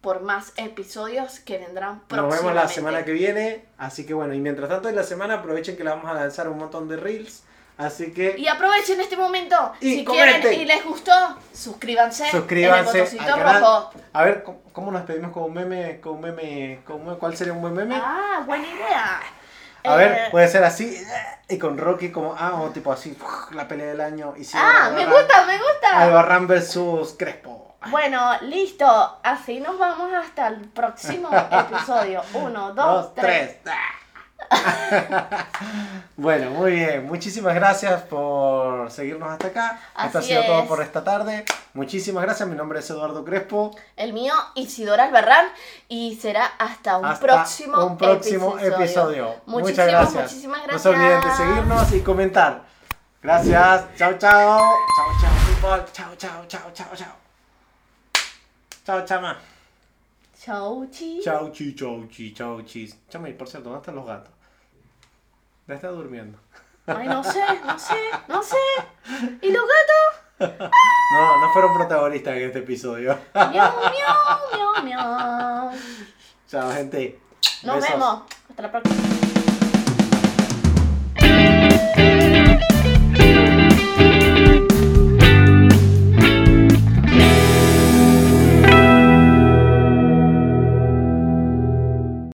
por 0.00 0.22
más 0.22 0.52
episodios 0.56 1.40
que 1.40 1.58
vendrán 1.58 1.94
Nos 1.96 2.02
próximamente. 2.06 2.42
vemos 2.46 2.54
la 2.54 2.68
semana 2.68 3.04
que 3.04 3.12
viene. 3.12 3.64
Así 3.76 4.06
que 4.06 4.14
bueno, 4.14 4.34
y 4.34 4.38
mientras 4.40 4.68
tanto 4.68 4.88
en 4.88 4.94
la 4.96 5.02
semana 5.02 5.34
aprovechen 5.34 5.76
que 5.76 5.82
le 5.84 5.90
vamos 5.90 6.08
a 6.10 6.14
lanzar 6.14 6.48
un 6.48 6.58
montón 6.58 6.86
de 6.88 6.96
reels. 6.96 7.42
Así 7.78 8.12
que 8.12 8.36
Y 8.38 8.46
aprovechen 8.48 8.98
este 9.00 9.16
momento, 9.18 9.54
Y 9.80 9.96
si 9.96 10.04
comenten. 10.04 10.40
quieren 10.42 10.60
y 10.60 10.64
les 10.64 10.82
gustó, 10.84 11.12
suscríbanse, 11.52 12.30
suscríbanse 12.30 13.00
en 13.00 13.18
el 13.20 13.26
canal. 13.26 13.60
rojo. 13.60 13.90
A 14.14 14.22
ver, 14.24 14.42
¿cómo, 14.44 14.60
cómo 14.72 14.90
nos 14.92 15.02
pedimos 15.02 15.30
con 15.32 15.42
un 15.44 15.52
meme? 15.54 16.00
Con 16.00 16.14
un 16.14 16.20
meme, 16.22 16.80
con 16.86 17.06
un- 17.06 17.16
¿Cuál 17.16 17.36
sería 17.36 17.52
un 17.52 17.60
buen 17.60 17.74
meme? 17.74 17.94
Ah, 18.02 18.42
buena 18.46 18.66
idea. 18.66 19.20
A 19.86 19.94
Eh, 19.94 19.96
ver, 20.08 20.30
puede 20.30 20.48
ser 20.48 20.64
así. 20.64 20.96
Y 21.48 21.58
con 21.58 21.78
Rocky 21.78 22.10
como, 22.10 22.34
ah, 22.38 22.60
o 22.60 22.70
tipo 22.70 22.92
así, 22.92 23.16
la 23.52 23.68
pelea 23.68 23.86
del 23.86 24.00
año. 24.00 24.34
Y 24.36 24.44
si 24.44 24.56
Ah, 24.60 24.90
me 24.94 25.06
gusta, 25.06 25.44
me 25.46 25.58
gusta. 25.58 26.02
Albarrán 26.02 26.46
versus 26.46 27.14
Crespo. 27.18 27.76
Bueno, 27.88 28.32
listo. 28.42 29.20
Así 29.22 29.60
nos 29.60 29.78
vamos 29.78 30.12
hasta 30.12 30.48
el 30.48 30.68
próximo 30.70 31.28
episodio. 31.50 32.22
Uno, 32.34 32.72
dos, 32.74 33.04
Dos, 33.04 33.14
tres. 33.14 33.58
tres. 33.62 33.74
bueno, 36.16 36.50
muy 36.50 36.72
bien. 36.72 37.06
Muchísimas 37.06 37.54
gracias 37.54 38.02
por 38.02 38.90
seguirnos 38.90 39.30
hasta 39.30 39.48
acá. 39.48 39.80
Esto 40.04 40.18
ha 40.18 40.22
sido 40.22 40.44
todo 40.44 40.66
por 40.66 40.82
esta 40.82 41.02
tarde. 41.02 41.44
Muchísimas 41.74 42.22
gracias. 42.22 42.48
Mi 42.48 42.56
nombre 42.56 42.80
es 42.80 42.90
Eduardo 42.90 43.24
Crespo. 43.24 43.76
El 43.96 44.12
mío, 44.12 44.34
Isidora 44.54 45.04
Albarrán. 45.04 45.46
Y 45.88 46.16
será 46.20 46.46
hasta 46.58 46.98
un 46.98 47.06
Hasta 47.06 47.26
próximo, 47.26 47.84
un 47.84 47.98
próximo 47.98 48.58
episodio. 48.58 49.36
Muchas 49.46 49.76
Muchísimas, 49.76 49.86
gracias. 49.88 50.22
muchísimas 50.22 50.60
No 50.60 50.66
gracias. 50.66 50.82
se 50.82 50.88
olviden 50.88 51.20
de 51.20 51.34
seguirnos 51.34 51.92
y 51.92 52.00
comentar. 52.00 52.62
Gracias. 53.22 53.84
Chao, 53.96 54.12
chao. 54.18 54.60
Chao, 54.60 55.16
chao. 55.20 55.84
Chao, 55.92 56.16
chao, 56.16 56.46
chao, 56.46 56.72
chao, 56.72 56.94
chao. 56.94 57.12
Chao, 58.84 59.04
chama. 59.04 59.55
Chau, 60.46 60.86
chi. 60.92 61.20
Chau, 61.24 61.50
chi, 61.50 61.74
chau, 61.74 62.06
chi, 62.06 62.32
chau, 62.32 62.62
chis. 62.62 62.96
Chama, 63.08 63.28
y 63.28 63.32
por 63.32 63.48
cierto, 63.48 63.68
¿dónde 63.68 63.80
están 63.80 63.96
los 63.96 64.06
gatos? 64.06 64.32
Ya 65.66 65.74
está 65.74 65.88
durmiendo. 65.88 66.38
Ay, 66.86 67.08
no 67.08 67.24
sé, 67.24 67.42
no 67.66 67.76
sé, 67.76 67.94
no 68.28 68.40
sé. 68.44 68.56
¿Y 69.42 69.50
los 69.50 69.64
gatos? 70.38 70.54
No, 71.10 71.40
no 71.40 71.52
fueron 71.52 71.74
protagonistas 71.74 72.36
en 72.36 72.42
este 72.44 72.60
episodio. 72.60 73.18
Miau, 73.34 73.50
miau, 73.50 74.84
miau, 74.84 74.84
miau. 74.84 75.72
Chao, 76.48 76.70
gente. 76.70 77.18
Nos 77.64 77.76
Besos. 77.76 77.90
vemos. 77.90 78.22
Hasta 78.48 78.62
la 78.62 78.70
próxima. 78.70 79.25